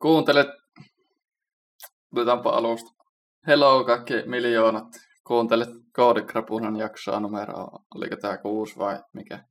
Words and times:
Kuuntelet, 0.00 0.46
otetaanpa 2.12 2.50
alusta. 2.50 2.90
Hello 3.46 3.84
kaikki 3.84 4.12
miljoonat. 4.26 4.86
Kuuntelet 5.26 5.68
Koodikrapunan 5.92 6.76
jaksoa 6.76 7.20
numero, 7.20 7.68
oliko 7.94 8.16
tämä 8.16 8.38
kuusi 8.38 8.76
vai 8.78 9.02
mikä? 9.14 9.44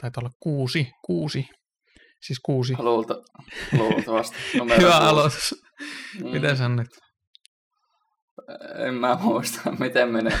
Taitaa 0.00 0.20
olla 0.20 0.30
kuusi, 0.40 0.90
kuusi. 1.04 1.46
Siis 2.22 2.40
kuusi. 2.40 2.74
Luulta, 2.78 3.14
luultavasti. 3.78 4.36
Numero 4.58 4.80
Hyvä 4.80 4.90
kuusi. 4.90 5.04
aloitus. 5.08 5.54
Mm. 6.22 6.30
Mitä 6.30 6.54
sä 6.54 6.68
nyt? 6.68 6.88
En 8.86 8.94
mä 8.94 9.18
muista, 9.22 9.70
miten 9.80 10.12
menee. 10.12 10.38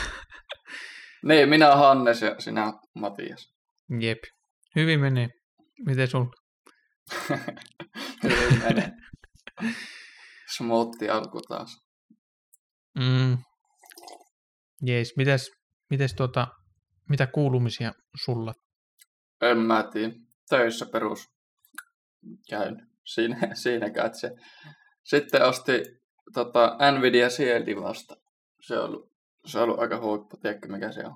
niin, 1.28 1.48
minä 1.48 1.66
olen 1.68 1.78
Hannes 1.78 2.22
ja 2.22 2.34
sinä 2.38 2.72
Matias. 2.94 3.54
Jep. 4.00 4.18
Hyvin 4.76 5.00
menee. 5.00 5.28
Miten 5.86 6.08
sul? 6.08 6.24
Hyvin 8.22 8.62
menee. 8.62 8.92
Smoothi 10.56 11.10
alku 11.10 11.40
taas. 11.48 11.76
Mm. 12.98 13.38
Jees. 14.82 15.12
Mites, 15.16 15.50
mites 15.90 16.14
tuota, 16.14 16.46
mitä 17.08 17.26
kuulumisia 17.26 17.92
sulla? 18.24 18.54
En 19.42 19.58
mä 19.58 19.84
tiedä. 19.92 20.14
Töissä 20.48 20.86
perus 20.92 21.28
käyn. 22.50 22.76
Siinä, 23.14 23.54
siinä 23.54 23.90
katse. 23.90 24.30
Sitten 25.04 25.42
osti 25.42 25.82
tota, 26.34 26.76
Nvidia 26.98 27.30
Shieldi 27.30 27.76
vasta. 27.76 28.14
Se 28.66 28.78
on 28.78 28.84
ollut, 28.84 29.12
se 29.46 29.58
on 29.58 29.64
ollut 29.64 29.78
aika 29.78 30.00
huippu. 30.00 30.36
Tiedätkö 30.36 30.68
mikä 30.68 30.92
se 30.92 31.04
on? 31.06 31.14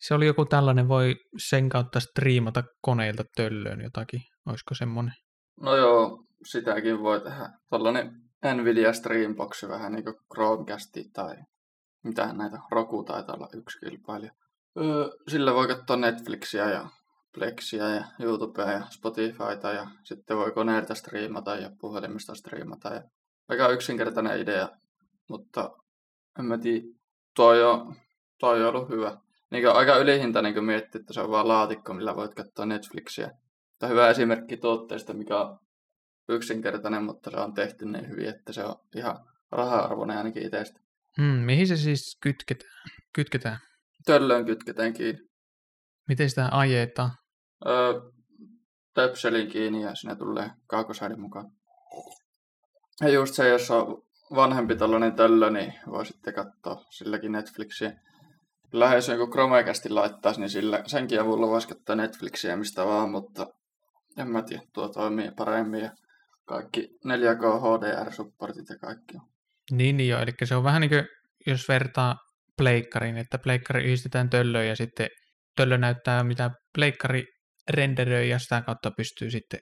Se 0.00 0.14
oli 0.14 0.26
joku 0.26 0.44
tällainen, 0.44 0.88
voi 0.88 1.14
sen 1.48 1.68
kautta 1.68 2.00
striimata 2.00 2.62
koneilta 2.80 3.24
töllöön 3.36 3.80
jotakin. 3.80 4.20
Olisiko 4.46 4.74
semmonen? 4.74 5.14
No 5.60 5.76
joo, 5.76 6.24
sitäkin 6.44 7.02
voi 7.02 7.20
tehdä. 7.20 7.50
Tällainen 7.70 8.12
Nvidia 8.54 8.92
Streambox 8.92 9.68
vähän 9.68 9.92
niin 9.92 10.04
kuin 10.04 10.16
Chromecast 10.34 10.96
tai 11.12 11.36
mitä 12.04 12.32
näitä, 12.32 12.58
Roku 12.70 13.04
taitaa 13.04 13.34
olla 13.34 13.48
yksi 13.54 13.78
kilpailija. 13.78 14.32
Öö, 14.78 15.10
sillä 15.28 15.54
voi 15.54 15.68
katsoa 15.68 15.96
Netflixiä 15.96 16.70
ja 16.70 16.88
Plexiä 17.34 17.88
ja 17.88 18.04
YouTubea 18.20 18.72
ja 18.72 18.86
Spotifyta 18.90 19.72
ja 19.72 19.86
sitten 20.04 20.36
voi 20.36 20.52
koneelta 20.52 20.94
striimata 20.94 21.56
ja 21.56 21.70
puhelimesta 21.80 22.34
striimata. 22.34 22.94
Ja 22.94 23.02
aika 23.48 23.68
yksinkertainen 23.68 24.40
idea, 24.40 24.68
mutta 25.28 25.70
en 26.38 26.44
mä 26.44 26.58
tiedä, 26.58 26.86
toi 27.36 27.64
on, 27.64 27.94
toi 28.38 28.62
on 28.62 28.74
ollut 28.74 28.88
hyvä. 28.88 29.16
Niin 29.50 29.64
kuin 29.64 29.76
aika 29.76 29.96
ylihintainen 29.96 30.54
kun 30.54 30.64
miettii, 30.64 31.00
että 31.00 31.12
se 31.12 31.20
on 31.20 31.30
vaan 31.30 31.48
laatikko, 31.48 31.94
millä 31.94 32.16
voit 32.16 32.34
katsoa 32.34 32.66
Netflixiä. 32.66 33.30
Tämä 33.78 33.90
hyvä 33.90 34.08
esimerkki 34.08 34.56
tuotteesta, 34.56 35.14
mikä 35.14 35.40
on 35.40 35.58
yksinkertainen, 36.30 37.04
mutta 37.04 37.30
se 37.30 37.36
on 37.36 37.54
tehty 37.54 37.84
niin 37.84 38.08
hyvin, 38.08 38.28
että 38.28 38.52
se 38.52 38.64
on 38.64 38.74
ihan 38.96 39.18
raha-arvoinen 39.52 40.18
ainakin 40.18 40.42
itsestä. 40.42 40.80
Hmm, 41.20 41.26
mihin 41.26 41.66
se 41.66 41.76
siis 41.76 42.18
kytketään? 42.22 42.80
kytketään? 43.12 43.58
Töllöön 44.06 44.46
kytketään 44.46 44.92
kiinni. 44.92 45.28
Miten 46.08 46.30
sitä 46.30 46.48
ajetaan? 46.52 47.10
Öö, 47.66 48.00
töpselin 48.94 49.48
kiinni 49.48 49.82
ja 49.82 49.94
sinne 49.94 50.16
tulee 50.16 50.50
kaakosäiden 50.66 51.20
mukaan. 51.20 51.52
Ja 53.00 53.08
just 53.08 53.34
se, 53.34 53.48
jos 53.48 53.70
on 53.70 54.02
vanhempi 54.34 54.76
tällainen 54.76 55.12
töllö, 55.12 55.50
niin 55.50 55.74
voi 55.86 56.06
sitten 56.06 56.34
katsoa 56.34 56.84
silläkin 56.90 57.32
Netflixiä. 57.32 57.92
Lähes 58.72 59.08
joku 59.08 59.32
Chromecastin 59.32 59.94
laittaisi, 59.94 60.40
niin 60.40 60.50
sillä, 60.50 60.82
senkin 60.86 61.20
avulla 61.20 61.48
voisi 61.48 61.68
katsoa 61.68 61.96
Netflixiä 61.96 62.56
mistä 62.56 62.86
vaan, 62.86 63.10
mutta 63.10 63.46
en 64.16 64.28
mä 64.28 64.42
tiedä, 64.42 64.62
tuo 64.72 64.88
toimii 64.88 65.30
paremmin 65.36 65.80
ja 65.80 65.90
kaikki 66.50 66.88
4K 67.06 67.44
HDR-supportit 67.62 68.68
ja 68.68 68.78
kaikki 68.80 69.16
on. 69.16 69.28
Niin, 69.70 69.96
niin 69.96 70.08
joo, 70.08 70.20
eli 70.20 70.30
se 70.44 70.54
on 70.54 70.64
vähän 70.64 70.80
niin 70.80 70.88
kuin, 70.90 71.04
jos 71.46 71.68
vertaa 71.68 72.16
pleikkariin, 72.56 73.16
että 73.16 73.38
pleikkari 73.38 73.84
yhdistetään 73.84 74.30
töllöön 74.30 74.68
ja 74.68 74.76
sitten 74.76 75.08
töllö 75.56 75.78
näyttää, 75.78 76.24
mitä 76.24 76.50
pleikkari 76.74 77.24
renderöi 77.70 78.28
ja 78.28 78.38
sitä 78.38 78.62
kautta 78.62 78.90
pystyy 78.96 79.30
sitten 79.30 79.60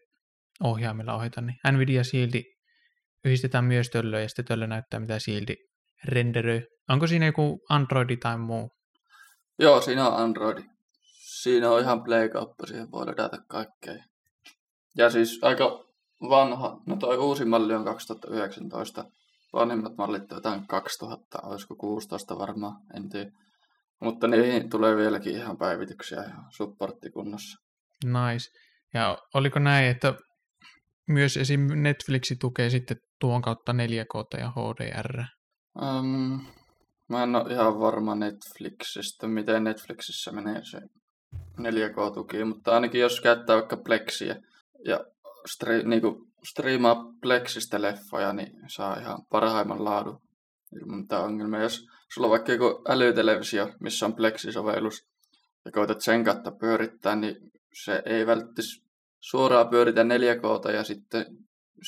ohjaimella 0.64 1.14
ohjata. 1.14 1.40
Niin 1.40 1.56
Nvidia 1.72 2.04
Shield 2.04 2.42
yhdistetään 3.24 3.64
myös 3.64 3.90
töllöön 3.90 4.22
ja 4.22 4.28
sitten 4.28 4.44
töllö 4.44 4.66
näyttää, 4.66 5.00
mitä 5.00 5.18
Shield 5.18 5.54
renderöi. 6.04 6.62
Onko 6.88 7.06
siinä 7.06 7.26
joku 7.26 7.60
Androidi 7.68 8.16
tai 8.16 8.38
muu? 8.38 8.70
Joo, 9.58 9.80
siinä 9.80 10.08
on 10.08 10.22
Android. 10.22 10.58
Siinä 11.40 11.70
on 11.70 11.80
ihan 11.80 12.04
Play-kauppa, 12.04 12.66
siihen 12.66 12.90
voi 12.90 13.06
ladata 13.06 13.38
kaikkea. 13.48 14.04
Ja 14.96 15.10
siis 15.10 15.38
aika 15.42 15.87
vanha, 16.22 16.80
no 16.86 16.96
toi 16.96 17.16
uusi 17.16 17.44
malli 17.44 17.74
on 17.74 17.84
2019. 17.84 19.04
Vanhimmat 19.52 19.96
mallit 19.98 20.30
jotain 20.30 20.66
2000, 20.66 21.38
olisiko 21.42 21.76
16 21.76 22.38
varmaan, 22.38 22.76
en 22.96 23.08
tiedä. 23.08 23.30
Mutta 24.00 24.26
niihin 24.26 24.70
tulee 24.70 24.96
vieläkin 24.96 25.36
ihan 25.36 25.58
päivityksiä 25.58 26.18
ja 26.18 26.34
supporttikunnossa. 26.56 27.58
Nice. 28.04 28.50
Ja 28.94 29.18
oliko 29.34 29.58
näin, 29.58 29.86
että 29.86 30.14
myös 31.08 31.36
esim. 31.36 31.60
Netflixi 31.74 32.36
tukee 32.36 32.70
sitten 32.70 32.96
tuon 33.20 33.42
kautta 33.42 33.72
4K 33.72 34.40
ja 34.40 34.50
HDR? 34.50 35.22
Um, 35.82 36.40
mä 37.08 37.22
en 37.22 37.36
ole 37.36 37.52
ihan 37.52 37.80
varma 37.80 38.14
Netflixistä, 38.14 39.26
miten 39.26 39.64
Netflixissä 39.64 40.32
menee 40.32 40.60
se 40.64 40.78
4K-tuki, 41.58 42.44
mutta 42.44 42.74
ainakin 42.74 43.00
jos 43.00 43.20
käyttää 43.20 43.56
vaikka 43.56 43.76
Plexiä 43.76 44.36
ja 44.84 45.00
stri, 45.52 45.82
niinku, 45.82 46.28
striimaa 46.48 47.04
Plexistä 47.22 47.82
leffoja, 47.82 48.32
niin 48.32 48.52
saa 48.66 49.00
ihan 49.00 49.18
parhaimman 49.30 49.84
laadun 49.84 50.20
ilman 50.72 50.98
mitään 50.98 51.24
ongelmia. 51.24 51.62
Jos 51.62 51.86
sulla 52.14 52.26
on 52.26 52.30
vaikka 52.30 52.52
joku 52.52 52.82
älytelevisio, 52.88 53.72
missä 53.80 54.06
on 54.06 54.14
Plexi-sovellus, 54.14 55.08
ja 55.64 55.72
koetat 55.72 56.00
sen 56.00 56.24
kautta 56.24 56.52
pyörittää, 56.52 57.16
niin 57.16 57.36
se 57.84 58.02
ei 58.06 58.26
välttis 58.26 58.84
suoraan 59.20 59.68
pyöritä 59.68 60.02
4K 60.02 60.72
ja 60.72 60.84
sitten 60.84 61.26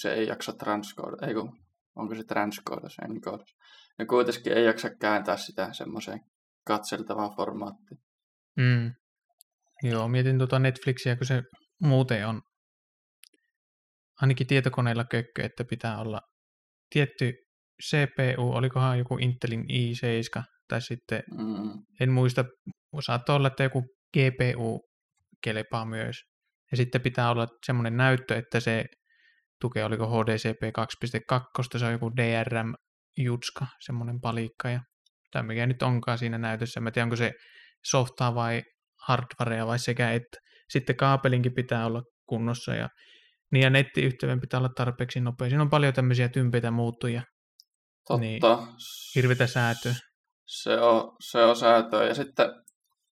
se 0.01 0.13
ei 0.13 0.27
jaksa 0.27 0.53
transkooda, 0.53 1.27
ei 1.27 1.35
kun, 1.35 1.59
onko 1.97 2.15
se 2.15 2.25
transkooda, 2.25 2.89
se 2.89 3.03
enkooda. 3.03 3.45
Ja 3.99 4.07
kuitenkin 4.07 4.53
ei 4.53 4.65
jaksa 4.65 4.91
kääntää 5.01 5.37
sitä 5.37 5.73
semmoiseen 5.73 6.21
katseltavaan 6.67 7.37
formaattiin. 7.37 8.01
Mm. 8.57 8.93
Joo, 9.83 10.09
mietin 10.09 10.39
tuota 10.39 10.59
Netflixiä, 10.59 11.17
kun 11.17 11.27
se 11.27 11.43
muuten 11.81 12.27
on 12.27 12.43
ainakin 14.23 14.47
tietokoneilla 14.47 15.05
kökkö, 15.05 15.45
että 15.45 15.65
pitää 15.65 15.99
olla 15.99 16.21
tietty 16.91 17.33
CPU, 17.85 18.53
olikohan 18.53 18.99
joku 18.99 19.19
Intelin 19.19 19.65
i7, 19.71 20.43
tai 20.69 20.83
sitten, 20.83 21.23
Mm. 21.31 21.73
en 22.01 22.11
muista, 22.11 22.45
saattaa 23.01 23.37
olla, 23.37 23.49
että 23.49 23.63
joku 23.63 23.85
GPU 24.17 24.81
kelepaa 25.45 25.85
myös. 25.85 26.17
Ja 26.71 26.77
sitten 26.77 27.01
pitää 27.01 27.31
olla 27.31 27.47
semmoinen 27.67 27.97
näyttö, 27.97 28.37
että 28.37 28.61
se 28.61 28.85
tukee, 29.61 29.85
oliko 29.85 30.07
HDCP 30.07 30.63
2.2, 30.73 31.79
se 31.79 31.87
on 31.87 31.93
joku 31.93 32.11
DRM-jutska, 32.17 33.67
semmoinen 33.81 34.21
palikka, 34.21 34.69
ja, 34.71 34.81
tai 35.31 35.43
mikä 35.43 35.67
nyt 35.67 35.83
onkaan 35.83 36.19
siinä 36.19 36.39
näytössä. 36.39 36.81
Mä 36.81 36.89
en 36.89 36.93
tiedä, 36.93 37.05
onko 37.05 37.17
se 37.17 37.33
softaa 37.85 38.35
vai 38.35 38.63
hardwarea 39.07 39.67
vai 39.67 39.79
sekä 39.79 40.13
että. 40.13 40.39
Sitten 40.69 40.97
kaapelinkin 40.97 41.55
pitää 41.55 41.87
olla 41.87 42.03
kunnossa 42.27 42.75
ja 42.75 42.89
niin 43.53 43.63
ja 43.63 43.71
nettiyhteyden 43.71 44.41
pitää 44.41 44.61
olla 44.61 44.71
tarpeeksi 44.77 45.21
nopea. 45.21 45.49
Siinä 45.49 45.63
on 45.63 45.71
paljon 45.71 45.95
tämmöisiä 45.95 46.29
tympeitä 46.29 46.71
muuttuja, 46.71 47.23
Totta. 48.09 48.21
Niin. 48.21 48.43
hirveitä 49.15 49.47
säätöä. 49.47 49.95
Se 50.47 50.81
on, 50.81 51.17
se 51.31 51.45
on 51.45 51.57
säätöä. 51.57 52.05
Ja 52.05 52.15
sitten, 52.15 52.47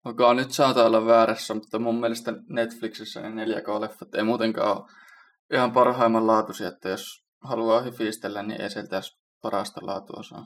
onko 0.06 0.34
nyt 0.34 0.52
saattaa 0.52 0.86
olla 0.86 1.06
väärässä, 1.06 1.54
mutta 1.54 1.80
mun 1.80 2.00
mielestä 2.00 2.34
Netflixissä 2.50 3.22
ne 3.22 3.46
4K-leffat 3.46 4.18
ei 4.18 4.24
muutenkaan 4.24 4.78
ole 4.78 4.90
ihan 5.54 5.72
parhaimman 5.72 6.28
laatuisia, 6.28 6.68
että 6.68 6.90
jos 6.90 7.06
haluaa 7.44 7.82
hyfistellä, 7.82 8.44
niin 8.44 8.62
ei 8.62 8.70
sieltä 8.70 9.02
parasta 9.42 9.82
laatua 9.84 10.24
saa. 10.24 10.46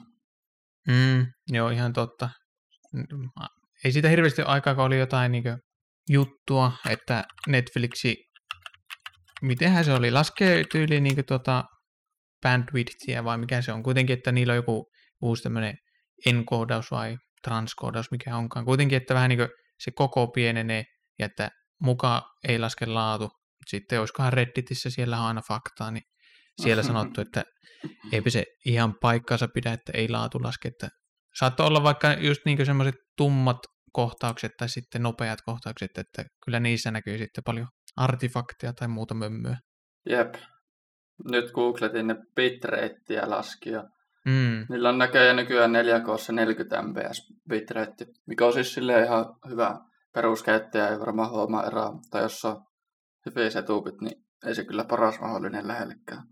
Mm, 0.87 1.25
joo, 1.47 1.69
ihan 1.69 1.93
totta. 1.93 2.29
Ei 3.85 3.91
siitä 3.91 4.09
hirveästi 4.09 4.41
aikaa, 4.41 4.75
kun 4.75 4.83
oli 4.83 4.99
jotain 4.99 5.31
niin 5.31 5.43
juttua, 6.09 6.71
että 6.89 7.23
Netflixi, 7.47 8.15
mitenhän 9.41 9.85
se 9.85 9.93
oli, 9.93 10.11
laskee 10.11 10.63
tyyliin 10.71 11.03
niin 11.03 11.25
tota 11.25 11.63
bandwidthia 12.41 13.23
vai 13.23 13.37
mikä 13.37 13.61
se 13.61 13.71
on. 13.71 13.83
Kuitenkin, 13.83 14.17
että 14.17 14.31
niillä 14.31 14.51
on 14.51 14.57
joku 14.57 14.91
uusi 15.21 15.43
tämmöinen 15.43 15.77
enkoodaus 16.25 16.91
vai 16.91 17.17
transkoodaus, 17.43 18.11
mikä 18.11 18.37
onkaan. 18.37 18.65
Kuitenkin, 18.65 18.97
että 18.97 19.13
vähän 19.13 19.29
niin 19.29 19.39
kuin 19.39 19.49
se 19.79 19.91
koko 19.91 20.27
pienenee 20.27 20.85
ja 21.19 21.25
että 21.25 21.49
muka 21.81 22.21
ei 22.47 22.59
laske 22.59 22.85
laatu. 22.85 23.29
Sitten 23.67 23.99
olisikohan 23.99 24.33
Redditissä, 24.33 24.89
siellä 24.89 25.19
on 25.19 25.25
aina 25.25 25.41
faktaa, 25.47 25.91
niin 25.91 26.03
siellä 26.61 26.83
sanottu, 26.93 27.21
että 27.21 27.43
eipä 28.11 28.29
se 28.29 28.45
ihan 28.65 28.95
paikkaansa 29.01 29.47
pidä, 29.53 29.73
että 29.73 29.91
ei 29.95 30.09
laatu 30.09 30.43
laske. 30.43 30.67
Että 30.67 30.89
saattoi 31.39 31.67
olla 31.67 31.83
vaikka 31.83 32.13
just 32.13 32.41
niin 32.45 32.65
semmoiset 32.65 32.95
tummat 33.17 33.57
kohtaukset 33.91 34.51
tai 34.57 34.69
sitten 34.69 35.03
nopeat 35.03 35.39
kohtaukset, 35.41 35.97
että 35.97 36.25
kyllä 36.45 36.59
niissä 36.59 36.91
näkyy 36.91 37.17
sitten 37.17 37.43
paljon 37.43 37.67
artefakteja 37.97 38.73
tai 38.73 38.87
muuta 38.87 39.13
mömmöä. 39.13 39.57
Jep. 40.09 40.35
Nyt 41.31 41.51
googletin 41.51 42.07
ne 42.07 42.15
bitrateja 42.35 43.29
laski 43.29 43.69
ja 43.69 43.83
Mm. 44.25 44.65
niillä 44.69 44.89
on 44.89 44.97
näköjään 44.97 45.35
nykyään 45.35 45.71
4K 45.71 46.31
40 46.31 46.81
mpс 46.81 47.21
bitrate, 47.49 48.05
mikä 48.27 48.45
on 48.45 48.53
siis 48.53 48.73
silleen 48.73 49.05
ihan 49.05 49.25
hyvä 49.49 49.75
peruskäyttäjä, 50.13 50.87
ei 50.87 50.99
varmaan 50.99 51.29
huomaa 51.29 51.67
eroa, 51.67 51.91
mutta 51.91 52.19
jos 52.19 52.45
on 52.45 52.61
hyviä 53.25 53.49
setupit, 53.49 54.01
niin 54.01 54.23
ei 54.45 54.55
se 54.55 54.65
kyllä 54.65 54.85
paras 54.85 55.19
mahdollinen 55.19 55.67
lähellekään. 55.67 56.23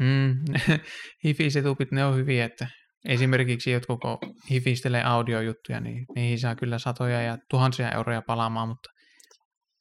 Mm. 0.00 0.36
Hifi-setupit, 1.24 1.92
ne 1.92 2.04
on 2.04 2.16
hyviä, 2.16 2.44
että 2.44 2.66
esimerkiksi 3.08 3.70
jotkut 3.70 4.00
kun 4.00 4.18
hifistelee 4.50 5.04
audiojuttuja, 5.04 5.80
niin 5.80 6.06
niihin 6.14 6.38
saa 6.38 6.54
kyllä 6.54 6.78
satoja 6.78 7.22
ja 7.22 7.38
tuhansia 7.50 7.90
euroja 7.90 8.22
palaamaan, 8.26 8.68
mutta 8.68 8.90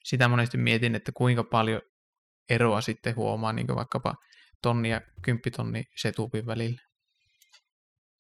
sitä 0.10 0.28
monesti 0.28 0.58
mietin, 0.58 0.96
että 0.96 1.12
kuinka 1.12 1.44
paljon 1.44 1.82
eroa 2.50 2.82
sitten 2.82 3.16
huomaa 3.16 3.54
niin 3.54 3.76
vaikkapa 3.76 4.16
tonni 4.62 4.90
ja 4.90 5.02
kymppitonni 5.22 5.84
setupin 5.96 6.46
välillä. 6.46 6.82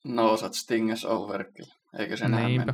No 0.03 0.31
osat 0.31 0.53
Stinges 0.53 1.05
Overkill, 1.05 1.69
eikö 1.99 2.17
se 2.17 2.27
näin 2.27 2.45
Niinpä. 2.45 2.73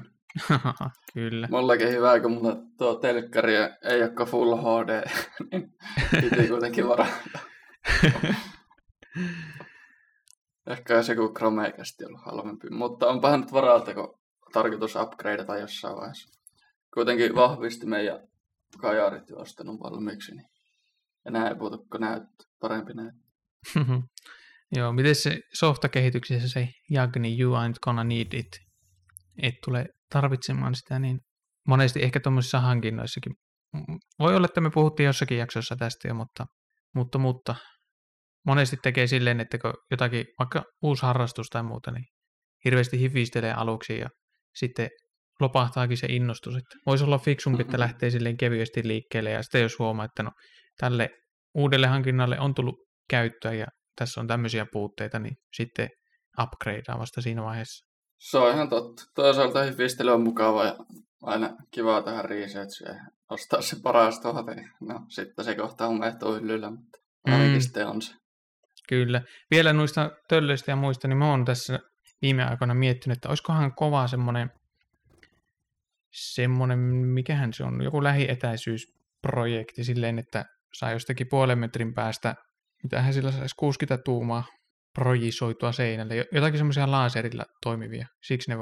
kyllä. 1.14 1.48
Mullakin 1.52 1.90
hyvä, 1.90 2.20
kun 2.20 2.32
mulla 2.32 2.56
tuo 2.78 2.96
telkkari 2.96 3.54
ei 3.84 4.02
olekaan 4.02 4.30
Full 4.30 4.56
HD, 4.56 5.10
niin 5.52 5.74
piti 6.12 6.48
kuitenkin 6.52 6.88
varata. 6.88 7.40
Ehkä 10.68 10.96
olisi 10.96 11.12
joku 11.12 11.34
Chromecast 11.34 12.02
ollut 12.02 12.26
halvempi, 12.26 12.70
mutta 12.70 13.08
onpahan 13.08 13.42
nyt 13.42 13.52
varalta, 13.52 13.94
kun 13.94 14.20
tarkoitus 14.54 14.96
upgradeata 14.96 15.58
jossain 15.58 15.96
vaiheessa. 15.96 16.40
Kuitenkin 16.94 17.36
vahvisti 17.36 17.86
meidän 17.86 18.28
kajarit 18.82 19.30
jo 19.30 19.38
ostanut 19.38 19.80
valmiiksi, 19.80 20.36
niin 20.36 20.48
enää 21.26 21.50
ei 21.50 21.56
puutu, 21.56 21.86
kun 21.92 22.02
näyt, 22.02 22.24
parempi 22.62 22.94
näyttää. 22.94 23.26
Joo, 24.76 24.94
miten 24.94 25.16
se 25.16 25.40
softakehityksessä 25.54 26.48
se 26.48 26.68
Jagni, 26.90 27.40
you 27.40 27.56
aren't 27.56 27.80
gonna 27.82 28.04
need 28.04 28.34
it, 28.34 28.60
et 29.42 29.54
tule 29.66 29.86
tarvitsemaan 30.10 30.76
sitä, 30.76 31.00
niin 31.00 31.20
monesti 31.68 32.04
ehkä 32.04 32.20
tuommoisissa 32.20 32.60
hankinnoissakin. 32.60 33.34
Voi 34.20 34.36
olla, 34.36 34.46
että 34.46 34.62
me 34.62 34.70
puhuttiin 34.70 35.06
jossakin 35.06 35.38
jaksossa 35.38 35.76
tästä 35.76 36.08
jo, 36.08 36.14
mutta, 36.14 36.46
mutta, 36.96 37.20
mutta 37.20 37.56
monesti 38.46 38.78
tekee 38.84 39.08
silleen, 39.08 39.40
että 39.40 39.58
kun 39.58 39.74
jotakin, 39.92 40.26
vaikka 40.40 40.64
uusi 40.82 41.02
harrastus 41.06 41.48
tai 41.50 41.64
muuta, 41.64 41.92
niin 41.92 42.06
hirveästi 42.66 43.00
hifistelee 43.00 43.54
aluksi 43.54 44.00
ja 44.00 44.10
sitten 44.56 44.90
lopahtaakin 45.40 45.98
se 45.98 46.08
innostus, 46.10 46.56
että 46.56 46.76
voisi 46.86 47.04
olla 47.04 47.18
fiksumpi, 47.18 47.62
että 47.62 47.80
lähtee 47.80 48.10
silleen 48.10 48.38
kevyesti 48.38 48.88
liikkeelle 48.88 49.32
ja 49.32 49.44
sitten 49.44 49.62
jos 49.62 49.80
huomaa, 49.80 50.06
että 50.06 50.24
no 50.24 50.32
tälle 50.80 51.10
uudelle 51.54 51.88
hankinnalle 51.88 52.40
on 52.40 52.56
tullut 52.56 52.76
käyttöä 53.10 53.54
ja 53.54 53.66
tässä 53.96 54.22
on 54.22 54.28
tämmöisiä 54.28 54.66
puutteita, 54.72 55.20
niin 55.20 55.36
sitten 55.54 55.90
upgradeaa 56.44 57.00
vasta 57.00 57.22
siinä 57.22 57.44
vaiheessa. 57.44 57.86
Se 58.20 58.38
on 58.38 58.54
ihan 58.54 58.70
totta. 58.70 59.04
Toisaalta 59.16 59.64
hifistely 59.64 60.12
on 60.12 60.24
mukava 60.24 60.66
ja 60.66 60.76
aina 61.22 61.50
kiva 61.72 62.02
tehdä 62.02 62.22
researchia 62.22 62.92
ja 62.92 63.02
ostaa 63.30 63.62
se 63.62 63.76
paras 63.84 64.20
tuote. 64.20 64.56
No, 64.82 65.00
sitten 65.10 65.46
se 65.46 65.56
kohta 65.56 65.88
on 65.88 66.00
mehto 66.00 66.34
hyllyllä, 66.34 66.72
mutta 66.72 66.98
ainakin 67.26 67.62
Mm. 67.76 67.90
on 67.90 68.02
se. 68.02 68.14
Kyllä. 68.90 69.22
Vielä 69.52 69.74
noista 69.74 70.12
töllöistä 70.30 70.72
ja 70.72 70.76
muista, 70.76 71.08
niin 71.08 71.18
mä 71.18 71.30
oon 71.32 71.46
tässä 71.46 71.80
viime 72.22 72.44
aikoina 72.44 72.74
miettinyt, 72.74 73.18
että 73.18 73.30
olisikohan 73.30 73.76
kova 73.76 74.08
semmoinen, 74.08 74.50
semmoinen, 76.16 76.80
mikähän 76.80 77.54
se 77.54 77.64
on, 77.64 77.82
joku 77.84 78.04
lähietäisyysprojekti 78.04 79.84
silleen, 79.84 80.20
että 80.20 80.46
saa 80.78 80.92
jostakin 80.92 81.28
puolen 81.30 81.60
metrin 81.60 81.94
päästä, 81.94 82.36
mitähän 82.84 83.14
sillä 83.14 83.32
saisi 83.32 83.56
60 83.60 84.04
tuumaa 84.04 84.44
projisoitua 84.94 85.72
seinälle, 85.72 86.16
Jo- 86.16 86.26
jotakin 86.32 86.58
semmoisia 86.58 86.92
laserilla 86.92 87.46
toimivia, 87.64 88.08
siksi 88.28 88.52
ne 88.52 88.58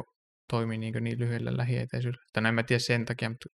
toimii 0.50 0.78
niin, 0.78 1.04
niin 1.04 1.20
lyhyellä 1.20 1.58
lähietäisyydellä. 1.58 2.24
Tai 2.34 2.44
no 2.44 2.50
en 2.50 2.56
mä 2.56 2.64
tiedä 2.64 2.80
sen 2.80 3.06
takia, 3.06 3.30
mutta 3.30 3.46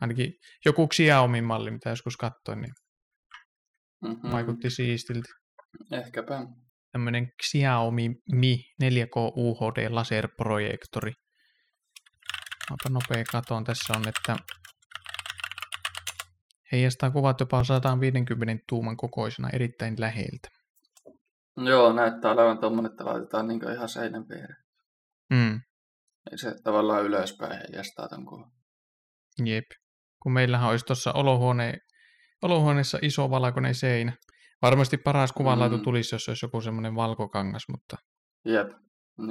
ainakin 0.00 0.32
joku 0.64 0.88
Xiaomin 0.88 1.44
malli, 1.44 1.70
mitä 1.70 1.90
joskus 1.90 2.16
katsoin, 2.16 2.60
niin 2.60 2.72
Mm-hmm. 4.04 4.30
vaikutti 4.32 4.70
siistiltä. 4.70 5.28
Ehkäpä. 5.92 6.46
tämmöinen 6.92 7.28
Xiaomi 7.42 8.10
Mi 8.32 8.64
4K 8.84 9.16
UHD 9.36 9.86
laserprojektori. 9.90 11.12
Aika 12.70 12.88
nopea 12.90 13.24
katon 13.32 13.64
tässä 13.64 13.92
on, 13.96 14.08
että 14.08 14.36
heijastaa 16.72 17.10
kuvat 17.10 17.40
jopa 17.40 17.64
150 17.64 18.64
tuuman 18.68 18.96
kokoisena 18.96 19.50
erittäin 19.52 19.94
läheltä. 19.98 20.48
Joo, 21.56 21.92
näyttää 21.92 22.30
olevan 22.32 22.58
tuommoinen, 22.58 22.90
että 22.90 23.04
laitetaan 23.04 23.48
niin 23.48 23.72
ihan 23.74 23.88
seinän 23.88 24.28
viereen. 24.28 24.56
Mm, 25.30 25.60
Ei 26.30 26.38
se 26.38 26.54
tavallaan 26.64 27.04
ylöspäin 27.04 27.52
heijastaa 27.52 28.08
ton 28.08 28.26
kuvan. 28.26 28.50
jep. 29.44 29.64
Kun 30.22 30.32
meillähän 30.32 30.70
olisi 30.70 30.84
tuossa 30.86 31.12
olohuone, 31.12 31.78
olohuoneessa 32.42 32.98
iso 33.02 33.30
valkoinen 33.30 33.74
seinä. 33.74 34.12
Varmasti 34.62 34.96
paras 34.96 35.32
kuvanlaatu 35.32 35.76
Mm. 35.76 35.82
tulisi, 35.82 36.14
jos 36.14 36.28
olisi 36.28 36.44
joku 36.46 36.60
semmoinen 36.60 36.94
valkokangas, 36.94 37.62
mutta 37.68 37.96
Jep. 38.44 38.68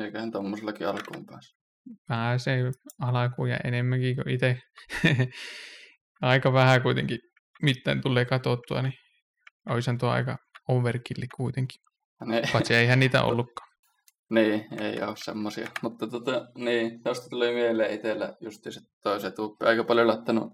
Eiköhän 0.03 0.31
tommosellakin 0.31 0.87
alkuun 0.87 1.25
pääse. 1.25 1.58
Pääsee 2.07 2.71
alakuun 3.01 3.49
ja 3.49 3.57
enemmänkin 3.63 4.15
kuin 4.15 4.29
itse. 4.29 4.61
aika 6.21 6.53
vähän 6.53 6.81
kuitenkin 6.81 7.19
mitään 7.61 8.01
tulee 8.01 8.25
katsottua, 8.25 8.81
niin 8.81 8.93
olisihan 9.69 9.97
tuo 9.97 10.09
aika 10.09 10.37
overkilli 10.67 11.27
kuitenkin. 11.37 11.81
Niin, 12.25 12.43
Paitsi 12.53 12.75
eihän 12.75 12.99
niitä 12.99 13.23
ollutkaan. 13.29 13.69
niin, 14.29 14.67
ei 14.81 15.01
ole 15.01 15.15
semmosia. 15.15 15.67
Mutta 15.81 16.07
tota, 16.07 16.47
niin, 16.57 17.03
tästä 17.03 17.29
tuli 17.29 17.53
mieleen 17.53 17.93
itsellä 17.93 18.33
just 18.41 18.63
se 18.69 18.81
toiset 19.03 19.35
tuppi. 19.35 19.65
Aika 19.65 19.83
paljon 19.83 20.07
laittanut 20.07 20.53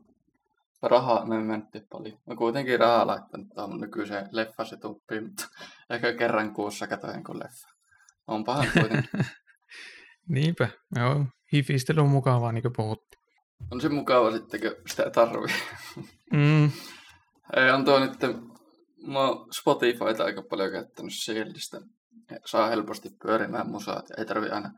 rahaa, 0.81 1.25
me 1.25 1.39
mentti 1.43 1.81
paljon. 1.91 2.19
Mä 2.27 2.35
kuitenkin 2.35 2.79
rahaa 2.79 3.07
laittanut 3.07 3.47
tuohon 3.55 3.81
nykyiseen 3.81 4.27
leffasetuppiin, 4.31 5.23
mutta 5.23 5.47
ehkä 5.89 6.13
kerran 6.13 6.53
kuussa 6.53 6.88
katoin 6.88 7.23
kun 7.23 7.39
leffa. 7.39 7.67
Onpahan 8.27 8.67
kuitenkin. 8.73 9.09
Niinpä, 10.30 10.68
joo. 10.95 11.25
Hifistely 11.54 12.01
on 12.01 12.10
mukavaa, 12.10 12.51
niin 12.51 12.62
kuin 12.62 12.74
puhuttiin. 12.75 13.22
On 13.72 13.81
se 13.81 13.89
mukava 13.89 14.31
sitten, 14.31 14.62
kun 14.62 14.72
sitä 14.88 15.10
tarvii. 15.10 15.56
Mm, 16.33 16.72
Ei, 17.56 17.69
on 17.69 17.86
tuo 17.86 18.00
nyt, 18.00 18.13
mä 19.07 19.19
oon 19.19 19.48
Spotifyta 19.60 20.24
aika 20.24 20.44
paljon 20.50 20.72
käyttänyt 20.72 21.13
Shieldistä. 21.13 21.82
Saa 22.46 22.67
helposti 22.70 23.10
pyörimään 23.24 23.70
musaat 23.70 24.10
ja 24.10 24.15
ei 24.17 24.25
tarvi 24.25 24.50
aina 24.50 24.72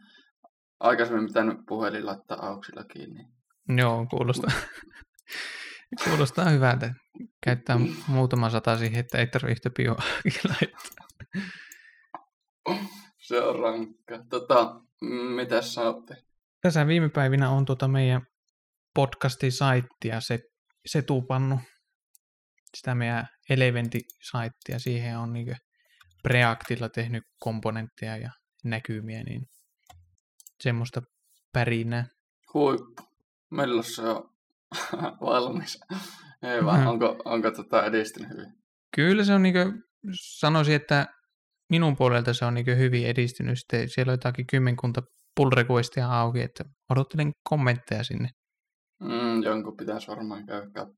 aikaisemmin 0.79 1.27
pitänyt 1.27 1.57
puhelin 1.67 2.05
laittaa 2.05 2.47
auksilla 2.47 2.83
kiinni. 2.83 3.23
joo, 3.77 4.05
kuulostaa, 4.09 4.51
kuulostaa 6.03 6.49
hyvältä. 6.49 6.93
Käyttää 7.43 7.79
muutama 8.07 8.49
sata 8.49 8.77
siihen, 8.77 8.99
että 8.99 9.17
ei 9.17 9.27
tarvitse 9.27 9.51
yhtä 9.51 9.69
pioa 9.77 10.01
laittaa. 10.49 11.07
Se 13.17 13.41
on 13.41 13.59
rankka. 13.59 14.25
Tota, 14.29 14.81
sä 15.61 15.81
oot 15.81 16.05
tehnyt? 16.05 16.25
Tässä 16.61 16.87
viime 16.87 17.09
päivinä 17.09 17.49
on 17.49 17.65
tuota 17.65 17.87
meidän 17.87 18.21
podcastin 18.93 19.51
saittia 19.51 20.21
se, 20.21 20.39
se 20.85 21.01
tupannut. 21.01 21.59
Sitä 22.75 22.95
meidän 22.95 23.27
Eleventti-saittia. 23.49 24.79
Siihen 24.79 25.17
on 25.17 25.33
niin 25.33 25.55
Preactilla 26.23 26.89
tehnyt 26.89 27.23
komponentteja 27.39 28.17
ja 28.17 28.29
näkymiä, 28.63 29.23
niin 29.23 29.41
semmoista 30.63 31.01
pärinää. 31.53 32.05
Huippu. 32.53 33.03
Milloin 33.51 33.83
se 33.83 34.01
on 34.01 34.29
valmis? 35.21 35.79
Ei 36.43 36.65
vaan, 36.65 36.87
onko, 36.87 37.21
onko 37.25 37.51
tota 37.51 37.85
edistynyt 37.85 38.29
hyvin? 38.29 38.53
Kyllä 38.95 39.23
se 39.23 39.33
on 39.33 39.43
niin 39.43 39.83
sanoisin, 40.39 40.75
että 40.75 41.07
minun 41.69 41.95
puolelta 41.95 42.33
se 42.33 42.45
on 42.45 42.53
niin 42.53 42.77
hyvin 42.77 43.07
edistynyt. 43.07 43.59
Sitten 43.59 43.89
siellä 43.89 44.11
on 44.11 44.13
jotakin 44.13 44.47
kymmenkunta 44.47 45.01
pull 45.35 45.51
requestia 45.55 46.07
auki, 46.07 46.41
että 46.41 46.63
odottelen 46.89 47.31
kommentteja 47.43 48.03
sinne. 48.03 48.29
Mm, 48.99 49.43
jonkun 49.43 49.77
pitäisi 49.77 50.07
varmaan 50.07 50.45
käydä 50.45 50.65
katsomaan. 50.65 50.97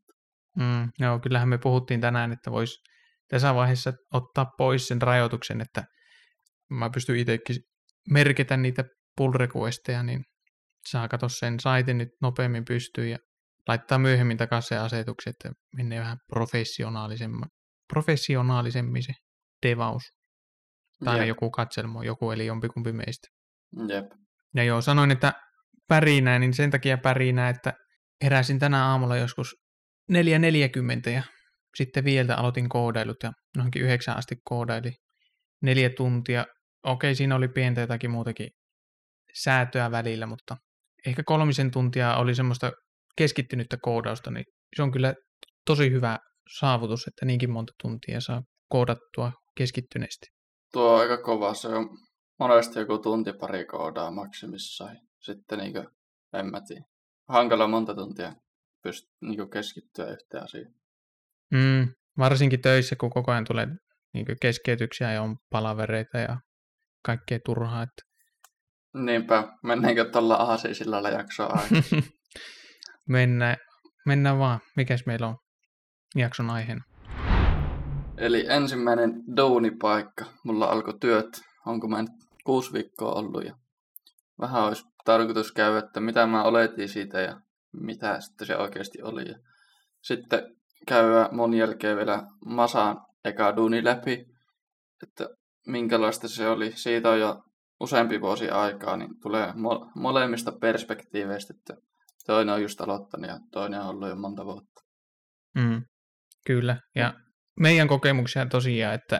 Mm, 0.57 0.89
joo, 0.99 1.19
kyllähän 1.19 1.49
me 1.49 1.57
puhuttiin 1.57 2.01
tänään, 2.01 2.31
että 2.31 2.51
voisi 2.51 2.79
tässä 3.27 3.55
vaiheessa 3.55 3.93
ottaa 4.13 4.45
pois 4.57 4.87
sen 4.87 5.01
rajoituksen, 5.01 5.61
että 5.61 5.83
mä 6.69 6.89
pystyn 6.89 7.15
itsekin 7.15 7.55
merkitä 8.09 8.57
niitä 8.57 8.83
pull 9.17 9.33
requesteja, 9.33 10.03
niin 10.03 10.23
saa 10.87 11.07
katsoa 11.07 11.29
sen 11.29 11.59
saitin 11.59 11.97
nyt 11.97 12.09
nopeammin 12.21 12.65
pystyyn 12.65 13.09
ja 13.09 13.17
laittaa 13.67 13.99
myöhemmin 13.99 14.37
takaisin 14.37 14.69
se 14.69 14.77
asetuksen, 14.77 15.31
että 15.31 15.51
menee 15.75 15.99
vähän 15.99 16.17
professionaalisemmin, 16.27 17.45
professionaalisemmin 17.93 19.03
se 19.03 19.13
devaus. 19.67 20.03
Tai 21.05 21.17
Jep. 21.19 21.27
joku 21.27 21.51
katselmo, 21.51 22.03
joku 22.03 22.31
eli 22.31 22.45
jompikumpi 22.45 22.91
meistä. 22.91 23.27
Jep. 23.89 24.05
Ja 24.55 24.63
joo, 24.63 24.81
sanoin, 24.81 25.11
että 25.11 25.33
pärinää, 25.87 26.39
niin 26.39 26.53
sen 26.53 26.71
takia 26.71 26.97
pärinää, 26.97 27.49
että 27.49 27.73
heräsin 28.23 28.59
tänä 28.59 28.85
aamulla 28.85 29.17
joskus 29.17 29.55
4.40 30.11 31.09
ja 31.09 31.23
sitten 31.77 32.03
vielä 32.03 32.35
aloitin 32.35 32.69
koodailut 32.69 33.17
ja 33.23 33.31
noinkin 33.57 33.81
yhdeksän 33.81 34.17
asti 34.17 34.35
koodaili 34.43 34.91
neljä 35.61 35.89
tuntia. 35.89 36.45
Okei, 36.83 37.15
siinä 37.15 37.35
oli 37.35 37.47
pientä 37.47 37.81
jotakin 37.81 38.11
muutakin 38.11 38.49
säätöä 39.33 39.91
välillä, 39.91 40.25
mutta 40.25 40.57
ehkä 41.05 41.23
kolmisen 41.25 41.71
tuntia 41.71 42.15
oli 42.15 42.35
semmoista 42.35 42.71
keskittynyttä 43.17 43.77
koodausta, 43.81 44.31
niin 44.31 44.45
se 44.75 44.83
on 44.83 44.91
kyllä 44.91 45.13
tosi 45.65 45.91
hyvä 45.91 46.17
saavutus, 46.57 47.07
että 47.07 47.25
niinkin 47.25 47.51
monta 47.51 47.73
tuntia 47.81 48.21
saa 48.21 48.41
koodattua 48.69 49.31
keskittyneesti. 49.57 50.38
Tuo 50.71 50.93
on 50.93 51.01
aika 51.01 51.17
kova. 51.17 51.53
Se 51.53 51.67
on 51.67 51.89
monesti 52.39 52.79
joku 52.79 52.97
tunti 52.97 53.33
pari 53.33 53.65
koodaa 53.65 54.11
maksimissaan. 54.11 54.97
Sitten 55.19 55.59
niin 55.59 55.73
kuin, 55.73 55.87
en 56.33 56.45
mä 56.45 56.61
tiedä. 56.67 56.85
Hankala 57.27 57.67
monta 57.67 57.95
tuntia 57.95 58.33
pystyt 58.83 59.11
niin 59.21 59.49
keskittyä 59.49 60.05
yhteen 60.05 60.43
asiaan. 60.43 60.73
Mm, 61.51 61.93
varsinkin 62.17 62.61
töissä, 62.61 62.95
kun 62.95 63.09
koko 63.09 63.31
ajan 63.31 63.45
tulee 63.45 63.67
niin 64.13 64.25
keskeytyksiä 64.41 65.13
ja 65.13 65.21
on 65.21 65.37
palavereita 65.49 66.17
ja 66.17 66.37
kaikkea 67.05 67.39
turhaa. 67.45 67.83
Että... 67.83 68.03
Niinpä, 68.93 69.47
mennäänkö 69.63 70.09
tuolla 70.11 70.35
aasiisilla 70.35 71.09
jaksoa 71.09 71.59
mennään, 73.09 73.57
mennään 74.05 74.39
vaan. 74.39 74.59
Mikäs 74.75 75.05
meillä 75.05 75.27
on 75.27 75.37
jakson 76.15 76.49
aiheena? 76.49 76.88
Eli 78.19 78.45
ensimmäinen 78.49 79.23
duunipaikka. 79.37 80.25
Mulla 80.43 80.65
alkoi 80.65 80.99
työt, 80.99 81.41
onko 81.65 81.87
mä 81.87 82.01
nyt 82.01 82.11
kuusi 82.43 82.73
viikkoa 82.73 83.11
ollut 83.11 83.45
ja 83.45 83.55
vähän 84.39 84.63
olisi 84.63 84.83
tarkoitus 85.05 85.51
käydä, 85.51 85.77
että 85.77 85.99
mitä 85.99 86.27
mä 86.27 86.43
oletin 86.43 86.89
siitä 86.89 87.21
ja 87.21 87.41
mitä 87.73 88.21
sitten 88.21 88.47
se 88.47 88.57
oikeasti 88.57 89.01
oli. 89.01 89.29
Ja 89.29 89.35
sitten 90.01 90.55
käydä 90.87 91.29
mun 91.31 91.53
jälkeen 91.53 91.97
vielä 91.97 92.23
Masaan 92.45 93.01
eka 93.25 93.55
duuni 93.55 93.83
läpi, 93.83 94.25
että 95.03 95.29
minkälaista 95.67 96.27
se 96.27 96.47
oli. 96.47 96.71
Siitä 96.75 97.09
on 97.09 97.19
jo 97.19 97.43
useampi 97.79 98.21
vuosi 98.21 98.49
aikaa, 98.49 98.97
niin 98.97 99.19
tulee 99.21 99.47
mo- 99.47 99.91
molemmista 99.95 100.51
perspektiiveistä, 100.51 101.53
että 101.57 101.81
toinen 102.25 102.55
on 102.55 102.61
just 102.61 102.81
aloittanut 102.81 103.29
ja 103.29 103.39
toinen 103.51 103.81
on 103.81 103.87
ollut 103.87 104.09
jo 104.09 104.15
monta 104.15 104.45
vuotta. 104.45 104.81
Mm, 105.55 105.81
kyllä, 106.45 106.77
ja 106.95 107.13
meidän 107.59 107.87
kokemuksia 107.87 108.45
tosiaan, 108.45 108.95
että 108.95 109.19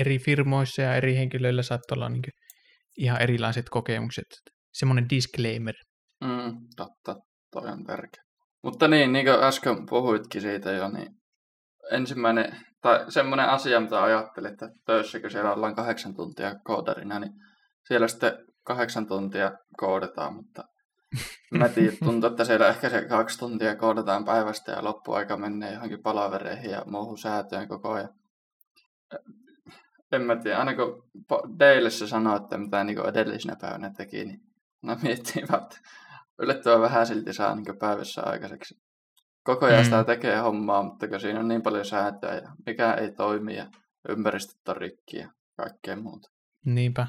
eri 0.00 0.18
firmoissa 0.18 0.82
ja 0.82 0.94
eri 0.94 1.16
henkilöillä 1.16 1.62
saattaa 1.62 1.96
olla 1.96 2.08
niin 2.08 2.22
ihan 2.98 3.22
erilaiset 3.22 3.66
kokemukset. 3.70 4.26
Semmoinen 4.72 5.10
disclaimer. 5.10 5.74
Mm, 6.24 6.56
totta, 6.76 7.20
toi 7.52 7.70
on 7.70 7.84
tärkeä. 7.84 8.22
Mutta 8.62 8.88
niin, 8.88 9.12
niin 9.12 9.26
kuin 9.26 9.42
äsken 9.42 9.86
puhuitkin 9.90 10.40
siitä 10.40 10.72
jo, 10.72 10.88
niin 10.88 11.08
ensimmäinen, 11.90 12.56
tai 12.82 13.12
semmoinen 13.12 13.48
asia, 13.48 13.80
mitä 13.80 14.02
ajattelin, 14.02 14.52
että 14.52 14.68
töissä, 14.86 15.20
kun 15.20 15.30
siellä 15.30 15.52
ollaan 15.52 15.74
kahdeksan 15.74 16.14
tuntia 16.14 16.54
koodarina, 16.64 17.18
niin 17.18 17.32
siellä 17.88 18.08
sitten 18.08 18.32
kahdeksan 18.66 19.06
tuntia 19.06 19.52
koodataan, 19.76 20.34
mutta 20.34 20.62
mä 21.50 21.68
tiedän, 21.68 21.96
tuntuu, 22.04 22.30
että 22.30 22.44
siellä 22.44 22.68
ehkä 22.68 22.90
se 22.90 23.02
kaksi 23.02 23.38
tuntia 23.38 23.76
koodataan 23.76 24.24
päivästä 24.24 24.72
ja 24.72 24.84
loppuaika 24.84 25.36
menee 25.36 25.72
johonkin 25.72 26.02
palavereihin 26.02 26.70
ja 26.70 26.82
muuhun 26.86 27.18
säätöön 27.18 27.68
koko 27.68 27.92
ajan. 27.92 28.14
En 30.12 30.22
mä 30.22 30.36
tiedä, 30.36 30.58
aina 30.58 30.74
kun 30.74 31.08
se 31.88 32.06
sanoo, 32.06 32.36
että 32.36 32.58
mitä 32.58 32.84
niin 32.84 33.08
edellisenä 33.08 33.56
päivänä 33.60 33.90
teki, 33.96 34.24
niin 34.24 34.40
mä 34.82 34.96
miettii, 35.02 35.42
että 35.42 35.78
yllättävän 36.38 36.80
vähän 36.80 37.06
silti 37.06 37.32
saa 37.32 37.54
niin 37.54 37.78
päivässä 37.78 38.22
aikaiseksi. 38.22 38.74
Koko 39.44 39.66
ajan 39.66 39.80
mm. 39.80 39.84
sitä 39.84 40.04
tekee 40.04 40.36
hommaa, 40.36 40.82
mutta 40.82 41.08
kun 41.08 41.20
siinä 41.20 41.40
on 41.40 41.48
niin 41.48 41.62
paljon 41.62 41.84
sääntöjä 41.84 42.34
ja 42.34 42.52
mikä 42.66 42.94
ei 42.94 43.12
toimi 43.12 43.56
ja 43.56 43.66
ympäristöt 44.08 44.68
on 44.68 44.76
rikki 44.76 45.16
ja 45.16 45.28
kaikkea 45.56 45.96
muuta. 45.96 46.28
Niinpä. 46.64 47.06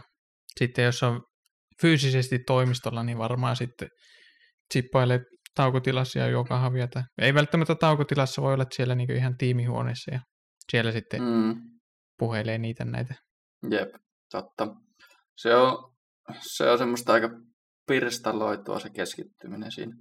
Sitten 0.57 0.85
jos 0.85 1.03
on 1.03 1.23
fyysisesti 1.81 2.39
toimistolla, 2.39 3.03
niin 3.03 3.17
varmaan 3.17 3.55
sitten 3.55 3.89
chippailee 4.73 5.19
taukotilassa 5.55 6.19
ja 6.19 6.27
juo 6.27 6.43
kahvia. 6.43 6.87
Tai... 6.87 7.03
Ei 7.21 7.33
välttämättä 7.33 7.75
taukotilassa, 7.75 8.41
voi 8.41 8.53
olla 8.53 8.63
että 8.63 8.75
siellä 8.75 8.95
niin 8.95 9.11
ihan 9.11 9.37
tiimihuoneessa 9.37 10.13
ja 10.13 10.19
siellä 10.71 10.91
sitten 10.91 11.21
mm. 11.21 11.55
puhelee 12.19 12.57
niitä 12.57 12.85
näitä. 12.85 13.15
Jep, 13.71 13.89
totta. 14.31 14.67
Se 15.37 15.55
on, 15.55 15.91
se 16.55 16.69
on 16.69 16.77
semmoista 16.77 17.13
aika 17.13 17.29
pirstaloitua 17.87 18.79
se 18.79 18.89
keskittyminen 18.89 19.71
siinä. 19.71 19.95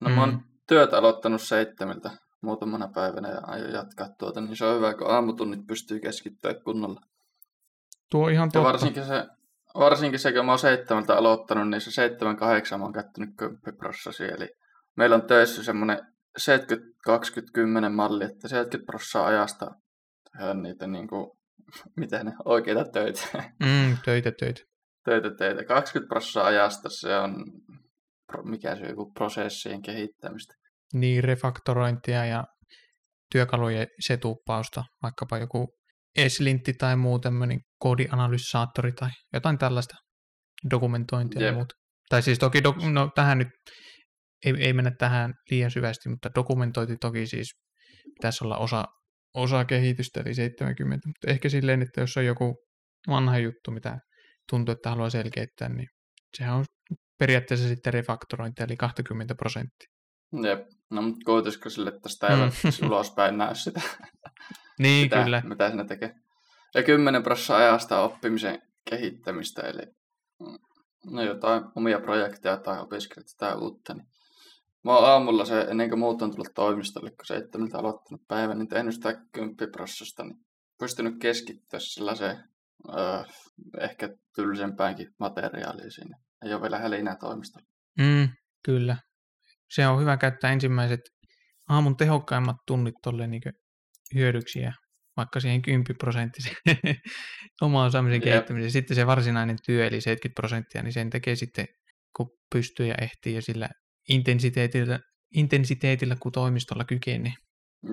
No 0.00 0.08
mm. 0.08 0.14
mä 0.14 0.20
oon 0.20 0.42
työt 0.68 0.92
aloittanut 0.92 1.42
seitsemältä 1.42 2.10
muutamana 2.42 2.88
päivänä 2.94 3.28
ja 3.28 3.40
aion 3.42 3.72
jatkaa 3.72 4.08
tuota, 4.18 4.40
niin 4.40 4.56
se 4.56 4.64
on 4.64 4.76
hyvä, 4.76 4.94
kun 4.94 5.10
aamutunnit 5.10 5.60
pystyy 5.68 6.00
keskittyä 6.00 6.54
kunnolla. 6.64 7.00
Tuo 8.10 8.28
ihan 8.28 8.48
totta. 8.48 8.58
Ja 8.58 8.72
varsinkin 8.72 9.04
se, 9.04 9.26
varsinkin 9.74 10.18
se, 10.18 10.32
kun 10.32 10.44
mä 10.44 10.52
oon 10.52 10.58
seitsemältä 10.58 11.16
aloittanut, 11.16 11.70
niin 11.70 11.80
se 11.80 11.90
seitsemän 11.90 12.36
kahdeksan 12.36 12.80
mä 12.80 12.84
oon 12.84 12.92
käyttänyt 12.92 13.30
kymppiprossasi, 13.38 14.24
eli 14.24 14.48
meillä 14.96 15.16
on 15.16 15.26
töissä 15.26 15.62
semmoinen 15.62 15.98
70-20-10 16.40 17.88
malli, 17.90 18.24
että 18.24 18.48
70 18.48 18.86
prossaa 18.86 19.26
ajasta 19.26 19.70
on 20.40 20.62
niitä 20.62 20.86
niin 20.86 21.08
kuin, 21.08 21.30
miten 22.00 22.26
ne, 22.26 22.32
oikeita 22.44 22.84
töitä. 22.84 23.22
Mm, 23.64 23.96
töitä, 24.04 24.32
töitä 24.32 24.60
töitä 25.04 25.30
teitä. 25.38 25.64
20 25.64 26.08
prosenttia 26.08 26.44
ajasta 26.44 26.88
se 26.90 27.16
on, 27.16 27.44
mikä 28.44 28.76
se 28.76 28.82
on, 28.82 28.88
joku 28.88 29.12
prosessien 29.12 29.82
kehittämistä. 29.82 30.54
Niin, 30.94 31.24
refaktorointia 31.24 32.24
ja 32.24 32.44
työkalujen 33.32 33.86
setuppausta, 34.00 34.84
vaikkapa 35.02 35.38
joku 35.38 35.74
eslintti 36.16 36.72
tai 36.72 36.96
muu 36.96 37.18
tämmöinen 37.18 37.60
koodianalysaattori 37.78 38.92
tai 38.92 39.10
jotain 39.32 39.58
tällaista 39.58 39.94
dokumentointia 40.70 41.42
Jep. 41.42 41.50
ja 41.50 41.54
muuta. 41.54 41.74
Tai 42.08 42.22
siis 42.22 42.38
toki, 42.38 42.62
do, 42.62 42.74
no 42.92 43.10
tähän 43.14 43.38
nyt 43.38 43.48
ei, 44.44 44.54
ei 44.58 44.72
mennä 44.72 44.92
tähän 44.98 45.32
liian 45.50 45.70
syvästi, 45.70 46.08
mutta 46.08 46.30
dokumentointi 46.34 46.96
toki 47.00 47.26
siis 47.26 47.54
pitäisi 48.04 48.44
olla 48.44 48.56
osa, 48.56 48.84
osa 49.34 49.64
kehitystä, 49.64 50.20
eli 50.20 50.34
70, 50.34 51.08
mutta 51.08 51.30
ehkä 51.30 51.48
silleen, 51.48 51.82
että 51.82 52.00
jos 52.00 52.16
on 52.16 52.26
joku 52.26 52.56
vanha 53.08 53.38
juttu, 53.38 53.70
mitä 53.70 53.98
tuntuu, 54.50 54.72
että 54.72 54.90
haluaa 54.90 55.10
selkeyttää, 55.10 55.68
niin 55.68 55.88
sehän 56.36 56.54
on 56.54 56.64
periaatteessa 57.18 57.68
sitten 57.68 57.94
refaktorointi, 57.94 58.62
eli 58.62 58.76
20 58.76 59.34
prosenttia. 59.34 59.88
Jep, 60.42 60.60
no 60.94 61.02
mutta 61.02 61.24
kuitenkin 61.24 61.70
sille, 61.70 61.88
että 61.88 62.00
tästä 62.00 62.26
ei 62.26 62.36
mm. 62.36 62.86
ulospäin 62.86 63.38
näy 63.38 63.54
sitä, 63.54 63.80
niin, 64.78 65.04
sitä 65.04 65.22
kyllä. 65.24 65.42
mitä 65.44 65.68
sinne 65.68 65.84
tekee. 65.84 66.14
Ja 66.74 66.82
10 66.82 67.22
prosenttia 67.22 67.56
ajasta 67.56 68.00
oppimisen 68.00 68.62
kehittämistä, 68.90 69.62
eli 69.62 69.82
mm, 70.40 70.58
no 71.10 71.22
jotain 71.22 71.64
omia 71.76 72.00
projekteja 72.00 72.56
tai 72.56 72.80
opiskelet 72.80 73.26
tai 73.38 73.54
uutta, 73.54 73.94
niin 73.94 74.06
Mä 74.84 74.96
oon 74.96 75.10
aamulla 75.10 75.44
se, 75.44 75.60
ennen 75.60 75.88
kuin 75.88 75.98
muut 75.98 76.22
on 76.22 76.30
tullut 76.30 76.54
toimistolle, 76.54 77.10
kun 77.10 77.26
seitsemältä 77.26 77.78
aloittanut 77.78 78.22
päivän, 78.28 78.58
niin 78.58 78.68
tehnyt 78.68 78.94
sitä 78.94 79.22
kymppiprossasta, 79.32 80.24
niin 80.24 80.38
pystynyt 80.78 81.14
keskittyä 81.20 81.80
sellaiseen 81.80 82.44
öö, 82.88 83.22
ehkä 83.80 84.08
tylsempäänkin 84.34 85.14
materiaalia 85.18 85.90
siinä. 85.90 86.18
Ei 86.44 86.54
ole 86.54 86.62
vielä 86.62 86.78
hälinää 86.78 87.16
toimistolla. 87.16 87.66
Mm, 87.98 88.28
kyllä. 88.64 88.96
Se 89.74 89.86
on 89.86 90.00
hyvä 90.00 90.16
käyttää 90.16 90.52
ensimmäiset 90.52 91.00
aamun 91.68 91.96
tehokkaimmat 91.96 92.56
tunnit 92.66 92.94
tolle 93.02 93.26
niin 93.26 93.42
hyödyksi 94.14 94.60
ja 94.60 94.72
vaikka 95.16 95.40
siihen 95.40 95.62
10 95.62 95.84
prosenttiseen 95.98 96.56
oma 97.62 97.84
osaamisen 97.84 98.20
kehittämiseen. 98.20 98.70
Sitten 98.70 98.94
se 98.94 99.06
varsinainen 99.06 99.56
työ, 99.66 99.86
eli 99.86 100.00
70 100.00 100.40
prosenttia, 100.40 100.82
niin 100.82 100.92
sen 100.92 101.10
tekee 101.10 101.36
sitten, 101.36 101.66
kun 102.16 102.30
pystyy 102.54 102.86
ja 102.86 102.94
ehtii 103.00 103.34
ja 103.34 103.42
sillä 103.42 103.68
intensiteetillä, 104.08 104.98
intensiteetillä 105.34 106.16
kun 106.20 106.32
toimistolla 106.32 106.84
kykenee. 106.84 107.32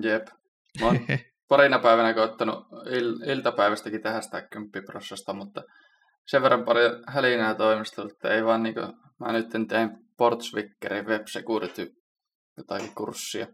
Jep. 0.02 0.26
Mä 0.80 0.86
oon 0.86 0.98
parina 1.48 1.78
päivänä 1.78 2.14
koittanut 2.14 2.58
il- 2.72 3.30
iltapäivästäkin 3.30 4.02
tehdä 4.02 4.20
sitä 4.20 4.42
kymppiprossasta, 4.52 5.32
mutta 5.32 5.62
sen 6.26 6.42
verran 6.42 6.64
paljon 6.64 7.04
hälinää 7.06 7.54
toimistolla, 7.54 8.12
että 8.12 8.28
ei 8.28 8.44
vaan 8.44 8.62
niinku, 8.62 8.80
mä 9.18 9.32
nyt 9.32 9.46
teen 9.68 9.98
Portswickerin 10.16 11.06
Web 11.06 11.26
Security 11.26 11.92
jotakin 12.56 12.94
kurssia. 12.94 13.46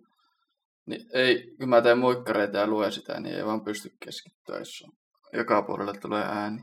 Niin 0.86 1.06
ei, 1.12 1.56
kun 1.58 1.68
mä 1.68 1.82
teen 1.82 1.98
muikkareita 1.98 2.58
ja 2.58 2.66
luen 2.66 2.92
sitä, 2.92 3.20
niin 3.20 3.36
ei 3.36 3.46
vaan 3.46 3.64
pysty 3.64 3.90
keskittyä, 4.04 4.58
jos 4.58 4.84
on. 4.86 4.92
joka 5.32 5.62
puolelle 5.62 5.92
tulee 6.00 6.24
ääni. 6.24 6.62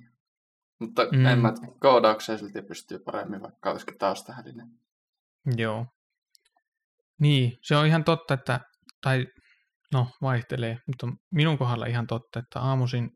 Mutta 0.80 1.08
mm. 1.12 1.26
en 1.26 1.40
mä 1.40 1.54
koodaukseen 1.80 2.40
silti 2.40 2.62
pystyy 2.62 3.00
paremmin, 3.00 3.42
vaikka 3.42 3.72
olisikin 3.72 3.98
taas 3.98 4.24
tähdellinen. 4.24 4.68
Joo. 5.58 5.86
Niin, 7.20 7.58
se 7.62 7.76
on 7.76 7.86
ihan 7.86 8.04
totta, 8.04 8.34
että, 8.34 8.60
tai 9.02 9.26
no 9.94 10.08
vaihtelee, 10.22 10.78
mutta 10.88 11.08
minun 11.32 11.58
kohdalla 11.58 11.86
ihan 11.86 12.08
totta, 12.08 12.40
että 12.40 12.60
aamuisin 12.60 13.10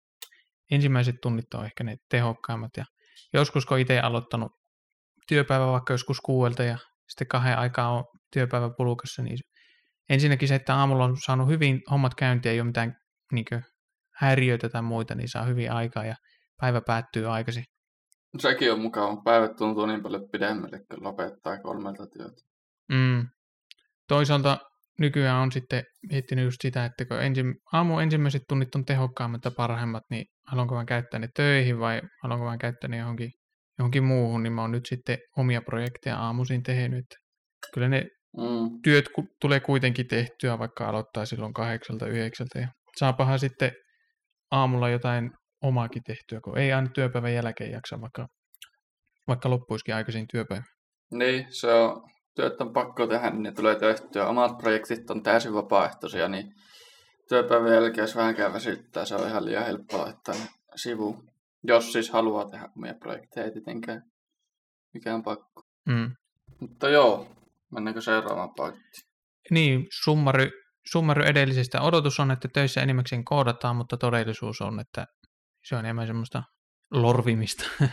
ensimmäiset 0.72 1.16
tunnit 1.22 1.54
on 1.54 1.66
ehkä 1.66 1.84
ne 1.84 1.98
tehokkaimmat 2.10 2.72
ja 2.78 2.86
joskus 3.34 3.66
kun 3.66 3.80
itse 3.80 4.00
aloittanut 4.00 4.52
työpäivä 5.28 5.68
vaikka 5.68 5.94
joskus 5.94 6.22
kuuelta 6.22 6.64
ja 6.64 6.78
sitten 7.08 7.28
kahden 7.28 7.58
aikaa 7.58 7.98
on 7.98 8.04
työpäivä 8.34 8.70
pulukassa, 8.78 9.22
niin 9.22 9.38
ensinnäkin 10.10 10.48
se, 10.48 10.56
että 10.56 10.76
aamulla 10.76 11.06
on 11.06 11.18
saanut 11.26 11.48
hyvin 11.48 11.82
hommat 11.92 12.16
käyntiä, 12.16 12.52
ei 12.52 12.60
ole 12.60 12.68
mitään 12.68 12.96
niin 13.32 13.46
kuin, 13.50 13.64
häiriöitä 14.16 14.70
tai 14.70 14.82
muita, 14.82 15.16
niin 15.16 15.30
saa 15.30 15.44
hyvin 15.44 15.72
aikaa 15.72 16.06
ja 16.06 16.16
päivä 16.62 16.82
päättyy 16.82 17.26
aikaisin. 17.26 17.64
Sekin 18.40 18.74
on 18.74 18.80
mukava. 18.80 19.22
Päivät 19.24 19.56
tuntuu 19.56 19.86
niin 19.86 20.04
paljon 20.04 20.30
pidemmälle, 20.32 20.80
kun 20.80 21.04
lopettaa 21.04 21.62
kolmelta 21.62 22.08
työtä. 22.08 22.42
Mm. 22.92 23.28
Toisaalta 24.08 24.58
nykyään 25.00 25.42
on 25.42 25.52
sitten 25.52 25.84
miettinyt 26.10 26.46
just 26.46 26.58
sitä, 26.62 26.86
että 26.86 27.06
kun 27.06 27.22
ensi, 27.22 27.42
aamu 27.74 28.00
ensimmäiset 28.00 28.42
tunnit 28.50 28.76
on 28.76 28.86
tehokkaammat 28.86 29.46
ja 29.46 29.52
parhaimmat, 29.52 30.04
niin 30.10 30.26
haluanko 30.48 30.76
mä 30.76 30.86
käyttää 30.86 31.20
ne 31.20 31.28
töihin 31.36 31.80
vai 31.80 32.02
haluanko 32.24 32.46
mä 32.46 32.58
käyttää 32.58 32.88
ne 32.88 32.98
johonkin, 32.98 33.32
johonkin 33.80 34.04
muuhun, 34.04 34.44
niin 34.44 34.54
mä 34.54 34.62
oon 34.62 34.72
nyt 34.72 34.86
sitten 34.86 35.18
omia 35.38 35.62
projekteja 35.62 36.18
aamuisin 36.18 36.64
tehnyt. 36.64 37.06
Kyllä 37.74 37.90
ne 37.90 38.06
Mm. 38.38 38.82
työt 38.84 39.10
ku- 39.16 39.28
tulee 39.42 39.60
kuitenkin 39.60 40.08
tehtyä, 40.08 40.60
vaikka 40.60 40.90
aloittaa 40.90 41.26
silloin 41.26 41.54
kahdeksalta, 41.54 42.08
yhdeksältä. 42.08 42.60
Ja 42.60 42.68
saapahan 42.98 43.40
sitten 43.40 43.72
aamulla 44.52 44.90
jotain 44.90 45.32
omaakin 45.64 46.02
tehtyä, 46.04 46.40
kun 46.44 46.58
ei 46.58 46.74
aina 46.74 46.90
työpäivän 46.96 47.34
jälkeen 47.34 47.72
jaksa, 47.72 48.02
vaikka, 48.02 48.28
vaikka 49.28 49.50
loppuisikin 49.50 49.96
aikaisin 49.96 50.26
työpäivä. 50.32 50.64
Niin, 51.14 51.46
se 51.50 51.74
on, 51.74 52.02
työt 52.40 52.62
on 52.62 52.74
pakko 52.74 53.08
tehdä, 53.08 53.30
niin 53.30 53.44
ne 53.44 53.52
tulee 53.52 53.76
tehtyä. 53.76 54.28
Omat 54.28 54.58
projektit 54.58 55.12
on 55.12 55.24
täysin 55.24 55.54
vapaaehtoisia, 55.54 56.28
niin 56.28 56.54
työpäivän 57.30 57.74
jälkeen 57.74 58.04
jos 58.04 58.16
vähänkään 58.16 58.54
väsyttää, 58.54 59.06
se 59.06 59.16
on 59.16 59.28
ihan 59.28 59.46
liian 59.46 59.66
helppo 59.66 59.98
laittaa 59.98 60.36
ne 60.36 60.48
sivuun. 60.76 61.30
Jos 61.64 61.94
siis 61.94 62.10
haluaa 62.10 62.50
tehdä 62.50 62.70
omia 62.78 62.94
projekteja, 62.94 63.46
ei 63.46 63.52
tietenkään 63.52 64.04
mikään 64.94 65.24
pakko. 65.24 65.64
Mm. 65.86 66.12
Mutta 66.60 66.90
joo, 66.90 67.28
mennäänkö 67.72 68.02
seuraavaan 68.02 68.54
paikkaan? 68.58 68.84
Niin, 69.52 69.88
summary, 70.04 70.50
summary 70.92 71.24
edellisestä 71.24 71.82
odotus 71.82 72.20
on, 72.20 72.32
että 72.32 72.48
töissä 72.54 72.82
enimmäkseen 72.82 73.26
koodataan, 73.26 73.76
mutta 73.76 73.98
todellisuus 73.98 74.62
on, 74.62 74.80
että 74.80 75.06
se 75.66 75.76
on 75.76 75.86
enemmän 75.86 76.08
semmoista 76.08 76.44
lorvimista. 76.92 77.64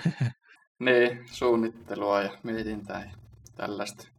Niin, 0.79 1.29
suunnittelua 1.33 2.23
ja 2.23 2.39
mietintää 2.43 3.05
ja 3.05 3.11
tällaista. 3.57 4.16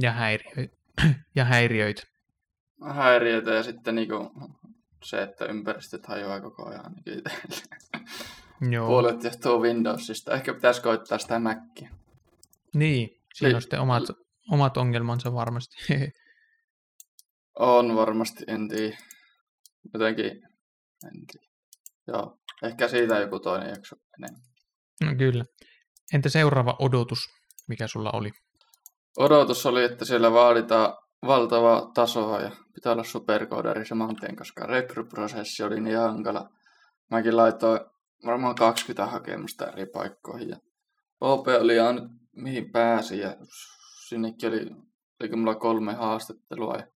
Ja, 0.00 0.12
häiriö, 0.12 0.68
ja 1.36 1.44
häiriöitä. 1.44 2.02
Häiriöitä 2.94 3.50
ja 3.50 3.62
sitten 3.62 3.94
niinku 3.94 4.30
se, 5.04 5.22
että 5.22 5.44
ympäristöt 5.44 6.06
hajoaa 6.06 6.40
koko 6.40 6.68
ajan. 6.68 6.94
itselle. 6.98 7.30
Joo. 8.70 8.86
Puolet 8.86 9.24
johtuu 9.24 9.62
Windowsista. 9.62 10.34
Ehkä 10.34 10.54
pitäisi 10.54 10.82
koittaa 10.82 11.18
sitä 11.18 11.38
Mackia. 11.38 11.90
Niin, 12.74 13.08
siinä 13.34 13.48
Niin. 13.48 13.54
on 13.56 13.62
sitten 13.62 13.80
omat, 13.80 14.02
omat 14.50 14.76
ongelmansa 14.76 15.32
varmasti. 15.34 15.76
On 17.58 17.96
varmasti, 17.96 18.44
en 18.46 18.68
tiedä. 18.68 18.96
Jotenkin, 19.94 20.30
en 21.04 21.26
tiedä. 21.32 21.46
Joo, 22.06 22.38
ehkä 22.62 22.88
siitä 22.88 23.18
joku 23.18 23.40
toinen 23.40 23.68
jakso 23.68 23.96
enemmän. 24.18 24.42
no, 25.04 25.14
kyllä. 25.18 25.44
Entä 26.12 26.28
seuraava 26.28 26.76
odotus, 26.78 27.18
mikä 27.68 27.86
sulla 27.86 28.10
oli? 28.10 28.30
Odotus 29.16 29.66
oli, 29.66 29.84
että 29.84 30.04
siellä 30.04 30.32
vaaditaan 30.32 30.96
valtavaa 31.26 31.90
tasoa 31.94 32.40
ja 32.40 32.50
pitää 32.74 32.92
olla 32.92 33.04
superkoodari 33.04 33.86
saman 33.86 34.16
tien, 34.16 34.36
koska 34.36 34.66
rekryprosessi 34.66 35.62
oli 35.62 35.80
niin 35.80 35.98
hankala. 35.98 36.50
Mäkin 37.10 37.36
laitoin 37.36 37.80
varmaan 38.26 38.54
20 38.54 39.06
hakemusta 39.06 39.66
eri 39.66 39.86
paikkoihin 39.86 40.48
ja 40.48 40.56
OP 41.20 41.46
oli 41.60 41.80
ainut 41.80 42.04
mihin 42.32 42.70
pääsi 42.70 43.18
ja 43.18 43.36
sinnekin 44.08 44.48
oli, 44.48 44.70
oliko 45.20 45.36
mulla 45.36 45.54
kolme 45.54 45.94
haastattelua 45.94 46.74
ja 46.74 46.86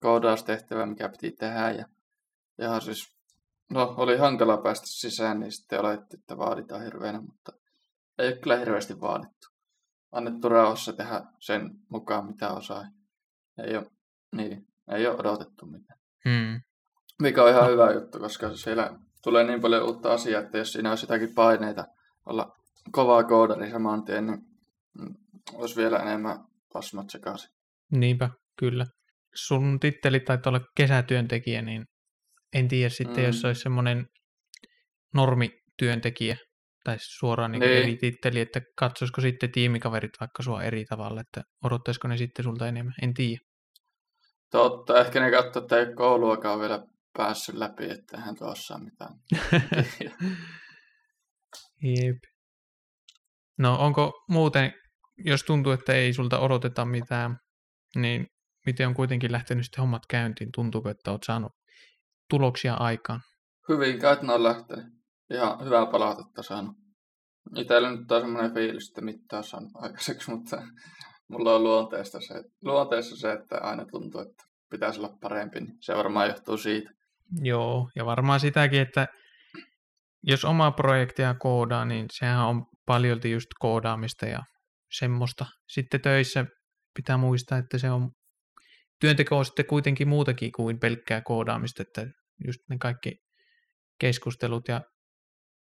koodaustehtävä, 0.00 0.86
mikä 0.86 1.08
piti 1.08 1.30
tehdä 1.30 1.70
ja, 1.70 1.86
ja 2.58 2.80
siis, 2.80 3.16
no 3.70 3.94
oli 3.96 4.16
hankala 4.16 4.56
päästä 4.56 4.86
sisään, 4.86 5.40
niin 5.40 5.52
sitten 5.52 5.80
olettiin, 5.80 6.20
että 6.20 6.38
vaaditaan 6.38 6.82
hirveänä, 6.82 7.20
mutta 7.20 7.52
ei 8.18 8.28
ole 8.28 8.36
kyllä 8.36 8.56
hirveästi 8.56 9.00
vaadittu 9.00 9.47
annettu 10.12 10.48
rauhassa 10.48 10.92
tehdä 10.92 11.22
sen 11.40 11.70
mukaan, 11.88 12.26
mitä 12.26 12.50
osaa. 12.50 12.84
Ei 13.66 13.76
ole, 13.76 13.86
niin, 14.36 14.66
ei 14.94 15.06
ole 15.06 15.18
odotettu 15.18 15.66
mitään. 15.66 16.00
Hmm. 16.28 16.60
Mikä 17.22 17.42
on 17.44 17.50
ihan 17.50 17.70
hyvä 17.70 17.92
juttu, 17.92 18.18
koska 18.18 18.56
siellä 18.56 18.98
tulee 19.22 19.44
niin 19.44 19.60
paljon 19.60 19.86
uutta 19.86 20.12
asiaa, 20.12 20.42
että 20.42 20.58
jos 20.58 20.72
siinä 20.72 20.90
olisi 20.90 21.04
jotakin 21.04 21.34
paineita 21.34 21.84
olla 22.26 22.52
kovaa 22.92 23.24
koodari 23.24 23.70
saman 23.70 24.04
tien, 24.04 24.26
niin 24.26 24.38
mm, 24.98 25.14
olisi 25.54 25.76
vielä 25.76 25.98
enemmän 25.98 26.38
pasmat 26.72 27.10
sekaisin. 27.10 27.50
Niinpä, 27.90 28.30
kyllä. 28.58 28.86
Sun 29.34 29.80
titteli 29.80 30.20
taitaa 30.20 30.50
olla 30.50 30.66
kesätyöntekijä, 30.76 31.62
niin 31.62 31.84
en 32.52 32.68
tiedä 32.68 32.88
sitten, 32.88 33.16
Mm. 33.16 33.26
jos 33.26 33.44
olisi 33.44 33.60
semmoinen 33.60 34.06
normityöntekijä, 35.14 36.36
tai 36.84 36.96
suoraan 37.00 37.52
niin 37.52 37.60
Niin. 37.60 37.82
eri 37.82 37.96
titteli, 37.96 38.40
että 38.40 38.60
katsoisiko 38.78 39.20
sitten 39.20 39.52
tiimikaverit 39.52 40.10
vaikka 40.20 40.42
sua 40.42 40.62
eri 40.62 40.84
tavalla, 40.84 41.20
että 41.20 41.42
odottaisiko 41.64 42.08
ne 42.08 42.16
sitten 42.16 42.42
sulta 42.44 42.68
enemmän, 42.68 42.94
en 43.02 43.14
tiedä. 43.14 43.40
Totta, 44.50 45.00
ehkä 45.00 45.20
ne 45.20 45.30
katsoo, 45.30 45.62
että 45.62 45.78
ei 45.78 45.94
kouluakaan 45.94 46.60
vielä 46.60 46.82
päässyt 47.16 47.54
läpi, 47.54 47.84
että 47.90 48.16
eihän 48.16 48.36
tuossa 48.38 48.78
mitään. 48.78 49.14
Jep. 51.82 52.16
No 53.58 53.76
onko 53.78 54.24
muuten, 54.28 54.72
jos 55.24 55.44
tuntuu, 55.44 55.72
että 55.72 55.92
ei 55.92 56.12
sulta 56.12 56.38
odoteta 56.38 56.84
mitään, 56.84 57.36
niin 57.96 58.26
miten 58.66 58.86
on 58.88 58.94
kuitenkin 58.94 59.32
lähtenyt 59.32 59.64
sitten 59.64 59.80
hommat 59.80 60.02
käyntiin? 60.08 60.50
Tuntuuko, 60.54 60.88
että 60.90 61.10
olet 61.10 61.22
saanut 61.22 61.52
tuloksia 62.30 62.74
aikaan? 62.74 63.20
Hyvin 63.68 64.00
kai 64.00 64.16
ne 64.22 64.32
on 64.32 64.42
lähtenyt. 64.42 64.97
Ihan 65.30 65.64
hyvää 65.64 65.86
palautetta 65.86 66.42
saanut. 66.42 66.76
Itsellä 67.56 67.90
nyt 67.90 68.12
on 68.12 68.20
semmoinen 68.20 68.54
fiilis, 68.54 68.88
että 68.88 69.00
mitään 69.00 69.44
saanut 69.44 69.72
aikaiseksi, 69.74 70.30
mutta 70.34 70.62
mulla 71.28 71.54
on 71.54 71.64
luonteesta 71.64 72.20
se, 72.20 72.34
luonteessa 72.62 73.16
se, 73.16 73.32
että 73.32 73.58
aina 73.58 73.84
tuntuu, 73.84 74.20
että 74.20 74.44
pitäisi 74.70 75.00
olla 75.00 75.16
parempi, 75.20 75.60
niin 75.60 75.76
se 75.80 75.96
varmaan 75.96 76.28
johtuu 76.28 76.56
siitä. 76.56 76.90
Joo, 77.42 77.90
ja 77.96 78.06
varmaan 78.06 78.40
sitäkin, 78.40 78.80
että 78.80 79.08
jos 80.22 80.44
omaa 80.44 80.70
projektia 80.70 81.34
koodaa, 81.34 81.84
niin 81.84 82.06
sehän 82.12 82.46
on 82.46 82.66
paljolti 82.86 83.30
just 83.30 83.48
koodaamista 83.58 84.26
ja 84.26 84.42
semmoista. 84.98 85.46
Sitten 85.68 86.00
töissä 86.00 86.44
pitää 86.94 87.16
muistaa, 87.16 87.58
että 87.58 87.78
se 87.78 87.90
on 87.90 88.10
työnteko 89.00 89.38
on 89.38 89.44
sitten 89.44 89.66
kuitenkin 89.66 90.08
muutakin 90.08 90.52
kuin 90.52 90.80
pelkkää 90.80 91.20
koodaamista, 91.20 91.82
että 91.82 92.06
just 92.46 92.60
ne 92.70 92.78
kaikki 92.78 93.16
keskustelut 94.00 94.68
ja 94.68 94.80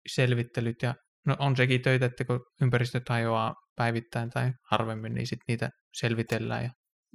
selvittelyt 0.08 0.82
ja 0.82 0.96
no 1.26 1.36
on 1.40 1.56
sekin 1.56 1.82
töitä, 1.82 2.06
että 2.06 2.26
kun 2.26 2.46
ympäristöt 2.62 3.10
hajoaa 3.10 3.56
päivittäin 3.76 4.30
tai 4.30 4.52
harvemmin, 4.72 5.14
niin 5.14 5.28
sitten 5.28 5.46
niitä 5.48 5.70
selvitellään 5.94 6.64
ja 6.64 6.70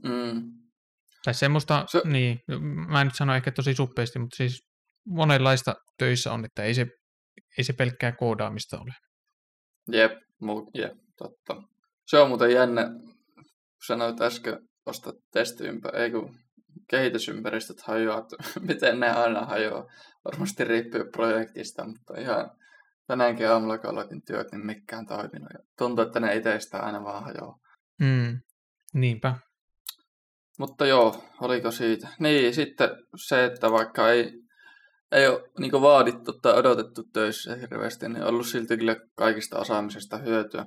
Mm. 0.04 0.42
tai 1.24 1.34
semmoista, 1.34 1.84
Se- 1.88 2.02
niin, 2.04 2.38
mä 2.88 3.00
en 3.00 3.06
nyt 3.06 3.14
sano 3.14 3.34
ehkä 3.34 3.52
tosi 3.52 3.74
suppeasti, 3.74 4.18
mutta 4.18 4.36
siis 4.36 4.62
monenlaista 5.06 5.74
töissä 5.98 6.32
on, 6.32 6.44
että 6.44 6.62
ei 6.62 6.74
se, 6.74 6.86
ei 7.58 7.64
se 7.64 7.72
pelkkää 7.72 8.12
koodaamista 8.12 8.80
ole. 8.80 8.94
Jep, 9.92 10.12
mu- 10.44 10.70
jep, 10.74 10.92
totta. 11.18 11.62
Se 12.06 12.18
on 12.18 12.28
muuten 12.28 12.52
jännä, 12.52 12.82
sanoit 13.86 14.20
äsken 14.20 14.58
tuosta 14.84 15.12
testiympä, 15.32 15.88
ei 15.88 16.10
kun 16.10 16.38
kehitysympäristöt 16.90 17.80
hajoaa, 17.80 18.26
miten 18.68 19.00
ne 19.00 19.10
aina 19.10 19.44
hajoaa. 19.44 19.84
Varmasti 20.24 20.64
riippuu 20.64 21.04
projektista, 21.12 21.84
mutta 21.86 22.20
ihan 22.20 22.50
tänäänkin 23.08 23.50
aamulla 23.50 23.78
kun 23.78 23.90
aloitin 23.90 24.22
työt, 24.22 24.52
niin 24.52 24.66
mikään 24.66 25.06
toiminut. 25.06 25.48
Ja 25.52 25.58
tuntuu, 25.78 26.04
että 26.04 26.20
ne 26.20 26.36
itsestä 26.36 26.78
aina 26.78 27.04
vaan 27.04 27.24
hajoaa. 27.24 27.58
Mm, 28.00 28.40
niinpä. 28.94 29.34
Mutta 30.58 30.86
joo, 30.86 31.24
oliko 31.40 31.70
siitä? 31.70 32.08
Niin, 32.18 32.54
sitten 32.54 32.90
se, 33.26 33.44
että 33.44 33.70
vaikka 33.70 34.10
ei, 34.10 34.32
ei 35.12 35.28
ole 35.28 35.50
niin 35.58 35.72
vaadittu 35.72 36.32
tai 36.32 36.58
odotettu 36.58 37.02
töissä 37.12 37.56
hirveästi, 37.56 38.08
niin 38.08 38.22
on 38.22 38.28
ollut 38.28 38.46
silti 38.46 38.76
kyllä 38.76 38.96
kaikista 39.16 39.58
osaamisesta 39.58 40.18
hyötyä. 40.18 40.66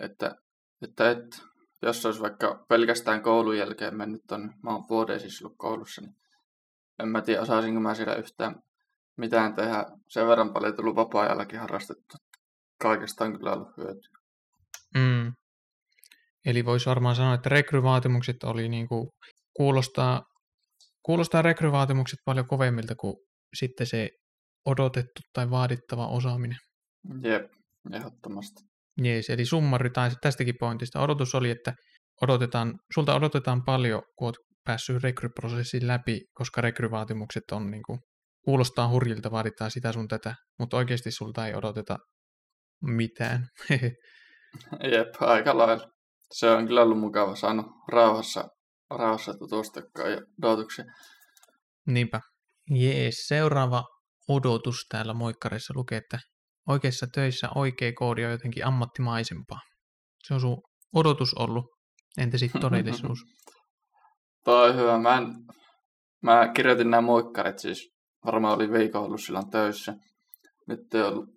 Että, 0.00 0.34
että, 0.82 1.10
että 1.10 1.36
jos 1.82 2.06
olisi 2.06 2.20
vaikka 2.20 2.64
pelkästään 2.68 3.22
koulun 3.22 3.58
jälkeen 3.58 3.96
mennyt 3.96 4.22
ton, 4.28 4.54
mä 4.62 4.70
oon 4.70 4.84
vuoden 4.88 5.20
siis 5.20 5.42
ollut 5.42 5.58
koulussa, 5.58 6.00
niin 6.00 6.14
en 6.98 7.08
mä 7.08 7.22
tiedä, 7.22 7.42
osaisinko 7.42 7.80
mä 7.80 7.94
siellä 7.94 8.14
yhtään 8.14 8.54
mitään 9.18 9.54
tehdä. 9.54 9.84
Sen 10.08 10.26
verran 10.26 10.52
paljon 10.52 10.76
tullut 10.76 10.96
vapaa-ajallakin 10.96 11.60
harrastettu. 11.60 12.16
Kaikesta 12.82 13.24
on 13.24 13.38
kyllä 13.38 13.52
ollut 13.52 13.76
hyötyä. 13.76 14.18
Mm. 14.94 15.32
Eli 16.46 16.64
voisi 16.64 16.86
varmaan 16.86 17.16
sanoa, 17.16 17.34
että 17.34 17.48
rekryvaatimukset 17.48 18.44
oli 18.44 18.68
niin 18.68 18.88
kuin, 18.88 19.08
kuulostaa, 19.56 20.22
kuulostaa 21.02 21.42
rekryvaatimukset 21.42 22.18
paljon 22.24 22.46
kovemmilta 22.46 22.94
kuin 22.94 23.14
sitten 23.54 23.86
se 23.86 24.08
odotettu 24.66 25.20
tai 25.32 25.50
vaadittava 25.50 26.08
osaaminen. 26.08 26.58
Jep, 27.22 27.44
ehdottomasti. 27.92 28.62
Jees, 29.02 29.30
eli 29.30 29.44
summari 29.44 29.90
tai 29.90 30.10
tästäkin 30.20 30.54
pointista. 30.60 31.00
Odotus 31.00 31.34
oli, 31.34 31.50
että 31.50 31.74
odotetaan, 32.22 32.74
sulta 32.94 33.14
odotetaan 33.14 33.64
paljon, 33.64 34.02
kun 34.18 34.26
olet 34.26 34.36
päässyt 34.64 35.02
rekryprosessin 35.02 35.86
läpi, 35.86 36.20
koska 36.34 36.60
rekryvaatimukset 36.60 37.44
on 37.52 37.70
niin 37.70 37.82
kuin, 37.86 37.98
kuulostaa 38.44 38.88
hurjilta, 38.88 39.30
vaaditaan 39.30 39.70
sitä 39.70 39.92
sun 39.92 40.08
tätä, 40.08 40.34
mutta 40.58 40.76
oikeasti 40.76 41.10
sulta 41.10 41.46
ei 41.46 41.54
odoteta 41.54 41.98
mitään. 42.82 43.46
Jep, 44.92 45.14
aika 45.20 45.58
lailla. 45.58 45.86
Se 46.32 46.50
on 46.50 46.66
kyllä 46.66 46.82
ollut 46.82 47.00
mukava 47.00 47.36
saanut 47.36 47.66
rauhassa, 47.88 48.48
rauhassa 48.90 49.32
tutustua 49.32 50.08
ja 50.08 50.20
odotuksiin. 50.42 50.86
Niinpä. 51.86 52.20
Jees, 52.70 53.14
seuraava 53.26 53.84
odotus 54.28 54.86
täällä 54.88 55.14
moikkarissa 55.14 55.74
lukee, 55.76 55.98
että 55.98 56.18
oikeissa 56.68 57.06
töissä 57.14 57.48
oikea 57.54 57.92
koodi 57.92 58.24
on 58.24 58.30
jotenkin 58.30 58.66
ammattimaisempaa. 58.66 59.60
Se 60.24 60.34
on 60.34 60.40
sun 60.40 60.62
odotus 60.94 61.34
ollut, 61.34 61.64
entä 62.18 62.38
sitten 62.38 62.60
todellisuus? 62.60 63.18
Toi 64.44 64.70
on 64.70 64.76
hyvä. 64.76 64.98
Mä, 64.98 65.16
en, 65.16 65.26
mä 66.22 66.52
kirjoitin 66.54 66.90
nämä 66.90 67.00
moikkarit 67.00 67.58
siis, 67.58 67.91
varmaan 68.26 68.54
oli 68.54 68.72
viikon 68.72 69.02
ollut 69.02 69.20
silloin 69.22 69.50
töissä. 69.50 69.94
Nyt 70.66 70.94
ei 70.94 71.02
ollut 71.02 71.28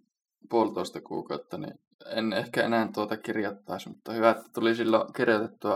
puolitoista 0.50 1.02
kuukautta, 1.02 1.58
niin 1.58 1.74
en 2.06 2.34
ehkä 2.34 2.64
enää 2.64 2.90
tuota 2.94 3.18
kirjoittaisi, 3.18 3.90
mutta 3.90 4.14
hyvä, 4.14 4.30
että 4.30 4.44
tuli 4.54 4.76
silloin 4.76 5.14
kirjoitettua, 5.14 5.74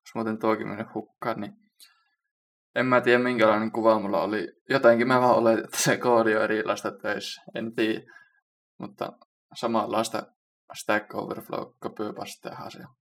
jos 0.00 0.14
muuten 0.14 0.38
tuokin 0.38 0.68
mennyt 0.68 0.94
hukkaan, 0.94 1.40
niin 1.40 1.52
en 2.74 2.86
mä 2.86 3.00
tiedä 3.00 3.22
minkälainen 3.22 3.72
kuva 3.72 4.00
mulla 4.00 4.22
oli. 4.22 4.52
Jotenkin 4.70 5.08
mä 5.08 5.20
vaan 5.20 5.36
oletin, 5.36 5.64
että 5.64 5.78
se 5.78 5.96
koodi 5.96 6.36
on 6.36 6.42
erilaista 6.42 6.90
töissä. 6.90 7.42
En 7.54 7.74
tiedä. 7.74 8.00
Mutta 8.78 9.12
samanlaista 9.54 10.22
Stack 10.74 11.14
Overflow 11.14 11.72
copypasteahan 11.82 12.70
se 12.70 12.78
on. 12.78 12.94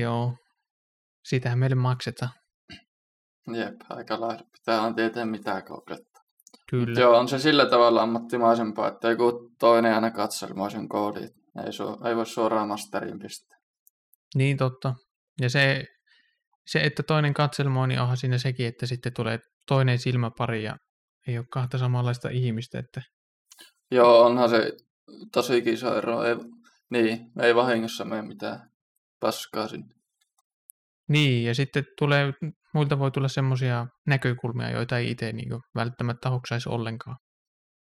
Joo. 0.00 0.36
Siitähän 1.24 1.58
meille 1.58 1.76
maksetaan. 1.76 2.30
Jep, 3.52 3.74
aika 3.88 4.20
lailla. 4.20 4.44
Pitää 4.52 4.82
on 4.82 4.94
tietää 4.94 5.26
mitä 5.26 5.62
kokeilta. 5.62 6.20
Kyllä. 6.70 7.00
Joo, 7.00 7.18
on 7.18 7.28
se 7.28 7.38
sillä 7.38 7.66
tavalla 7.66 8.02
ammattimaisempaa, 8.02 8.88
että 8.88 9.10
joku 9.10 9.50
toinen 9.58 9.94
aina 9.94 10.10
katselmoisen 10.10 10.88
koodin. 10.88 11.30
Ei, 11.64 11.70
su- 11.70 12.08
ei 12.08 12.16
voi 12.16 12.26
suoraan 12.26 12.68
masteriin 12.68 13.18
pistää. 13.18 13.58
Niin 14.34 14.56
totta. 14.56 14.94
Ja 15.40 15.50
se, 15.50 15.84
se, 16.66 16.80
että 16.80 17.02
toinen 17.02 17.34
katselmoi, 17.34 17.88
niin 17.88 18.00
onhan 18.00 18.16
siinä 18.16 18.38
sekin, 18.38 18.66
että 18.66 18.86
sitten 18.86 19.14
tulee 19.14 19.38
toinen 19.66 19.98
silmäpari 19.98 20.64
ja 20.64 20.76
ei 21.28 21.38
ole 21.38 21.46
kahta 21.50 21.78
samanlaista 21.78 22.28
ihmistä. 22.28 22.78
Että... 22.78 23.02
Joo, 23.90 24.20
onhan 24.20 24.50
se 24.50 24.72
tosi 25.32 25.62
iso 25.66 25.98
ero. 25.98 26.24
Ei, 26.24 26.36
niin, 26.90 27.18
ei 27.42 27.54
vahingossa 27.54 28.04
mene 28.04 28.22
mitään 28.22 28.70
paskaa 29.20 29.68
sinne. 29.68 29.94
Niin, 31.08 31.44
ja 31.44 31.54
sitten 31.54 31.84
tulee, 31.98 32.32
muilta 32.74 32.98
voi 32.98 33.10
tulla 33.10 33.28
semmoisia 33.28 33.86
näkökulmia, 34.06 34.70
joita 34.70 34.98
ei 34.98 35.10
itse 35.10 35.32
niin 35.32 35.48
välttämättä 35.74 36.30
hoksaisi 36.30 36.68
ollenkaan. 36.68 37.16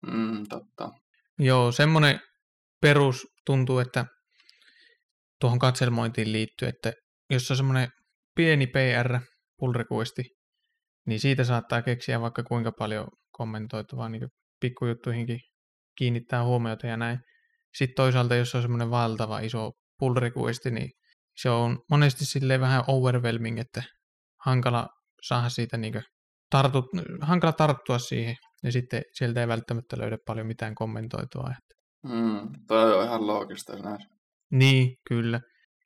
Mm, 0.06 0.46
totta. 0.48 0.90
Joo, 1.38 1.72
semmoinen 1.72 2.20
perus 2.80 3.26
tuntuu, 3.46 3.78
että 3.78 4.06
tuohon 5.40 5.58
katselmointiin 5.58 6.32
liittyy, 6.32 6.68
että 6.68 6.92
jos 7.30 7.50
on 7.50 7.56
semmoinen 7.56 7.88
pieni 8.34 8.66
PR, 8.66 9.18
pull 9.58 9.72
requesti, 9.72 10.22
niin 11.06 11.20
siitä 11.20 11.44
saattaa 11.44 11.82
keksiä 11.82 12.20
vaikka 12.20 12.42
kuinka 12.42 12.72
paljon 12.72 13.06
kommentoitavaa 13.30 14.08
niin 14.08 14.28
pikkujuttuihinkin 14.60 15.40
kiinnittää 15.98 16.44
huomiota 16.44 16.86
ja 16.86 16.96
näin. 16.96 17.18
Sitten 17.74 17.96
toisaalta, 17.96 18.34
jos 18.34 18.54
on 18.54 18.62
semmoinen 18.62 18.90
valtava 18.90 19.40
iso 19.40 19.70
pull 19.98 20.14
requesti, 20.14 20.70
niin 20.70 20.90
se 21.36 21.50
on 21.50 21.78
monesti 21.90 22.24
sille 22.24 22.60
vähän 22.60 22.84
overwhelming, 22.86 23.58
että 23.58 23.82
hankala 24.44 24.88
saada 25.22 25.48
siitä 25.48 25.76
niin 25.76 26.02
tartut, 26.50 26.84
hankala 27.20 27.52
tarttua 27.52 27.98
siihen, 27.98 28.36
ja 28.62 28.72
sitten 28.72 29.02
sieltä 29.12 29.40
ei 29.40 29.48
välttämättä 29.48 29.98
löydä 29.98 30.18
paljon 30.26 30.46
mitään 30.46 30.74
kommentoitua. 30.74 31.50
Että. 31.50 31.74
Mm, 32.14 32.48
toi 32.68 32.98
on 32.98 33.04
ihan 33.04 33.26
loogista 33.26 33.76
näin. 33.76 34.06
Niin, 34.50 34.96
kyllä. 35.08 35.40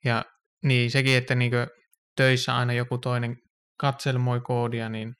Ja 0.05 0.25
niin, 0.63 0.91
sekin, 0.91 1.17
että 1.17 1.35
niin 1.35 1.51
töissä 2.15 2.57
aina 2.57 2.73
joku 2.73 2.97
toinen 2.97 3.35
katselmoi 3.79 4.41
koodia, 4.41 4.89
niin 4.89 5.13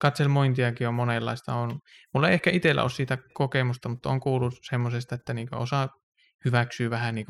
katselmointiakin 0.00 0.88
on 0.88 0.94
monenlaista. 0.94 1.54
On, 1.54 1.78
mulla 2.14 2.28
ei 2.28 2.34
ehkä 2.34 2.50
itsellä 2.50 2.82
ole 2.82 2.90
siitä 2.90 3.18
kokemusta, 3.34 3.88
mutta 3.88 4.10
on 4.10 4.20
kuullut 4.20 4.54
semmoisesta, 4.70 5.14
että 5.14 5.34
niin 5.34 5.54
osa 5.54 5.88
hyväksyy 6.44 6.90
vähän 6.90 7.14
niin 7.14 7.26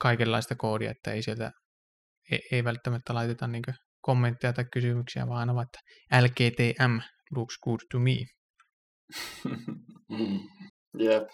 kaikenlaista 0.00 0.54
koodia, 0.56 0.90
että 0.90 1.12
ei 1.12 1.22
sieltä 1.22 1.50
ei, 2.30 2.40
ei 2.52 2.64
välttämättä 2.64 3.14
laiteta 3.14 3.46
niin 3.46 3.62
kommentteja 4.08 4.52
tai 4.52 4.64
kysymyksiä, 4.72 5.28
vaan 5.28 5.48
että 5.48 5.78
LGTM 6.22 6.98
looks 7.36 7.58
good 7.64 7.80
to 7.92 7.98
me. 7.98 8.14
Jep. 11.04 11.28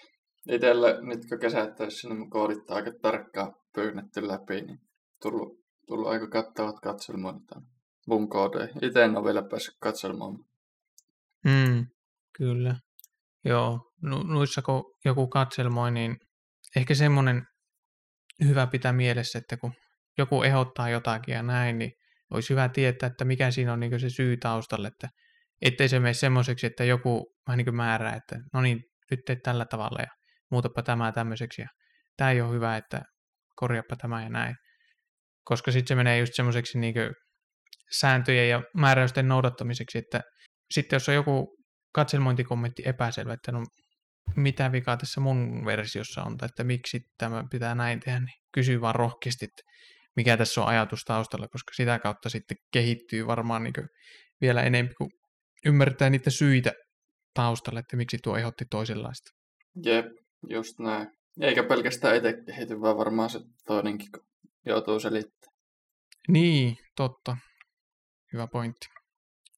Itellä 0.51 1.01
nyt 1.01 1.21
kun 1.29 1.39
kesättäessä 1.39 2.09
niin 2.09 2.31
koodit 2.31 2.71
aika 2.71 2.91
tarkkaan 3.03 3.55
pyynnetty 3.75 4.29
läpi, 4.29 4.61
niin 4.61 4.79
tullut, 5.23 5.61
tullut 5.87 6.09
aika 6.09 6.29
kattavat 6.29 6.77
katselmoinnit 6.83 7.51
mun 8.07 8.29
koodeihin. 8.29 8.85
Itse 8.85 9.05
en 9.05 9.17
ole 9.17 9.25
vielä 9.25 9.43
päässyt 9.51 9.75
katselmaan. 9.81 10.39
Mm, 11.45 11.87
kyllä. 12.39 12.77
Joo, 13.45 13.93
noissa 14.25 14.63
kun 14.63 14.85
joku 15.05 15.29
katselmoi, 15.29 15.91
niin 15.91 16.17
ehkä 16.77 16.95
semmoinen 16.95 17.47
hyvä 18.45 18.67
pitää 18.67 18.93
mielessä, 18.93 19.39
että 19.39 19.57
kun 19.57 19.73
joku 20.19 20.43
ehdottaa 20.43 20.89
jotakin 20.89 21.35
ja 21.35 21.43
näin, 21.43 21.79
niin 21.79 21.93
olisi 22.35 22.51
hyvä 22.51 22.69
tietää, 22.69 23.07
että 23.07 23.25
mikä 23.25 23.51
siinä 23.51 23.73
on 23.73 23.81
niin 23.81 24.01
se 24.01 24.11
syy 24.11 24.37
taustalle, 24.37 24.89
että 24.89 25.09
ettei 25.63 25.89
se 25.89 26.01
mene 26.01 26.15
semmoiseksi, 26.15 26.67
että 26.67 26.85
joku 26.85 27.35
vähän 27.49 27.59
niin 27.59 27.75
määrää, 27.75 28.15
että 28.15 28.39
no 28.53 28.61
niin, 28.61 28.81
nyt 29.11 29.21
teet 29.27 29.39
tällä 29.43 29.65
tavalla 29.65 29.99
ja 30.03 30.09
muutapa 30.51 30.83
tämä 30.83 31.13
tämmöiseksi 31.13 31.63
ja 31.63 31.69
tämä 32.17 32.31
ei 32.31 32.41
ole 32.41 32.53
hyvä, 32.53 32.77
että 32.77 33.03
korjapa 33.57 33.97
tämä 33.97 34.23
ja 34.23 34.29
näin. 34.29 34.57
Koska 35.45 35.73
sitten 35.73 35.89
se 35.89 35.95
menee 35.95 36.19
just 36.19 36.35
semmoiseksi 36.35 36.79
niin 36.79 36.95
sääntöjen 37.99 38.49
ja 38.49 38.63
määräysten 38.77 39.29
noudattamiseksi, 39.29 39.99
että 39.99 40.21
sitten 40.71 40.97
jos 40.97 41.09
on 41.09 41.15
joku 41.15 41.57
katselmointikommentti 41.95 42.83
epäselvä, 42.87 43.33
että 43.33 43.53
no 43.53 43.65
mitä 44.37 44.73
vikaa 44.73 44.97
tässä 44.97 45.21
mun 45.21 45.65
versiossa 45.65 46.23
on, 46.23 46.37
tai 46.37 46.47
että 46.47 46.65
miksi 46.65 47.01
tämä 47.19 47.45
pitää 47.51 47.75
näin 47.75 48.01
tehdä, 48.01 48.21
niin 48.21 48.39
kysy 48.53 48.81
vaan 48.81 48.95
rohkeasti, 48.95 49.45
että 49.45 49.63
mikä 50.17 50.37
tässä 50.37 50.61
on 50.61 50.69
ajatus 50.69 51.05
taustalla, 51.05 51.49
koska 51.49 51.75
sitä 51.75 51.99
kautta 51.99 52.29
sitten 52.29 52.57
kehittyy 52.73 53.27
varmaan 53.27 53.65
niin 53.65 53.75
vielä 54.41 54.63
enemmän, 54.63 54.95
kuin 54.99 55.11
ymmärtää 55.67 56.11
niitä 56.11 56.31
syitä 56.31 56.73
taustalla, 57.35 57.81
että 57.81 57.97
miksi 57.97 58.19
tuo 58.23 58.37
ehdotti 58.37 58.65
toisenlaista. 58.71 59.31
Jep, 59.85 60.07
just 60.51 60.79
näin. 60.79 61.09
Eikä 61.41 61.65
pelkästään 61.65 62.17
itse 62.17 62.35
kehity, 62.47 62.81
vaan 62.81 62.97
varmaan 62.97 63.31
se 63.31 63.41
toinenkin 63.67 64.09
joutuu 64.67 65.01
selittämään. 65.01 65.55
Niin, 66.29 66.77
totta. 66.97 67.37
Hyvä 68.33 68.47
pointti. 68.47 68.87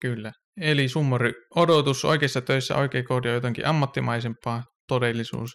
Kyllä. 0.00 0.32
Eli 0.60 0.88
summari, 0.88 1.32
odotus 1.54 2.04
oikeissa 2.04 2.40
töissä 2.40 2.76
oikea 2.76 3.02
koodi 3.02 3.28
on 3.28 3.34
jotenkin 3.34 3.66
ammattimaisempaa, 3.66 4.64
todellisuus. 4.88 5.50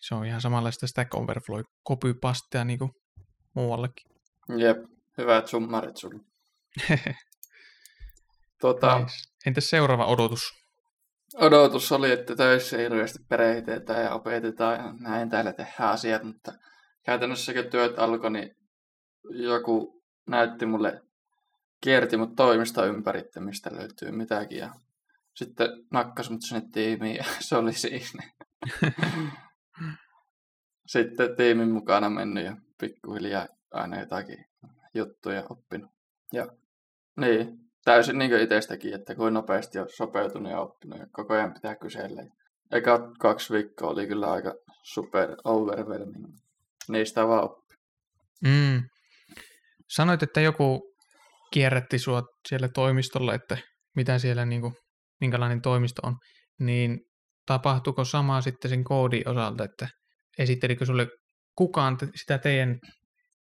Se 0.00 0.14
on 0.14 0.26
ihan 0.26 0.40
samanlaista 0.40 0.86
Stack 0.86 1.14
Overflow 1.14 1.60
copypastea 1.88 2.64
niin 2.64 2.78
kuin 2.78 2.90
muuallekin. 3.54 4.10
Jep, 4.56 4.84
hyvät 5.18 5.48
summarit 5.48 5.96
sulle. 5.96 6.20
tota, 8.60 8.98
nice. 8.98 9.14
Entäs 9.46 9.70
seuraava 9.70 10.06
odotus? 10.06 10.60
Odotus 11.34 11.92
oli, 11.92 12.10
että 12.10 12.36
töissä 12.36 12.78
hirveästi 12.78 13.18
perehdytetään 13.28 14.04
ja 14.04 14.14
opetetaan 14.14 14.78
ja 14.80 14.94
näin 15.00 15.30
täällä 15.30 15.52
tehdään 15.52 15.90
asiat, 15.90 16.22
mutta 16.22 16.52
käytännössä 17.04 17.54
kun 17.54 17.64
työt 17.70 17.98
alkoi, 17.98 18.30
niin 18.30 18.56
joku 19.30 20.02
näytti 20.26 20.66
mulle 20.66 21.02
kierti 21.80 22.16
mut 22.16 22.36
toimista 22.36 22.86
ympäri, 22.86 23.22
mistä 23.38 23.70
löytyy 23.72 24.10
mitäkin. 24.10 24.58
Ja 24.58 24.74
sitten 25.34 25.68
nakkas 25.90 26.30
mut 26.30 26.42
sinne 26.42 26.62
tiimiin 26.72 27.16
ja 27.16 27.24
se 27.40 27.56
oli 27.56 27.72
siinä. 27.72 28.22
sitten 30.86 31.36
tiimin 31.36 31.70
mukana 31.70 32.10
mennyt 32.10 32.44
ja 32.44 32.56
pikkuhiljaa 32.80 33.46
aina 33.70 34.00
jotakin 34.00 34.44
juttuja 34.94 35.44
oppinut. 35.50 35.90
Ja 36.32 36.46
niin, 37.16 37.58
täysin 37.84 38.18
niin 38.18 38.30
kuin 38.30 38.42
itsestäkin, 38.42 38.94
että 38.94 39.14
kuin 39.14 39.34
nopeasti 39.34 39.78
on 39.78 39.88
sopeutunut 39.96 40.52
ja 40.52 40.60
oppinut 40.60 40.98
ja 40.98 41.06
koko 41.12 41.34
ajan 41.34 41.54
pitää 41.54 41.76
kysellä. 41.76 42.22
Eka 42.72 43.12
kaksi 43.18 43.52
viikkoa 43.52 43.90
oli 43.90 44.06
kyllä 44.06 44.32
aika 44.32 44.54
super 44.82 45.36
overwhelming. 45.44 46.26
Niistä 46.88 47.28
vaan 47.28 47.44
oppi. 47.44 47.74
Mm. 48.44 48.82
Sanoit, 49.88 50.22
että 50.22 50.40
joku 50.40 50.94
kierrätti 51.52 51.98
sua 51.98 52.22
siellä 52.48 52.68
toimistolla, 52.68 53.34
että 53.34 53.58
mitä 53.96 54.18
siellä, 54.18 54.44
niin 54.44 54.60
kuin, 54.60 54.74
minkälainen 55.20 55.62
toimisto 55.62 56.06
on, 56.06 56.16
niin 56.60 57.00
tapahtuiko 57.46 58.04
samaa 58.04 58.40
sitten 58.40 58.68
sen 58.68 58.84
koodin 58.84 59.28
osalta, 59.28 59.64
että 59.64 59.88
esittelikö 60.38 60.86
sulle 60.86 61.06
kukaan 61.56 61.98
sitä 62.14 62.38
teidän 62.38 62.78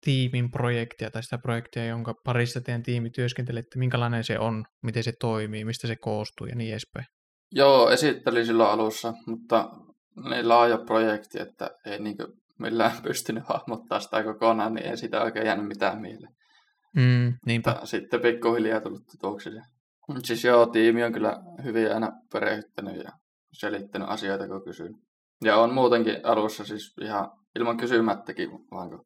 tiimin 0.05 0.51
projektia 0.51 1.11
tai 1.11 1.23
sitä 1.23 1.39
projektia, 1.39 1.87
jonka 1.87 2.15
parissa 2.25 2.61
teidän 2.61 2.83
tiimi 2.83 3.11
työskentelee, 3.11 3.61
että 3.61 3.79
minkälainen 3.79 4.25
se 4.25 4.39
on, 4.39 4.65
miten 4.83 5.05
se 5.05 5.13
toimii, 5.21 5.65
mistä 5.65 5.87
se 5.87 5.97
koostuu 5.97 6.47
ja 6.47 6.55
niin 6.55 6.71
edespäin. 6.71 7.07
Joo, 7.53 7.91
esitteli 7.91 8.47
silloin 8.47 8.71
alussa, 8.71 9.15
mutta 9.27 9.71
niin 10.31 10.49
laaja 10.49 10.79
projekti, 10.79 11.41
että 11.41 11.71
ei 11.87 11.99
niin 11.99 12.17
millään 12.59 13.03
pystynyt 13.03 13.45
hahmottaa 13.49 14.01
sitä 14.01 14.23
kokonaan, 14.25 14.75
niin 14.75 14.87
ei 14.87 14.97
sitä 14.97 15.23
oikein 15.23 15.47
jäänyt 15.47 15.69
mitään 15.69 16.01
mieleen. 16.01 16.35
Mm, 16.97 17.35
niinpä. 17.47 17.71
Mutta 17.71 17.87
sitten 17.87 18.21
pikkuhiljaa 18.21 18.81
tullut 18.81 19.07
tutuksi. 19.11 19.51
Siis 20.25 20.45
joo, 20.45 20.67
tiimi 20.67 21.05
on 21.05 21.13
kyllä 21.13 21.37
hyvin 21.65 21.95
aina 21.95 22.13
perehdyttänyt 22.33 22.97
ja 22.97 23.11
selittänyt 23.53 24.09
asioita, 24.09 24.49
kun 24.49 24.65
kysyn. 24.65 24.95
Ja 25.45 25.57
on 25.57 25.75
muutenkin 25.75 26.21
alussa 26.23 26.65
siis 26.65 26.95
ihan 27.01 27.31
ilman 27.59 27.77
kysymättäkin, 27.77 28.51
vaan 28.51 28.91
kun 28.91 29.05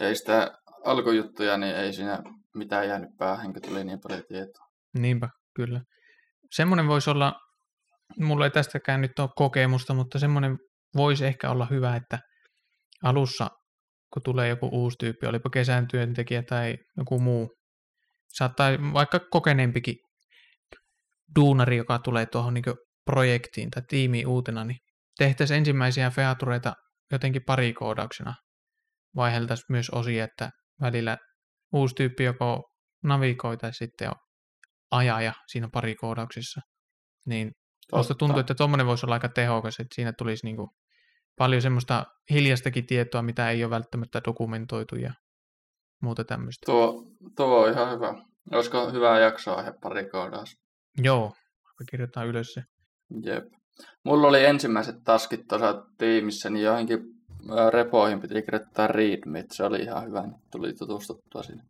ei 0.00 0.14
sitä 0.14 0.50
alkujuttuja, 0.84 1.56
niin 1.56 1.76
ei 1.76 1.92
siinä 1.92 2.22
mitään 2.54 2.88
jäänyt 2.88 3.10
päähän, 3.18 3.52
kun 3.52 3.62
tuli 3.62 3.84
niin 3.84 4.00
paljon 4.00 4.22
tietoa. 4.28 4.66
Niinpä, 4.98 5.28
kyllä. 5.54 5.80
Semmoinen 6.52 6.88
voisi 6.88 7.10
olla, 7.10 7.34
mulla 8.18 8.44
ei 8.44 8.50
tästäkään 8.50 9.00
nyt 9.00 9.18
ole 9.18 9.30
kokemusta, 9.36 9.94
mutta 9.94 10.18
semmoinen 10.18 10.58
voisi 10.96 11.26
ehkä 11.26 11.50
olla 11.50 11.66
hyvä, 11.70 11.96
että 11.96 12.18
alussa, 13.02 13.48
kun 14.12 14.22
tulee 14.22 14.48
joku 14.48 14.68
uusi 14.72 14.98
tyyppi, 14.98 15.26
olipa 15.26 15.50
kesän 15.50 15.88
työntekijä 15.88 16.42
tai 16.42 16.76
joku 16.96 17.20
muu, 17.20 17.50
saattaa 18.28 18.70
vaikka 18.92 19.20
kokeneempikin 19.30 19.96
duunari, 21.36 21.76
joka 21.76 21.98
tulee 21.98 22.26
tuohon 22.26 22.54
niin 22.54 22.64
projektiin 23.04 23.70
tai 23.70 23.82
tiimiin 23.88 24.26
uutena, 24.26 24.64
niin 24.64 24.78
tehtäisiin 25.18 25.58
ensimmäisiä 25.58 26.10
featureita 26.10 26.72
jotenkin 27.12 27.42
parikoodauksena. 27.46 28.34
Vaiheltaisiin 29.16 29.66
myös 29.68 29.90
osia, 29.90 30.24
että 30.24 30.50
välillä 30.80 31.18
uusi 31.72 31.94
tyyppi 31.94 32.24
joko 32.24 32.70
navigoi 33.04 33.56
tai 33.56 33.74
sitten 33.74 34.08
on 34.08 34.14
ajaja 34.90 35.32
siinä 35.46 35.68
parikoodauksessa. 35.72 36.60
Niin 37.26 37.52
musta 37.92 38.14
tuntuu, 38.14 38.40
että 38.40 38.54
tuommoinen 38.54 38.86
voisi 38.86 39.06
olla 39.06 39.14
aika 39.14 39.28
tehokas, 39.28 39.80
että 39.80 39.94
siinä 39.94 40.12
tulisi 40.18 40.46
niin 40.46 40.56
kuin 40.56 40.68
paljon 41.38 41.62
semmoista 41.62 42.04
hiljastakin 42.30 42.86
tietoa, 42.86 43.22
mitä 43.22 43.50
ei 43.50 43.64
ole 43.64 43.70
välttämättä 43.70 44.20
dokumentoitu 44.26 44.96
ja 44.96 45.12
muuta 46.02 46.24
tämmöistä. 46.24 46.66
Tuo, 46.66 47.04
tuo 47.36 47.64
on 47.64 47.70
ihan 47.70 47.94
hyvä. 47.94 48.14
Olisiko 48.52 48.92
hyvä 48.92 49.18
jaksoa 49.18 49.54
aihe 49.54 49.72
parikoodaus? 49.82 50.56
Joo, 50.98 51.32
kirjoitetaan 51.90 52.26
ylös 52.26 52.52
se. 52.52 52.62
Jep. 53.24 53.44
Mulla 54.04 54.28
oli 54.28 54.44
ensimmäiset 54.44 54.96
taskit 55.04 55.40
tuossa 55.48 55.82
tiimissä, 55.98 56.50
niin 56.50 56.64
johonkin 56.64 56.98
repoihin 57.70 58.20
piti 58.20 58.42
kirjoittaa 58.42 58.86
readme. 58.86 59.44
Se 59.52 59.64
oli 59.64 59.78
ihan 59.78 60.06
hyvä, 60.06 60.22
niin 60.22 60.40
tuli 60.52 60.74
tutustuttua 60.74 61.42
sinne. 61.42 61.62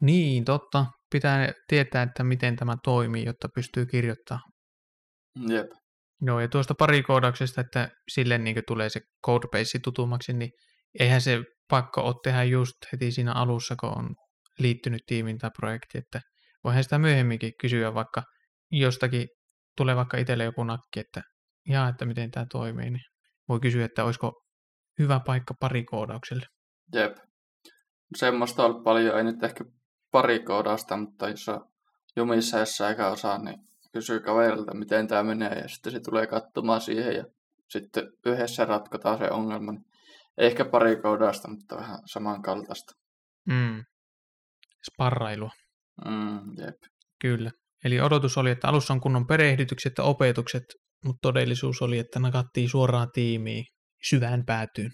Niin, 0.00 0.44
totta. 0.44 0.86
Pitää 1.10 1.52
tietää, 1.68 2.02
että 2.02 2.24
miten 2.24 2.56
tämä 2.56 2.74
toimii, 2.84 3.24
jotta 3.24 3.48
pystyy 3.54 3.86
kirjoittamaan. 3.86 4.52
Jep. 5.48 5.70
Joo, 6.22 6.40
ja 6.40 6.48
tuosta 6.48 6.74
parikoodauksesta, 6.78 7.60
että 7.60 7.88
sille 8.12 8.38
niin 8.38 8.62
tulee 8.66 8.88
se 8.88 9.00
codebase 9.26 9.78
tutummaksi, 9.78 10.32
niin 10.32 10.50
eihän 11.00 11.20
se 11.20 11.42
pakko 11.70 12.00
ole 12.00 12.14
tehdä 12.24 12.44
just 12.44 12.74
heti 12.92 13.10
siinä 13.12 13.32
alussa, 13.32 13.74
kun 13.80 13.98
on 13.98 14.14
liittynyt 14.58 15.02
tiimiin 15.06 15.38
tai 15.38 15.50
projekti, 15.60 15.98
että 15.98 16.20
voihan 16.64 16.82
sitä 16.84 16.98
myöhemminkin 16.98 17.52
kysyä 17.60 17.94
vaikka 17.94 18.22
jostakin, 18.70 19.28
tulee 19.76 19.96
vaikka 19.96 20.16
itselle 20.16 20.44
joku 20.44 20.64
nakki, 20.64 21.00
että 21.00 21.22
jaa, 21.68 21.88
että 21.88 22.04
miten 22.04 22.30
tämä 22.30 22.46
toimii, 22.52 22.90
niin 22.90 23.04
voi 23.48 23.60
kysyä, 23.60 23.84
että 23.84 24.04
olisiko 24.04 24.43
hyvä 24.98 25.20
paikka 25.26 25.54
parikoodaukselle. 25.60 26.46
Jep. 26.94 27.16
Semmoista 28.16 28.64
on 28.64 28.84
paljon, 28.84 29.18
ei 29.18 29.24
nyt 29.24 29.42
ehkä 29.42 29.64
parikoodausta, 30.10 30.96
mutta 30.96 31.28
jos 31.28 31.48
on 31.48 31.68
jumissa 32.16 32.58
jossain 32.58 32.90
eikä 32.90 33.08
osaa, 33.08 33.38
niin 33.38 33.56
kysyy 33.92 34.20
kaverilta, 34.20 34.74
miten 34.74 35.08
tämä 35.08 35.22
menee, 35.22 35.58
ja 35.58 35.68
sitten 35.68 35.92
se 35.92 36.00
tulee 36.00 36.26
katsomaan 36.26 36.80
siihen, 36.80 37.14
ja 37.14 37.24
sitten 37.70 38.04
yhdessä 38.26 38.64
ratkotaan 38.64 39.18
se 39.18 39.30
ongelma. 39.30 39.72
Niin 39.72 39.84
ehkä 40.38 40.64
pari 40.64 40.96
koodausta, 40.96 41.50
mutta 41.50 41.76
vähän 41.76 41.98
samankaltaista. 42.06 42.92
Mm. 43.48 43.84
Sparrailua. 44.92 45.50
Mm, 46.04 46.58
jep. 46.58 46.76
Kyllä. 47.20 47.50
Eli 47.84 48.00
odotus 48.00 48.38
oli, 48.38 48.50
että 48.50 48.68
alussa 48.68 48.94
on 48.94 49.00
kunnon 49.00 49.26
perehdytykset 49.26 49.92
ja 49.98 50.04
opetukset, 50.04 50.64
mutta 51.04 51.18
todellisuus 51.22 51.82
oli, 51.82 51.98
että 51.98 52.18
nakattiin 52.18 52.68
suoraan 52.68 53.10
tiimiin 53.12 53.64
syvään 54.08 54.44
päätyyn. 54.44 54.90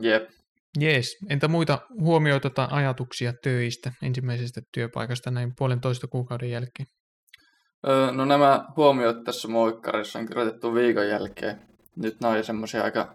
Jep. 0.00 0.30
Jees. 0.78 1.16
Entä 1.28 1.48
muita 1.48 1.78
huomioita 2.00 2.50
tai 2.50 2.68
ajatuksia 2.70 3.32
töistä 3.42 3.92
ensimmäisestä 4.02 4.60
työpaikasta 4.72 5.30
näin 5.30 5.52
puolentoista 5.58 6.06
kuukauden 6.06 6.50
jälkeen? 6.50 6.86
Öö, 7.88 8.12
no 8.12 8.24
nämä 8.24 8.64
huomiot 8.76 9.24
tässä 9.24 9.48
moikkarissa 9.48 10.18
on 10.18 10.26
kirjoitettu 10.26 10.74
viikon 10.74 11.08
jälkeen. 11.08 11.60
Nyt 11.96 12.20
nämä 12.20 12.34
on 12.34 12.44
semmoisia 12.44 12.84
aika 12.84 13.14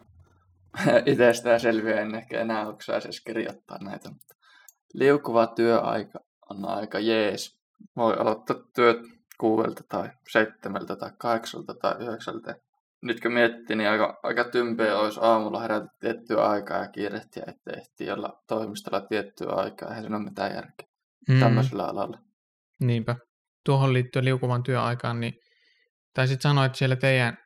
itsestään 1.05 1.59
selviä, 1.59 2.01
en 2.01 2.15
ehkä 2.15 2.41
enää 2.41 2.67
oksaisi 2.67 3.07
edes 3.07 3.21
kirjoittaa 3.21 3.77
näitä. 3.83 4.09
Liukuva 4.93 5.47
työaika 5.47 6.19
on 6.49 6.65
aika 6.65 6.99
jees. 6.99 7.59
Voi 7.95 8.13
aloittaa 8.13 8.57
työt 8.75 8.97
kuudelta 9.37 9.83
tai 9.89 10.09
seitsemältä 10.31 10.95
tai 10.95 11.11
kahdeksalta 11.17 11.73
tai 11.73 11.95
yhdeksältä. 11.99 12.55
Nyt 13.05 13.21
kun 13.21 13.33
miettii, 13.33 13.75
niin 13.75 13.89
aika, 13.89 14.19
aika 14.23 14.43
tympeä 14.43 14.97
olisi 14.97 15.19
aamulla 15.21 15.61
herätä 15.61 15.87
tiettyä 15.99 16.45
aikaa 16.45 16.77
ja 16.77 16.87
kiirehtiä, 16.87 17.43
että 17.47 17.71
ehtii 17.77 18.11
olla 18.11 18.43
toimistolla 18.47 19.01
tiettyä 19.01 19.49
aikaa. 19.49 19.89
Eihän 19.89 20.03
siinä 20.03 20.17
ole 20.17 20.25
mitään 20.25 20.55
järkeä 20.55 20.87
mm. 21.29 21.39
tämmöisellä 21.39 21.85
alalla. 21.85 22.17
Niinpä 22.79 23.15
tuohon 23.65 23.93
liittyen 23.93 24.25
liukuvan 24.25 24.63
työaikaan, 24.63 25.19
niin 25.19 25.33
taisit 26.13 26.41
sanoa, 26.41 26.65
että 26.65 26.77
siellä 26.77 26.95
teidän 26.95 27.37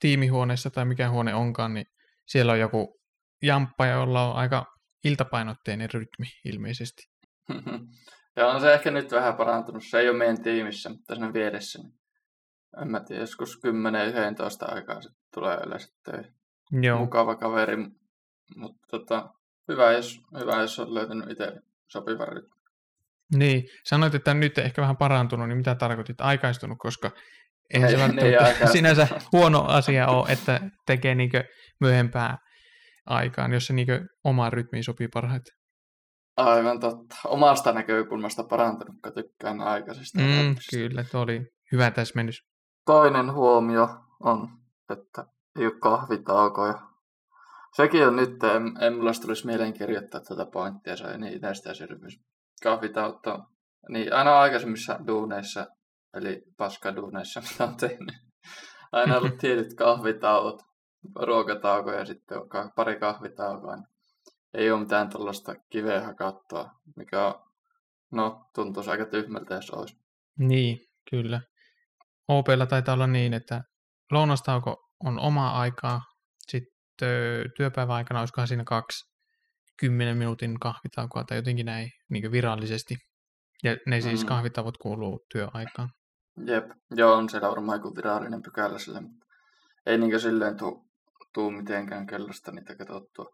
tiimihuoneessa 0.00 0.70
tai 0.70 0.84
mikä 0.84 1.10
huone 1.10 1.34
onkaan, 1.34 1.74
niin 1.74 1.86
siellä 2.26 2.52
on 2.52 2.60
joku 2.60 3.00
jamppa, 3.42 3.86
jolla 3.86 4.30
on 4.30 4.36
aika 4.36 4.64
iltapainotteinen 5.04 5.90
rytmi 5.94 6.26
ilmeisesti. 6.44 7.02
ja 8.36 8.46
on 8.46 8.60
se 8.60 8.74
ehkä 8.74 8.90
nyt 8.90 9.12
vähän 9.12 9.34
parantunut. 9.34 9.84
Se 9.84 9.98
ei 9.98 10.08
ole 10.08 10.18
meidän 10.18 10.42
tiimissä, 10.42 10.88
mutta 10.88 11.14
siinä 11.14 11.32
vieressä. 11.32 11.82
Niin 11.82 12.03
en 12.82 12.90
mä 12.90 13.00
tiedä, 13.00 13.22
joskus 13.22 13.58
10-11 14.68 14.74
aikaa 14.74 15.00
sitten 15.00 15.22
tulee 15.34 15.58
yleensä 15.66 15.88
töihin. 16.04 16.34
Joo. 16.82 16.98
Mukava 16.98 17.36
kaveri, 17.36 17.76
mutta 18.56 18.86
tota, 18.90 19.28
hyvä, 19.68 19.92
jos, 19.92 20.20
hyvä, 20.40 20.60
jos 20.60 20.78
on 20.78 20.94
löytänyt 20.94 21.30
itse 21.30 21.52
sopivan 21.88 22.28
rytmi. 22.28 22.54
Niin, 23.34 23.64
sanoit, 23.84 24.14
että 24.14 24.34
nyt 24.34 24.58
ehkä 24.58 24.82
vähän 24.82 24.96
parantunut, 24.96 25.48
niin 25.48 25.56
mitä 25.56 25.74
tarkoitit 25.74 26.20
aikaistunut, 26.20 26.78
koska 26.78 27.10
eihän 27.74 27.90
se 27.90 27.98
välttämättä 28.08 28.66
sinänsä 28.66 29.08
huono 29.32 29.64
asia 29.68 30.06
ole, 30.06 30.32
että 30.32 30.60
tekee 30.86 31.14
niin 31.14 31.30
myöhempää 31.80 32.38
aikaan, 33.06 33.52
jos 33.52 33.66
se 33.66 33.72
niin 33.72 33.88
omaan 34.24 34.52
rytmiin 34.52 34.84
sopii 34.84 35.08
parhaiten. 35.08 35.54
Aivan 36.36 36.80
totta. 36.80 37.16
Omasta 37.24 37.72
näkökulmasta 37.72 38.44
parantunut, 38.44 38.96
kun 39.02 39.14
tykkään 39.14 39.60
aikaisesta. 39.60 40.20
Mm, 40.20 40.56
kyllä, 40.70 41.04
tuo 41.04 41.20
oli 41.20 41.46
hyvä 41.72 41.90
täsmennys. 41.90 42.53
Toinen 42.84 43.32
huomio 43.32 43.88
on, 44.20 44.48
että 44.90 45.26
ei 45.58 45.66
ole 45.66 45.78
kahvitaukoja. 45.80 46.74
Sekin 47.76 48.06
on 48.06 48.16
nyt, 48.16 48.44
en, 48.44 48.82
en 48.84 48.94
mulla 48.96 49.12
tulisi 49.22 49.46
mieleen 49.46 49.72
kirjoittaa 49.72 50.20
tätä 50.20 50.46
pointtia, 50.46 50.96
se 50.96 51.04
on 51.04 51.20
niin 51.20 51.32
itsestä 51.32 51.74
selvyys 51.74 52.20
kahvitauto. 52.62 53.38
Niin 53.88 54.12
aina 54.12 54.40
aikaisemmissa 54.40 54.98
duuneissa, 55.06 55.66
eli 56.14 56.42
paskaduuneissa, 56.56 57.40
mitä 57.40 57.64
on 57.64 57.76
tehnyt. 57.76 58.14
Aina 58.92 59.16
ollut 59.16 59.38
tietyt 59.38 59.74
kahvitauot, 59.74 60.62
ruokatauko 61.16 61.92
ja 61.92 62.04
sitten 62.04 62.38
pari 62.76 62.98
kahvitaukoa. 62.98 63.76
Niin 63.76 63.86
ei 64.54 64.70
ole 64.70 64.80
mitään 64.80 65.08
tällaista 65.08 65.54
kiveä 65.70 66.00
hakattua, 66.00 66.70
mikä 66.96 67.26
on, 67.26 67.34
no, 68.12 68.46
tuntuisi 68.54 68.90
aika 68.90 69.06
tyhmältä, 69.06 69.54
jos 69.54 69.70
olisi. 69.70 69.96
Niin, 70.38 70.78
kyllä. 71.10 71.40
OPlla 72.28 72.66
taitaa 72.66 72.94
olla 72.94 73.06
niin, 73.06 73.34
että 73.34 73.62
lounastauko 74.12 74.76
on 75.04 75.18
oma 75.18 75.50
aikaa, 75.50 76.00
sitten 76.48 77.50
työpäivän 77.56 78.06
olisikohan 78.20 78.48
siinä 78.48 78.64
kaksi 78.64 79.14
10 79.80 80.16
minuutin 80.16 80.60
kahvitaukoa 80.60 81.24
tai 81.24 81.38
jotenkin 81.38 81.66
näin 81.66 81.90
niin 82.10 82.32
virallisesti. 82.32 82.96
Ja 83.62 83.76
ne 83.86 84.00
siis 84.00 84.22
mm. 84.22 84.26
kahvitavot 84.26 84.78
kuuluu 84.78 85.20
työaikaan. 85.32 85.88
Jep, 86.46 86.70
joo, 86.90 87.14
on 87.14 87.28
siellä 87.28 87.48
varmaan 87.48 87.78
joku 87.78 87.96
virallinen 87.96 88.42
pykälä 88.42 88.78
sille, 88.78 89.00
mutta 89.00 89.26
ei 89.86 89.98
niin 89.98 90.20
silleen 90.20 90.56
tuu, 90.56 90.86
tuu 91.32 91.50
mitenkään 91.50 92.06
kellosta 92.06 92.52
niitä 92.52 92.76
katsottua. 92.76 93.26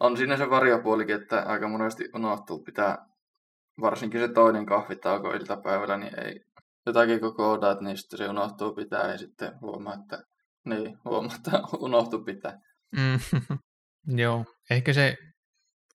On 0.00 0.16
siinä 0.16 0.36
se 0.36 0.50
varjopuolikin, 0.50 1.22
että 1.22 1.42
aika 1.42 1.68
monesti 1.68 2.08
unohtuu 2.14 2.62
pitää, 2.62 2.98
varsinkin 3.80 4.20
se 4.20 4.28
toinen 4.28 4.66
kahvitauko 4.66 5.30
iltapäivällä, 5.30 5.96
niin 5.96 6.20
ei 6.20 6.40
jotakin 6.86 7.20
koko 7.20 7.34
koodaat, 7.36 7.80
niin 7.80 7.96
sitten 7.96 8.18
se 8.18 8.28
unohtuu 8.28 8.74
pitää 8.74 9.12
ja 9.12 9.18
sitten 9.18 9.60
huomaa, 9.60 9.94
että 9.94 10.22
niin, 10.64 10.98
huomaa, 11.04 11.34
että 11.34 11.50
unohtuu 11.86 12.24
pitää. 12.24 12.58
Mm, 12.96 13.20
joo, 14.22 14.44
ehkä 14.70 14.92
se 14.92 15.16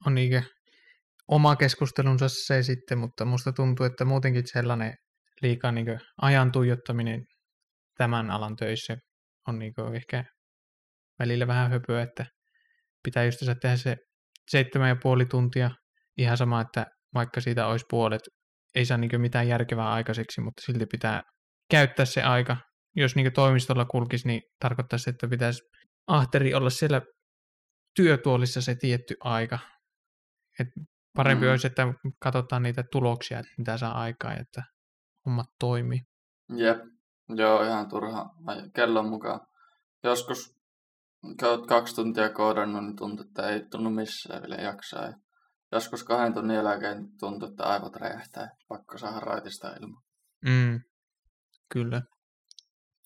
on 0.06 0.16
niinkö 0.16 0.42
oma 1.28 1.56
keskustelunsa 1.56 2.26
se 2.30 2.64
sitten, 2.64 2.98
mutta 2.98 3.26
musta 3.26 3.52
tuntuu, 3.52 3.86
että 3.86 4.06
muutenkin 4.06 4.48
sellainen 4.48 4.96
liikaa 5.42 5.72
niin 5.72 6.00
ajan 6.22 6.52
tuijottaminen 6.52 7.26
tämän 7.98 8.32
alan 8.32 8.56
töissä 8.56 8.98
on 9.48 9.60
niin 9.60 9.74
ehkä 9.96 10.24
välillä 11.20 11.48
vähän 11.48 11.72
höpöä, 11.72 12.02
että 12.02 12.26
pitää 13.04 13.26
just 13.26 13.40
tehdä 13.62 13.78
se 13.78 13.98
seitsemän 14.50 14.90
ja 14.90 14.96
puoli 15.04 15.26
tuntia 15.26 15.72
ihan 16.18 16.38
sama, 16.38 16.62
että 16.62 16.86
vaikka 17.14 17.42
siitä 17.42 17.68
olisi 17.68 17.86
puolet, 17.90 18.22
ei 18.76 18.86
saa 18.86 18.98
niin 18.98 19.22
mitään 19.22 19.48
järkevää 19.48 19.92
aikaiseksi, 19.92 20.42
mutta 20.42 20.62
silti 20.62 20.86
pitää 20.86 21.24
käyttää 21.72 22.06
se 22.06 22.24
aika. 22.24 22.58
Jos 22.96 23.16
niin 23.16 23.34
toimistolla 23.34 23.86
kulkisi, 23.86 24.28
niin 24.28 24.42
tarkoittaisi, 24.60 25.10
että 25.10 25.28
pitäisi 25.28 25.64
ahteri 26.08 26.54
olla 26.54 26.70
siellä 26.70 27.02
työtuolissa 27.96 28.62
se 28.62 28.76
tietty 28.76 29.16
aika. 29.20 29.60
Et 30.60 30.68
parempi 31.16 31.46
mm. 31.46 31.52
olisi, 31.52 31.68
että 31.68 31.88
katsotaan 32.22 32.64
niitä 32.64 32.84
tuloksia, 32.92 33.40
että 33.40 33.52
mitä 33.58 33.78
saa 33.78 34.02
aikaa, 34.02 34.34
että 34.34 34.64
hommat 35.26 35.48
toimii. 35.60 36.00
Jep, 36.56 36.80
joo, 37.30 37.64
ihan 37.64 37.90
turha 37.90 38.26
kellon 38.76 39.10
mukaan. 39.10 39.40
Joskus 40.04 40.56
olet 41.24 41.68
kaksi 41.68 41.96
tuntia 41.96 42.30
koodannut, 42.30 42.84
niin 42.84 42.96
tuntuu, 42.96 43.26
että 43.26 43.50
ei 43.50 43.62
tunnu 43.72 43.90
missään 43.90 44.42
vielä 44.42 44.56
jaksaa. 44.56 45.04
Ja 45.04 45.14
joskus 45.76 46.04
kahden 46.04 46.34
tunnin 46.34 46.56
jälkeen 46.56 47.08
tuntuu, 47.20 47.50
että 47.50 47.64
aivot 47.64 47.96
räjähtää. 47.96 48.50
Pakko 48.68 48.98
saada 48.98 49.20
raitista 49.20 49.68
ilman. 49.68 50.04
Mm, 50.46 50.80
kyllä. 51.70 52.02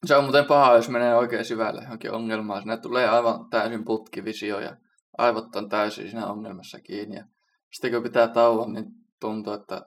Se 0.05 0.15
on 0.15 0.23
muuten 0.23 0.45
paha, 0.45 0.75
jos 0.75 0.89
menee 0.89 1.15
oikein 1.15 1.45
syvälle 1.45 1.81
johonkin 1.81 2.11
ongelmaan. 2.11 2.61
Sinne 2.61 2.77
tulee 2.77 3.09
aivan 3.09 3.49
täysin 3.49 3.85
putkivisio 3.85 4.59
ja 4.59 4.77
aivot 5.17 5.55
on 5.55 5.69
täysin 5.69 6.09
siinä 6.09 6.27
ongelmassa 6.27 6.79
kiinni. 6.79 7.15
Ja 7.15 7.25
sitten 7.73 7.91
kun 7.91 8.03
pitää 8.03 8.27
tauon, 8.27 8.73
niin 8.73 8.85
tuntuu, 9.19 9.53
että 9.53 9.81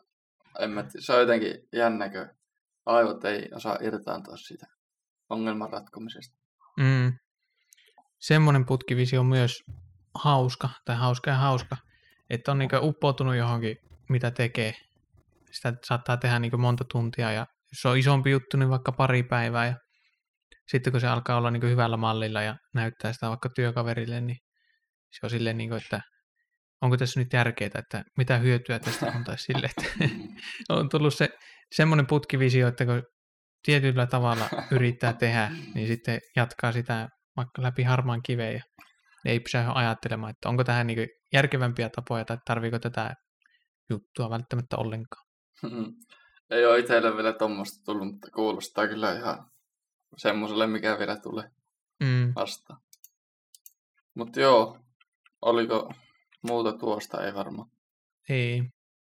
en 0.58 0.70
mä, 0.70 0.84
se 0.98 1.12
on 1.12 1.20
jotenkin 1.20 1.54
jännäkö. 1.72 2.34
Aivot 2.86 3.24
ei 3.24 3.48
osaa 3.54 3.78
irtaantua 3.80 4.36
siitä 4.36 4.66
ongelman 5.30 5.70
ratkomisesta. 5.70 6.36
Mm. 6.76 7.12
Semmoinen 8.18 8.66
putkivisio 8.66 9.20
on 9.20 9.26
myös 9.26 9.62
hauska, 10.14 10.68
tai 10.84 10.96
hauska 10.96 11.30
ja 11.30 11.36
hauska, 11.36 11.76
että 12.32 12.52
on 12.52 12.58
niin 12.58 12.70
uppoutunut 12.80 13.36
johonkin, 13.36 13.76
mitä 14.08 14.30
tekee. 14.30 14.74
Sitä 15.52 15.72
saattaa 15.84 16.16
tehdä 16.16 16.38
niin 16.38 16.60
monta 16.60 16.84
tuntia, 16.92 17.32
ja 17.32 17.40
jos 17.40 17.82
se 17.82 17.88
on 17.88 17.98
isompi 17.98 18.30
juttu, 18.30 18.56
niin 18.56 18.70
vaikka 18.70 18.92
pari 18.92 19.22
päivää, 19.22 19.66
ja 19.66 19.76
sitten 20.68 20.92
kun 20.92 21.00
se 21.00 21.06
alkaa 21.06 21.36
olla 21.36 21.50
niin 21.50 21.62
hyvällä 21.62 21.96
mallilla 21.96 22.42
ja 22.42 22.56
näyttää 22.74 23.12
sitä 23.12 23.28
vaikka 23.28 23.48
työkaverille, 23.54 24.20
niin 24.20 24.36
se 25.10 25.26
on 25.26 25.30
silleen, 25.30 25.58
niin 25.58 25.70
kuin, 25.70 25.82
että 25.82 26.00
onko 26.82 26.96
tässä 26.96 27.20
nyt 27.20 27.32
järkeää, 27.32 27.70
että 27.78 28.02
mitä 28.18 28.38
hyötyä 28.38 28.78
tästä 28.78 29.06
on, 29.06 29.24
tai 29.24 29.38
sille, 29.38 29.70
että 29.78 30.08
on 30.68 30.88
tullut 30.88 31.14
se 31.14 31.28
semmoinen 31.74 32.06
putkivisio, 32.06 32.68
että 32.68 32.84
kun 32.84 33.02
tietyllä 33.62 34.06
tavalla 34.06 34.48
yrittää 34.70 35.12
tehdä, 35.12 35.50
niin 35.74 35.86
sitten 35.86 36.20
jatkaa 36.36 36.72
sitä 36.72 37.08
vaikka 37.36 37.62
läpi 37.62 37.82
harmaan 37.82 38.22
kiveen 38.22 38.54
ja 38.54 38.62
ei 39.24 39.40
pysähdy 39.40 39.72
ajattelemaan, 39.74 40.30
että 40.30 40.48
onko 40.48 40.64
tähän 40.64 40.86
niin 40.86 41.08
järkevämpiä 41.32 41.88
tapoja 41.88 42.24
tai 42.24 42.38
tarviiko 42.44 42.78
tätä 42.78 43.14
juttua 43.90 44.30
välttämättä 44.30 44.76
ollenkaan. 44.76 45.26
Ei 46.50 46.66
ole 46.66 46.78
itselle 46.78 47.16
vielä 47.16 47.32
tuommoista 47.32 47.84
tullut, 47.84 48.06
mutta 48.06 48.30
kuulostaa 48.30 48.88
kyllä 48.88 49.12
ihan 49.12 49.50
semmoiselle, 50.16 50.66
mikä 50.66 50.98
vielä 50.98 51.16
tulee 51.16 51.50
mm. 52.00 52.32
vastaan. 52.34 52.80
Mutta 54.14 54.40
joo, 54.40 54.78
oliko 55.42 55.92
muuta 56.42 56.72
tuosta? 56.72 57.24
Ei 57.24 57.34
varmaan. 57.34 57.70
Ei. 58.28 58.62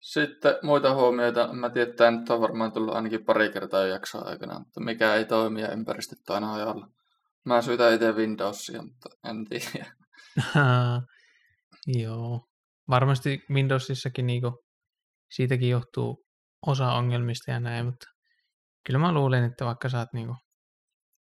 Sitten 0.01 0.55
muita 0.63 0.95
huomioita. 0.95 1.53
Mä 1.53 1.71
tiedän, 1.71 1.91
että 1.91 2.05
tämä 2.05 2.19
nyt 2.19 2.31
on 2.31 2.41
varmaan 2.41 2.73
tullut 2.73 2.95
ainakin 2.95 3.25
pari 3.25 3.51
kertaa 3.51 3.87
jaksoa 3.87 4.23
aikana, 4.23 4.59
mutta 4.59 4.81
mikä 4.81 5.15
ei 5.15 5.25
toimi 5.25 5.61
ja 5.61 5.73
ympäristöt 5.73 6.31
aina 6.31 6.55
ajalla. 6.55 6.89
Mä 7.45 7.63
syytän 7.63 7.95
itse 7.95 8.13
Windowsia, 8.13 8.83
mutta 8.83 9.09
en 9.25 9.45
tiedä. 9.45 9.93
Joo. 11.99 12.47
Varmasti 12.89 13.41
Windowsissakin 13.51 14.27
niinku, 14.27 14.65
siitäkin 15.31 15.71
johtuu 15.71 16.25
osa 16.67 16.93
ongelmista 16.93 17.51
ja 17.51 17.61
näin, 17.61 17.87
mutta 17.87 18.07
kyllä 18.87 18.99
mä 18.99 19.13
luulen, 19.13 19.45
että 19.45 19.65
vaikka 19.65 19.89
saat 19.89 20.09
niinku 20.13 20.37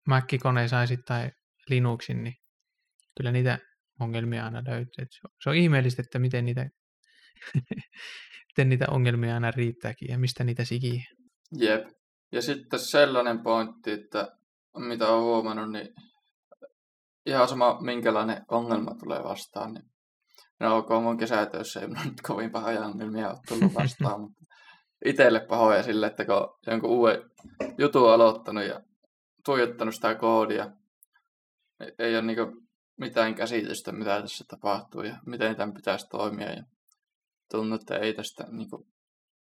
Mac-koneen 0.09 0.69
saisit 0.69 1.01
tai 1.07 1.31
Linuxin, 1.69 2.25
niin 2.25 2.35
kyllä 3.17 3.33
niitä 3.33 3.59
ongelmia 4.01 4.45
aina 4.45 4.63
löytyy. 4.67 5.07
Se 5.11 5.21
on, 5.25 5.31
se 5.43 5.51
on 5.51 5.57
ihmeellistä, 5.57 6.03
että 6.03 6.19
miten 6.19 6.45
niitä, 6.45 6.69
miten 8.49 8.69
niitä 8.69 8.87
ongelmia 8.91 9.35
aina 9.35 9.51
riittääkin 9.51 10.09
ja 10.11 10.19
mistä 10.19 10.45
niitä 10.45 10.65
sikii. 10.65 11.05
Jep. 11.59 11.89
Ja 12.33 12.43
sitten 12.43 12.81
sellainen 12.81 13.43
pointti, 13.43 13.91
että 13.91 14.29
mitä 14.79 15.09
olen 15.09 15.23
huomannut, 15.23 15.73
niin 15.73 15.89
ihan 17.27 17.49
sama 17.49 17.81
minkälainen 17.81 18.43
ongelma 18.49 18.95
tulee 18.95 19.25
vastaan, 19.25 19.75
niin 19.75 19.85
no 20.61 20.77
ok, 20.77 20.89
mun 21.03 21.17
kesätöissä 21.17 21.81
ei 21.81 21.89
nyt 21.89 22.21
kovin 22.27 22.51
pahoja 22.51 22.87
ongelmia 22.87 23.31
ole 23.31 23.39
tullut 23.49 23.75
vastaan, 23.75 24.21
mutta 24.21 24.45
itselle 25.05 25.41
pahoja 25.41 25.83
sille, 25.83 26.07
että 26.07 26.25
kun 26.25 26.59
jonkun 26.67 26.91
uuden 26.91 27.31
jutun 27.79 28.13
aloittanut 28.13 28.65
ja 28.65 28.81
tuijottanut 29.45 29.95
sitä 29.95 30.15
koodia, 30.15 30.71
ei 31.99 32.15
ole 32.15 32.23
niin 32.23 32.39
mitään 32.97 33.35
käsitystä, 33.35 33.93
mitä 33.93 34.21
tässä 34.21 34.45
tapahtuu 34.49 35.03
ja 35.03 35.17
miten 35.27 35.57
tämän 35.57 35.75
pitäisi 35.75 36.09
toimia. 36.09 36.53
Ja 36.53 36.65
tuntuu, 37.51 37.75
että 37.75 37.97
ei 37.97 38.15
tästä 38.15 38.45
niin 38.51 38.71
kuin, 38.71 38.87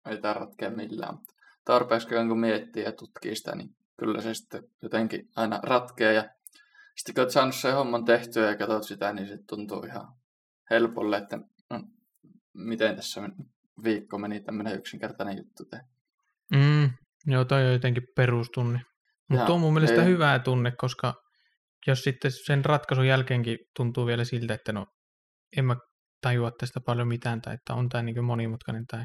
ei 0.10 0.18
tämä 0.18 0.34
ratkea 0.34 0.70
millään. 0.70 1.16
Mutta 1.16 1.34
tarpeeksi 1.66 2.14
jonkun 2.14 2.40
miettii 2.40 2.84
ja 2.84 2.92
tutkii 2.92 3.36
sitä, 3.36 3.56
niin 3.56 3.76
kyllä 3.98 4.22
se 4.22 4.34
sitten 4.34 4.64
jotenkin 4.82 5.30
aina 5.36 5.60
ratkee. 5.64 6.14
Ja 6.14 6.30
sitten 6.96 7.16
kun 7.16 7.22
olet 7.22 7.32
saanut 7.32 7.56
sen 7.56 7.76
homman 7.76 8.06
tehtyä 8.06 8.50
ja 8.50 8.58
katsot 8.58 8.84
sitä, 8.84 9.14
niin 9.14 9.28
se 9.28 9.38
tuntuu 9.50 9.84
ihan 9.84 10.08
helpolle, 10.70 11.18
että 11.18 11.40
no, 11.70 11.84
miten 12.54 12.96
tässä 12.96 13.22
viikko 13.84 14.18
meni 14.18 14.40
tämmöinen 14.40 14.76
yksinkertainen 14.76 15.38
juttu 15.38 15.66
tehdä. 15.66 15.86
Mm, 16.54 16.90
joo, 17.28 17.46
toi 17.46 17.66
on 17.66 17.74
jotenkin 17.74 18.04
perustunni. 18.16 18.80
Mutta 19.30 19.54
on 19.54 19.60
mun 19.60 19.74
mielestä 19.74 20.02
ei. 20.02 20.08
hyvää 20.08 20.40
tunne, 20.40 20.72
koska 20.78 21.14
jos 21.88 22.04
sitten 22.04 22.32
sen 22.46 22.66
ratkaisun 22.66 23.08
jälkeenkin 23.08 23.60
tuntuu 23.76 24.06
vielä 24.06 24.24
siltä, 24.24 24.54
että 24.54 24.72
no 24.72 24.86
en 25.58 25.66
mä 25.66 25.76
tajua 26.22 26.52
tästä 26.60 26.80
paljon 26.86 27.08
mitään 27.08 27.42
tai 27.42 27.54
että 27.54 27.74
on 27.74 27.90
tämä 27.90 28.04
niin 28.04 28.26
monimutkainen 28.26 28.88
tai 28.88 29.04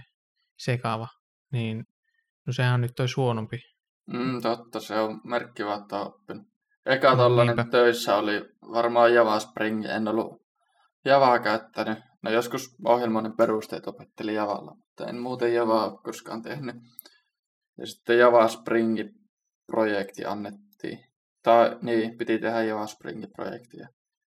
sekaava, 0.59 1.09
niin 1.53 1.85
no 2.47 2.53
sehän 2.53 2.75
on 2.75 2.81
nyt 2.81 2.92
toi 2.97 3.07
huonompi. 3.16 3.59
Mm, 4.07 4.42
totta, 4.42 4.81
se 4.81 4.94
on 4.94 5.21
merkki 5.25 5.64
vaan, 5.64 5.83
että 5.83 6.01
oppinut. 6.01 6.47
Eka 6.87 7.16
tollanen 7.16 7.57
Niinpä. 7.57 7.71
töissä 7.71 8.16
oli 8.16 8.49
varmaan 8.73 9.14
Java 9.14 9.40
Spring, 9.40 9.85
en 9.85 10.09
ollut 10.09 10.47
Javaa 11.04 11.38
käyttänyt. 11.38 11.98
No 12.22 12.30
joskus 12.30 12.76
ohjelmoinnin 12.84 13.37
perusteet 13.37 13.87
opettelin 13.87 14.34
Javalla, 14.34 14.74
mutta 14.74 15.06
en 15.06 15.16
muuten 15.16 15.54
Javaa 15.54 15.96
koskaan 15.96 16.42
tehnyt. 16.42 16.76
Ja 17.78 17.87
sitten 17.87 18.18
Java 18.18 18.48
Spring 18.48 18.98
projekti 19.66 20.24
annettiin. 20.24 21.04
Tai 21.42 21.78
niin, 21.82 22.18
piti 22.18 22.38
tehdä 22.38 22.62
Java 22.62 22.87
Spring 22.87 23.24
projektia. 23.37 23.88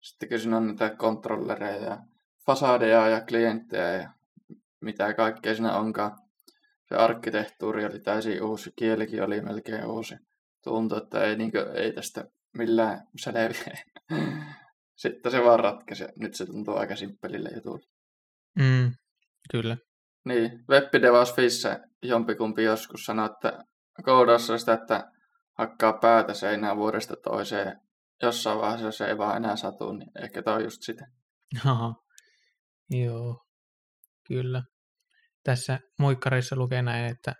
Sitten 0.01 0.53
on 0.53 0.67
niitä 0.67 0.89
kontrollereja 0.89 1.83
ja 1.83 1.97
fasadeja 2.45 3.07
ja 3.07 3.21
klienttejä 3.21 3.93
ja 3.93 4.09
mitä 4.81 5.13
kaikkea 5.13 5.55
siinä 5.55 5.77
onkaan. 5.77 6.11
Se 6.89 6.95
arkkitehtuuri 6.95 7.85
oli 7.85 7.99
täysin 7.99 8.43
uusi, 8.43 8.73
kielikin 8.75 9.23
oli 9.23 9.41
melkein 9.41 9.85
uusi. 9.85 10.15
Tuntui, 10.63 10.97
että 10.97 11.23
ei, 11.23 11.35
niin 11.35 11.51
kuin, 11.51 11.67
ei 11.75 11.93
tästä 11.93 12.25
millään 12.57 13.07
selviä. 13.15 13.83
Sitten 14.99 15.31
se 15.31 15.43
vaan 15.43 15.59
ratkaisi. 15.59 16.05
Nyt 16.19 16.33
se 16.33 16.45
tuntuu 16.45 16.77
aika 16.77 16.95
simppelille 16.95 17.49
jutulle. 17.55 17.85
Mm, 18.59 18.91
kyllä. 19.51 19.77
Niin, 20.25 20.51
WebDevas 20.69 21.35
Fissä 21.35 21.79
jompikumpi 22.03 22.63
joskus 22.63 23.05
sanoi, 23.05 23.25
että 23.25 23.63
koodassa 24.03 24.57
sitä, 24.57 24.73
että 24.73 25.03
hakkaa 25.57 25.93
päätä 25.93 26.33
seinään 26.33 26.77
vuodesta 26.77 27.15
toiseen. 27.23 27.79
Jossain 28.23 28.59
vaiheessa 28.59 28.91
se 28.91 29.09
ei 29.09 29.17
vaan 29.17 29.37
enää 29.37 29.55
satu, 29.55 29.93
niin 29.93 30.09
ehkä 30.23 30.41
tämä 30.43 30.55
on 30.55 30.63
just 30.63 30.81
sitä. 30.81 31.05
Aha. 31.65 31.93
Joo, 32.89 33.45
kyllä. 34.27 34.63
Tässä 35.43 35.79
muikkareissa 35.99 36.55
lukee 36.55 36.81
näin, 36.81 37.05
että, 37.05 37.33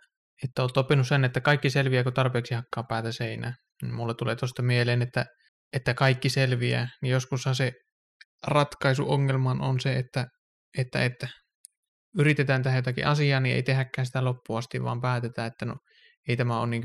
että 0.43 0.61
olet 0.61 0.77
oppinut 0.77 1.07
sen, 1.07 1.23
että 1.25 1.41
kaikki 1.41 1.69
selviää, 1.69 2.03
kun 2.03 2.13
tarpeeksi 2.13 2.55
hakkaa 2.55 2.83
päätä 2.83 3.11
seinään. 3.11 3.53
Mulle 3.91 4.13
tulee 4.13 4.35
tuosta 4.35 4.61
mieleen, 4.61 5.01
että, 5.01 5.25
että 5.73 5.93
kaikki 5.93 6.29
selviää, 6.29 6.89
niin 7.01 7.11
joskushan 7.11 7.55
se 7.55 7.71
ratkaisu 8.47 9.11
ongelmaan 9.11 9.61
on 9.61 9.79
se, 9.79 9.95
että, 9.95 10.27
että, 10.77 11.03
että 11.03 11.27
yritetään 12.17 12.63
tehdä 12.63 12.77
jotakin 12.77 13.07
asiaa, 13.07 13.39
niin 13.39 13.55
ei 13.55 13.63
tehdäkään 13.63 14.05
sitä 14.05 14.25
loppuun 14.25 14.59
asti, 14.59 14.83
vaan 14.83 15.01
päätetään, 15.01 15.47
että 15.47 15.65
no 15.65 15.75
ei 16.27 16.37
tämä 16.37 16.59
ole 16.59 16.69
niin 16.69 16.83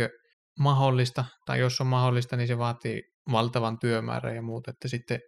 mahdollista, 0.59 1.25
tai 1.47 1.61
jos 1.61 1.81
on 1.81 1.87
mahdollista, 1.87 2.37
niin 2.37 2.49
se 2.49 2.59
vaatii 2.59 3.03
valtavan 3.33 3.79
työmäärän 3.79 4.37
ja 4.37 4.43
muuta, 4.43 4.71
että 4.71 4.89
sitten 4.89 5.21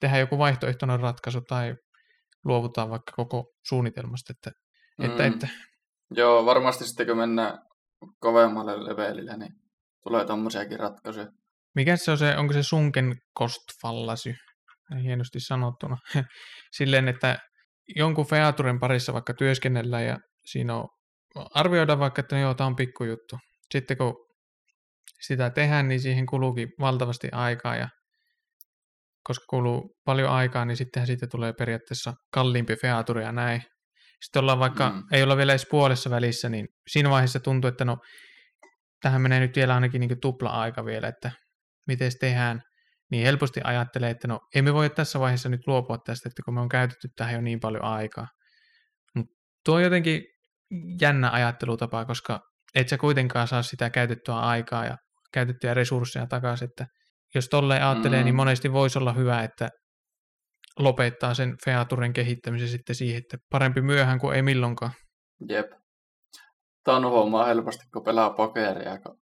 tehdään 0.00 0.20
joku 0.20 0.38
vaihtoehtoinen 0.38 1.00
ratkaisu 1.00 1.40
tai 1.40 1.74
luovutaan 2.44 2.90
vaikka 2.90 3.12
koko 3.16 3.44
suunnitelmasta, 3.68 4.32
että 4.36 4.64
Mm. 4.98 5.04
Että, 5.04 5.26
että... 5.26 5.48
Joo, 6.10 6.46
varmasti 6.46 6.84
sitten 6.84 7.06
kun 7.06 7.16
mennään 7.16 7.58
kovemmalle 8.20 8.84
levelille, 8.84 9.36
niin 9.36 9.52
tulee 10.02 10.26
tommosiakin 10.26 10.80
ratkaisuja. 10.80 11.26
Mikä 11.74 11.96
se 11.96 12.10
on 12.10 12.18
se, 12.18 12.36
onko 12.36 12.52
se 12.52 12.62
sunken 12.62 13.14
kostfallasy? 13.34 14.34
Hienosti 15.02 15.40
sanottuna. 15.40 15.96
Silleen, 16.76 17.08
että 17.08 17.38
jonkun 17.96 18.26
featuren 18.26 18.80
parissa 18.80 19.12
vaikka 19.12 19.34
työskennellään 19.34 20.06
ja 20.06 20.18
siinä 20.46 20.76
on, 20.76 20.88
arvioidaan 21.54 21.98
vaikka, 21.98 22.20
että 22.20 22.38
joo, 22.38 22.54
tämä 22.54 22.66
on 22.66 22.76
pikkujuttu. 22.76 23.38
Sitten 23.70 23.96
kun 23.96 24.14
sitä 25.20 25.50
tehdään, 25.50 25.88
niin 25.88 26.00
siihen 26.00 26.26
kuluukin 26.26 26.68
valtavasti 26.80 27.28
aikaa 27.32 27.76
ja 27.76 27.88
koska 29.24 29.44
kuluu 29.50 29.96
paljon 30.04 30.30
aikaa, 30.30 30.64
niin 30.64 30.76
sittenhän 30.76 31.06
siitä 31.06 31.26
tulee 31.26 31.52
periaatteessa 31.52 32.14
kalliimpi 32.32 32.76
feature 32.76 33.22
ja 33.22 33.32
näin. 33.32 33.62
Sitten 34.24 34.40
ollaan 34.40 34.58
vaikka, 34.58 34.90
mm. 34.90 35.02
ei 35.12 35.22
olla 35.22 35.36
vielä 35.36 35.52
edes 35.52 35.66
puolessa 35.70 36.10
välissä, 36.10 36.48
niin 36.48 36.68
siinä 36.88 37.10
vaiheessa 37.10 37.40
tuntuu, 37.40 37.68
että 37.68 37.84
no, 37.84 37.96
tähän 39.00 39.22
menee 39.22 39.40
nyt 39.40 39.56
vielä 39.56 39.74
ainakin 39.74 40.00
niin 40.00 40.20
tupla-aika 40.20 40.84
vielä, 40.84 41.08
että 41.08 41.32
miten 41.86 42.12
tehdään, 42.20 42.62
niin 43.10 43.26
helposti 43.26 43.60
ajattelee, 43.64 44.10
että 44.10 44.28
no, 44.28 44.40
emme 44.54 44.74
voi 44.74 44.90
tässä 44.90 45.20
vaiheessa 45.20 45.48
nyt 45.48 45.66
luopua 45.66 45.98
tästä, 45.98 46.28
että 46.28 46.42
kun 46.44 46.54
me 46.54 46.60
on 46.60 46.68
käytetty 46.68 47.08
tähän 47.16 47.34
jo 47.34 47.40
niin 47.40 47.60
paljon 47.60 47.84
aikaa. 47.84 48.26
Mutta 49.14 49.34
tuo 49.64 49.74
on 49.74 49.82
jotenkin 49.82 50.22
jännä 51.00 51.30
ajattelutapa, 51.30 52.04
koska 52.04 52.40
et 52.74 52.88
sä 52.88 52.98
kuitenkaan 52.98 53.48
saa 53.48 53.62
sitä 53.62 53.90
käytettyä 53.90 54.34
aikaa 54.34 54.84
ja 54.84 54.96
käytettyjä 55.32 55.74
resursseja 55.74 56.26
takaisin, 56.26 56.68
että 56.68 56.86
jos 57.34 57.48
tolleen 57.48 57.84
ajattelee, 57.84 58.18
niin 58.18 58.24
mm. 58.24 58.26
niin 58.26 58.34
monesti 58.34 58.72
voisi 58.72 58.98
olla 58.98 59.12
hyvä, 59.12 59.42
että 59.42 59.68
lopettaa 60.78 61.34
sen 61.34 61.56
featuren 61.64 62.12
kehittämisen 62.12 62.68
sitten 62.68 62.96
siihen, 62.96 63.18
että 63.18 63.36
parempi 63.50 63.80
myöhään 63.80 64.18
kuin 64.18 64.36
ei 64.36 64.42
milloinkaan. 64.42 64.92
Jep. 65.48 65.66
Tämä 66.84 66.96
on 66.96 67.06
huomaa 67.06 67.44
helposti, 67.44 67.84
kun 67.92 68.04
pelaa 68.04 68.30
pokeria, 68.30 68.98
kun 69.00 69.18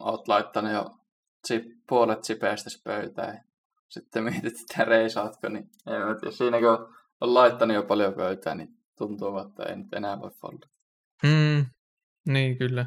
oot 0.00 0.28
laittanut 0.28 0.72
jo 0.72 0.90
chip, 1.46 1.64
puolet 1.88 2.22
chipeistä 2.22 2.70
pöytään. 2.84 3.40
Sitten 3.88 4.24
mietit, 4.24 4.54
että 4.60 4.84
reisaatko, 4.90 5.48
niin 5.48 5.64
ei 5.86 5.98
mä 5.98 6.14
tiedä. 6.20 6.36
Siinä 6.36 6.58
kun 6.58 6.94
on 7.20 7.34
laittanut 7.34 7.74
jo 7.74 7.82
paljon 7.82 8.14
pöytään, 8.14 8.58
niin 8.58 8.68
tuntuu, 8.98 9.38
että 9.38 9.62
ei 9.62 9.76
nyt 9.76 9.92
enää 9.92 10.20
voi 10.20 10.30
folda. 10.40 10.66
Mm, 11.22 11.66
niin, 12.26 12.58
kyllä. 12.58 12.86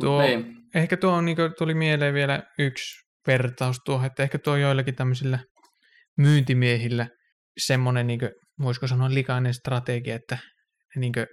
Tuo, 0.00 0.22
niin. 0.22 0.56
Ehkä 0.74 0.96
tuo 0.96 1.12
on, 1.12 1.24
niin 1.24 1.36
kuin, 1.36 1.52
tuli 1.58 1.74
mieleen 1.74 2.14
vielä 2.14 2.42
yksi 2.58 3.06
vertaus 3.26 3.76
tuohon, 3.84 4.06
että 4.06 4.22
ehkä 4.22 4.38
tuo 4.38 4.56
joillakin 4.56 4.94
tämmöisillä 4.94 5.38
myyntimiehillä 6.18 7.06
semmoinen, 7.58 8.06
niin 8.06 8.18
kuin, 8.18 8.30
voisiko 8.62 8.86
sanoa 8.86 9.14
likainen 9.14 9.54
strategia, 9.54 10.14
että 10.14 10.38
niin 10.96 11.12
kuin, 11.12 11.26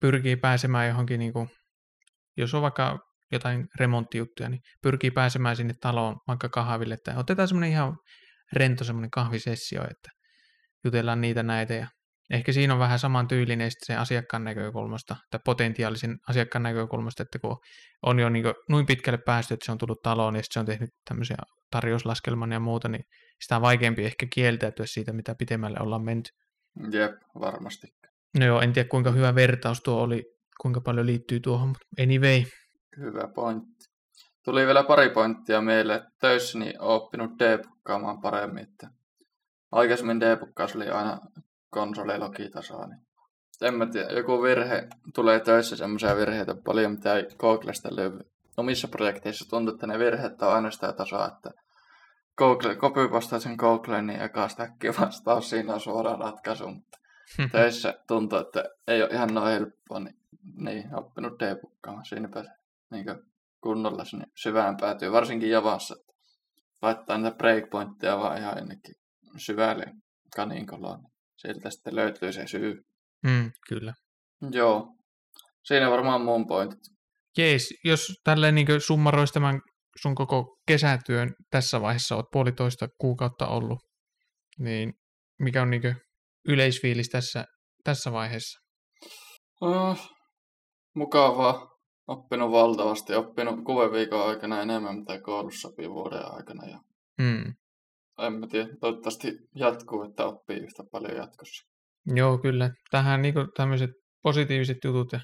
pyrkii 0.00 0.36
pääsemään 0.36 0.88
johonkin, 0.88 1.18
niin 1.18 1.32
kuin, 1.32 1.48
jos 2.36 2.54
on 2.54 2.62
vaikka 2.62 2.98
jotain 3.32 3.66
remonttijuttuja, 3.80 4.48
niin 4.48 4.60
pyrkii 4.82 5.10
pääsemään 5.10 5.56
sinne 5.56 5.74
taloon 5.80 6.16
vaikka 6.28 6.48
kahville, 6.48 6.94
että 6.94 7.14
otetaan 7.16 7.48
semmoinen 7.48 7.70
ihan 7.70 7.96
rento 8.52 8.84
semmoinen 8.84 9.10
kahvisessio, 9.10 9.82
että 9.82 10.10
jutellaan 10.84 11.20
niitä 11.20 11.42
näitä 11.42 11.74
ja 11.74 11.88
ehkä 12.30 12.52
siinä 12.52 12.72
on 12.72 12.78
vähän 12.78 12.98
saman 12.98 13.28
tyylinen 13.28 13.70
sen 13.86 13.98
asiakkaan 13.98 14.44
näkökulmasta 14.44 15.16
tai 15.30 15.40
potentiaalisen 15.44 16.16
asiakkaan 16.28 16.62
näkökulmasta, 16.62 17.22
että 17.22 17.38
kun 17.38 17.56
on 18.02 18.18
jo 18.18 18.28
niin 18.28 18.44
noin 18.68 18.86
pitkälle 18.86 19.18
päästy, 19.26 19.54
että 19.54 19.66
se 19.66 19.72
on 19.72 19.78
tullut 19.78 20.02
taloon 20.02 20.36
ja 20.36 20.42
se 20.44 20.60
on 20.60 20.66
tehnyt 20.66 20.90
tämmöisiä 21.08 21.36
tarjouslaskelman 21.70 22.52
ja 22.52 22.60
muuta, 22.60 22.88
niin 22.88 23.04
sitä 23.40 23.56
on 23.56 23.62
vaikeampi 23.62 24.04
ehkä 24.04 24.26
kieltäytyä 24.32 24.86
siitä, 24.86 25.12
mitä 25.12 25.34
pitemmälle 25.38 25.78
ollaan 25.80 26.04
menty. 26.04 26.30
Jep, 26.92 27.12
varmasti. 27.40 27.86
No 28.38 28.46
joo, 28.46 28.60
en 28.60 28.72
tiedä 28.72 28.88
kuinka 28.88 29.10
hyvä 29.10 29.34
vertaus 29.34 29.80
tuo 29.80 30.02
oli, 30.02 30.24
kuinka 30.60 30.80
paljon 30.80 31.06
liittyy 31.06 31.40
tuohon, 31.40 31.68
mutta 31.68 32.02
anyway. 32.02 32.44
Hyvä 32.96 33.28
pointti. 33.34 33.90
Tuli 34.44 34.66
vielä 34.66 34.82
pari 34.82 35.10
pointtia 35.10 35.60
meille, 35.60 35.94
että 35.94 36.10
töissäni 36.20 36.64
niin 36.64 36.80
olen 36.80 36.96
oppinut 36.96 37.38
debukkaamaan 37.38 38.20
paremmin. 38.20 38.62
Että 38.62 38.88
aikaisemmin 39.72 40.20
debukkaus 40.20 40.76
oli 40.76 40.88
aina 40.88 41.20
konsolilogitasoa, 41.70 42.86
niin 42.86 43.00
en 43.62 43.74
mä 43.74 43.86
tiedä, 43.86 44.12
joku 44.12 44.42
virhe, 44.42 44.88
tulee 45.14 45.40
töissä 45.40 45.76
semmoisia 45.76 46.16
virheitä 46.16 46.54
paljon, 46.54 46.92
mitä 46.92 47.14
ei 47.14 47.26
Googlesta 47.38 47.96
löydy. 47.96 48.18
Omissa 48.56 48.88
projekteissa 48.88 49.48
tuntuu, 49.48 49.74
että 49.74 49.86
ne 49.86 49.98
virheet 49.98 50.42
on 50.42 50.52
aina 50.52 50.70
sitä 50.70 50.92
tasoa, 50.92 51.26
että 51.26 51.50
Google, 52.38 52.76
copypastaa 52.76 53.38
sen 53.38 53.54
Googleen, 53.58 54.06
niin 54.06 54.20
eka 54.20 54.48
stäkki 54.48 54.88
vastaus, 55.00 55.50
siinä 55.50 55.74
on 55.74 55.80
suora 55.80 56.16
ratkaisu, 56.16 56.68
mutta 56.68 56.98
töissä 57.52 57.94
tuntuu, 58.06 58.38
että 58.38 58.64
ei 58.88 59.02
ole 59.02 59.10
ihan 59.10 59.34
noin 59.34 59.52
helppoa, 59.52 60.00
niin, 60.00 60.16
niin 60.56 60.94
oppinut 60.94 61.40
debukkaamaan. 61.40 62.04
Siinäpä 62.04 62.44
niin 62.90 63.04
kunnolla 63.62 64.04
sinne 64.04 64.24
syvään 64.42 64.76
päätyy, 64.80 65.12
varsinkin 65.12 65.50
Javassa, 65.50 65.94
laittaa 66.82 67.18
niitä 67.18 67.36
breakpointteja 67.36 68.18
vaan 68.18 68.38
ihan 68.38 68.58
ennenkin 68.58 68.94
syvälle 69.36 69.84
kaninkoloon. 70.36 70.98
Sieltä 71.36 71.70
sitten 71.70 71.96
löytyy 71.96 72.32
se 72.32 72.46
syy. 72.46 72.82
Mm, 73.22 73.50
kyllä. 73.68 73.94
Joo. 74.50 74.96
Siinä 75.64 75.90
varmaan 75.90 76.20
mun 76.20 76.46
pointit. 76.46 76.80
Jees, 77.38 77.68
jos 77.84 78.20
tälleen 78.24 78.54
niin 78.54 78.80
summaroisi 78.86 79.32
tämän 79.32 79.60
sun 80.00 80.14
koko 80.14 80.58
kesätyön 80.66 81.34
tässä 81.50 81.80
vaiheessa, 81.80 82.16
oot 82.16 82.26
puolitoista 82.32 82.88
kuukautta 82.98 83.46
ollut, 83.46 83.78
niin 84.58 84.92
mikä 85.38 85.62
on 85.62 85.70
niin 85.70 85.96
yleisfiilis 86.48 87.08
tässä, 87.08 87.44
tässä 87.84 88.12
vaiheessa? 88.12 88.58
Uh, 89.62 89.98
mukavaa. 90.94 91.70
Oppinut 92.10 92.52
valtavasti. 92.52 93.14
Oppinut 93.14 93.64
kuuden 93.64 93.92
viikon 93.92 94.28
aikana 94.28 94.62
enemmän, 94.62 94.98
mitä 94.98 95.20
koulussa 95.20 95.68
sopii 95.68 95.90
vuoden 95.90 96.32
aikana. 96.32 96.68
Ja 96.68 96.78
mm. 97.18 97.54
En 98.26 98.32
mä 98.32 98.46
tiedä. 98.46 98.68
Toivottavasti 98.80 99.38
jatkuu, 99.54 100.02
että 100.02 100.24
oppii 100.24 100.56
yhtä 100.56 100.82
paljon 100.92 101.16
jatkossa. 101.16 101.70
Joo, 102.06 102.38
kyllä. 102.38 102.70
Tähän 102.90 103.22
niin 103.22 103.34
tämmöiset 103.56 103.90
positiiviset 104.22 104.76
jutut 104.84 105.12
ja 105.12 105.20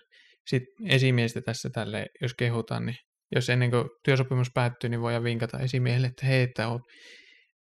sitten 0.47 0.91
esimiestä 0.91 1.41
tässä 1.41 1.70
tälle, 1.72 2.07
jos 2.22 2.34
kehutaan, 2.34 2.87
niin 2.87 2.97
jos 3.34 3.49
ennen 3.49 3.70
kuin 3.70 3.84
työsopimus 4.05 4.51
päättyy, 4.55 4.91
niin 4.91 5.01
voidaan 5.01 5.24
vinkata 5.24 5.59
esimiehelle, 5.59 6.07
että 6.07 6.26
hei, 6.26 6.43
että 6.43 6.68
oot, 6.68 6.82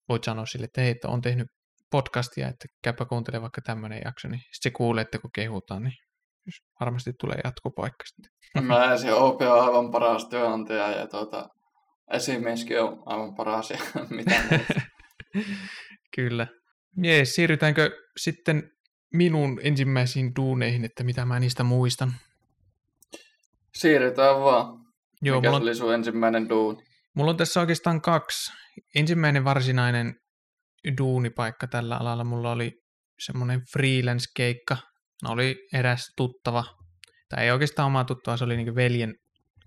voit 0.09 0.25
sanoa 0.25 0.47
sille, 0.47 0.65
että 0.65 0.81
hei, 0.81 0.91
että 0.91 1.09
on 1.09 1.23
tehnyt 1.23 1.47
podcastia, 1.91 2.49
että 2.49 2.67
käypä 2.85 3.05
kuuntele 3.05 3.41
vaikka 3.41 3.61
tämmöinen 3.61 4.01
jakso, 4.05 4.29
niin 4.29 4.41
sitten 4.41 4.63
se 4.63 4.71
kuulee, 4.71 5.03
että 5.03 5.19
kun 5.19 5.31
kehutaan, 5.35 5.83
niin 5.83 5.95
varmasti 6.81 7.13
tulee 7.21 7.39
jatkopaikka 7.45 8.05
sitten. 8.07 8.33
Mä 8.67 8.97
se 8.97 9.13
OP 9.13 9.41
on 9.43 9.61
aivan 9.65 9.91
paras 9.91 10.29
työnantaja 10.29 10.91
ja 10.91 11.07
tuota, 11.07 11.49
esimieskin 12.13 12.81
on 12.81 13.03
aivan 13.07 13.35
paras 13.35 13.71
ja 13.71 13.79
mitä 14.11 14.35
Kyllä. 16.17 16.47
Jees, 17.03 17.35
siirrytäänkö 17.35 17.91
sitten 18.17 18.71
minun 19.15 19.61
ensimmäisiin 19.63 20.33
duuneihin, 20.37 20.85
että 20.85 21.05
mitä 21.05 21.25
mä 21.25 21.41
niistä 21.41 21.65
muistan? 21.65 22.13
Siirrytään 23.75 24.41
vaan. 24.41 24.67
Joo, 25.23 25.41
Mikä 25.41 25.51
on... 25.51 25.63
oli 25.63 25.75
sun 25.75 25.95
ensimmäinen 25.95 26.49
duuni? 26.49 26.83
Mulla 27.15 27.31
on 27.31 27.37
tässä 27.37 27.61
oikeastaan 27.61 28.01
kaksi. 28.01 28.53
Ensimmäinen 28.95 29.45
varsinainen 29.45 30.15
duunipaikka 30.99 31.67
tällä 31.67 31.97
alalla 31.97 32.25
mulla 32.25 32.53
oli 32.53 32.73
semmoinen 33.19 33.61
freelance-keikka. 33.73 34.77
No 35.23 35.31
oli 35.31 35.57
eräs 35.73 36.13
tuttava, 36.17 36.65
tai 37.29 37.45
ei 37.45 37.51
oikeastaan 37.51 37.87
oma 37.87 38.05
tuttava, 38.05 38.37
se 38.37 38.45
oli 38.45 38.57
niin 38.57 38.75
veljen 38.75 39.15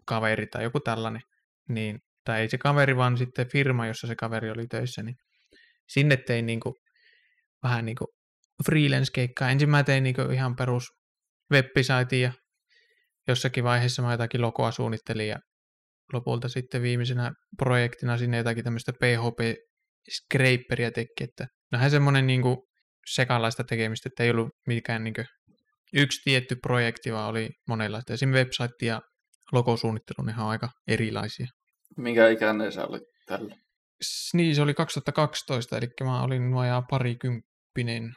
kaveri 0.06 0.48
tai 0.48 0.64
joku 0.64 0.80
tällainen. 0.80 1.22
Niin, 1.70 2.00
tai 2.26 2.42
ei 2.42 2.50
se 2.50 2.58
kaveri, 2.58 2.96
vaan 2.98 3.18
sitten 3.18 3.50
firma, 3.52 3.88
jossa 3.88 4.08
se 4.08 4.16
kaveri 4.16 4.52
oli 4.52 4.68
töissä, 4.68 5.04
niin 5.04 5.16
sinne 5.90 6.18
tein 6.18 6.46
niin 6.46 6.60
kuin, 6.60 6.76
vähän 7.64 7.86
niin 7.86 7.96
kuin 7.96 8.08
freelance-keikkaa. 8.66 9.50
Ensin 9.50 9.70
mä 9.70 9.84
tein 9.84 10.04
niin 10.04 10.32
ihan 10.34 10.56
perus 10.56 10.84
web 11.54 11.66
ja 12.22 12.32
jossakin 13.28 13.64
vaiheessa 13.64 14.02
mä 14.02 14.12
jotakin 14.12 14.42
logoa 14.42 14.72
suunnittelin 14.72 15.28
ja 15.28 15.40
lopulta 16.14 16.50
sitten 16.50 16.82
viimeisenä 16.82 17.32
projektina 17.58 18.18
sinne 18.18 18.38
jotakin 18.38 18.64
tämmöistä 18.64 18.92
PHP 18.94 19.40
scraperia 20.16 20.92
teki, 20.92 21.24
että 21.24 21.48
vähän 21.72 21.92
semmoinen 21.92 22.28
niin 22.28 22.42
sekalaista 23.06 23.64
tekemistä, 23.64 24.10
että 24.10 24.24
ei 24.24 24.30
ollut 24.30 24.50
mikään 24.68 25.04
niin 25.04 25.14
yksi 25.94 26.22
tietty 26.24 26.56
projekti, 26.56 27.14
vaan 27.14 27.30
oli 27.30 27.50
monenlaista. 27.68 28.14
Esimerkiksi 28.14 28.64
website 28.64 28.86
ja 28.86 29.02
logosuunnittelu, 29.52 30.26
ne 30.26 30.34
on 30.38 30.50
aika 30.50 30.70
erilaisia. 30.88 31.48
Minkä 31.98 32.30
ikäinen 32.30 32.72
sä 32.72 32.86
olit 32.86 33.04
tällä? 33.26 33.56
Niin, 34.34 34.56
se 34.56 34.62
oli 34.62 34.74
2012, 34.74 35.78
eli 35.78 35.88
mä 36.04 36.24
olin 36.24 36.52
nuojaa 36.52 36.82
parikymppinen. 36.90 38.14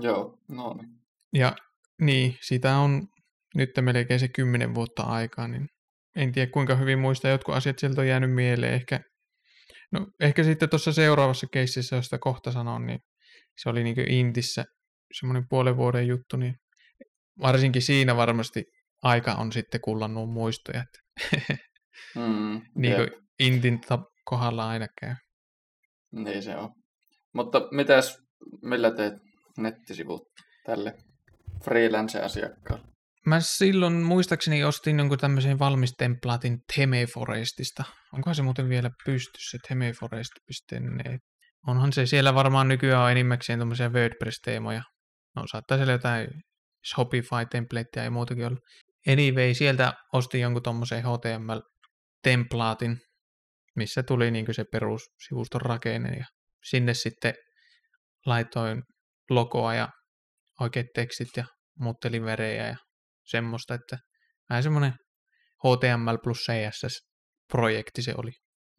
Joo, 0.00 0.38
no 0.48 0.74
niin. 0.74 0.90
Ja 1.34 1.56
niin, 2.00 2.36
sitä 2.40 2.76
on 2.76 3.06
nyt 3.54 3.70
melkein 3.80 4.20
se 4.20 4.28
kymmenen 4.28 4.74
vuotta 4.74 5.02
aikaa, 5.02 5.48
niin 5.48 5.68
en 6.16 6.32
tiedä 6.32 6.50
kuinka 6.50 6.74
hyvin 6.74 6.98
muista, 6.98 7.28
jotkut 7.28 7.54
asiat 7.54 7.78
sieltä 7.78 8.00
on 8.00 8.08
jäänyt 8.08 8.34
mieleen. 8.34 8.74
Ehkä, 8.74 9.00
no, 9.92 10.06
ehkä 10.20 10.44
sitten 10.44 10.68
tuossa 10.68 10.92
seuraavassa 10.92 11.46
keississä, 11.52 11.96
josta 11.96 12.18
kohta 12.18 12.52
sanon, 12.52 12.86
niin 12.86 12.98
se 13.62 13.68
oli 13.68 13.84
niin 13.84 14.10
Intissä 14.10 14.64
semmoinen 15.18 15.44
puolen 15.48 15.76
vuoden 15.76 16.06
juttu, 16.06 16.36
niin 16.36 16.54
varsinkin 17.42 17.82
siinä 17.82 18.16
varmasti 18.16 18.64
aika 19.02 19.32
on 19.32 19.52
sitten 19.52 19.80
kullannut 19.80 20.30
muistoja. 20.30 20.84
Mm, 22.16 22.60
niin 22.82 22.96
kuin 22.96 23.10
Intin 23.38 23.80
kohdalla 24.24 24.68
aina 24.68 24.86
käy. 25.00 25.14
Niin 26.12 26.42
se 26.42 26.56
on. 26.56 26.70
Mutta 27.34 27.68
mitäs, 27.70 28.18
millä 28.62 28.90
teet 28.90 29.14
nettisivut 29.58 30.22
tälle 30.66 30.94
freelance-asiakkaalle? 31.64 32.90
Mä 33.26 33.40
silloin 33.40 33.92
muistaakseni 33.92 34.64
ostin 34.64 34.98
jonkun 34.98 35.18
tämmöisen 35.18 35.58
valmistemplaatin 35.58 36.58
Themeforestista. 36.74 37.84
Onkohan 38.12 38.34
se 38.34 38.42
muuten 38.42 38.68
vielä 38.68 38.90
pystyssä, 39.04 39.58
themeforest.net. 39.66 41.20
Onhan 41.66 41.92
se 41.92 42.06
siellä 42.06 42.34
varmaan 42.34 42.68
nykyään 42.68 43.02
on 43.02 43.10
enimmäkseen 43.10 43.58
tämmöisiä 43.58 43.88
WordPress-teemoja. 43.88 44.82
No 45.36 45.42
saattaa 45.46 45.76
siellä 45.76 45.92
jotain 45.92 46.28
Shopify-templateja 46.86 48.04
ja 48.04 48.10
muutakin 48.10 48.46
olla. 48.46 48.58
Anyway, 49.08 49.54
sieltä 49.54 49.92
ostin 50.12 50.40
jonkun 50.40 50.62
tommosen 50.62 51.04
HTML-templaatin, 51.04 52.98
missä 53.76 54.02
tuli 54.02 54.30
niin 54.30 54.54
se 54.54 54.64
perussivuston 54.72 55.60
rakenne 55.60 56.16
ja 56.16 56.24
sinne 56.64 56.94
sitten 56.94 57.34
laitoin 58.26 58.82
logoa 59.30 59.74
ja 59.74 59.88
oikeat 60.60 60.86
tekstit 60.94 61.28
ja 61.36 61.44
muuttelin 61.78 62.24
värejä 62.24 62.66
ja 62.68 62.76
semmoista, 63.26 63.74
että 63.74 63.98
vähän 64.50 64.62
semmoinen 64.62 64.92
HTML 65.58 66.16
plus 66.22 66.38
CSS-projekti 66.38 68.02
se 68.02 68.14
oli. 68.16 68.30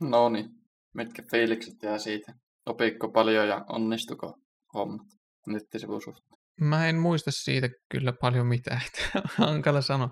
No 0.01 0.29
niin, 0.29 0.49
mitkä 0.95 1.23
fiilikset 1.31 1.73
jää 1.83 1.97
siitä? 1.97 2.33
Opikko 2.65 3.11
paljon 3.11 3.47
ja 3.47 3.65
onnistuko 3.69 4.33
hommat 4.73 5.07
nettisivun 5.47 6.01
suhteen? 6.01 6.40
Mä 6.61 6.89
en 6.89 6.95
muista 6.95 7.31
siitä 7.31 7.69
kyllä 7.91 8.13
paljon 8.21 8.47
mitään, 8.47 8.81
että 8.87 9.21
hankala 9.37 9.81
sanoa. 9.81 10.09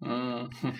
Mm. 0.00 0.72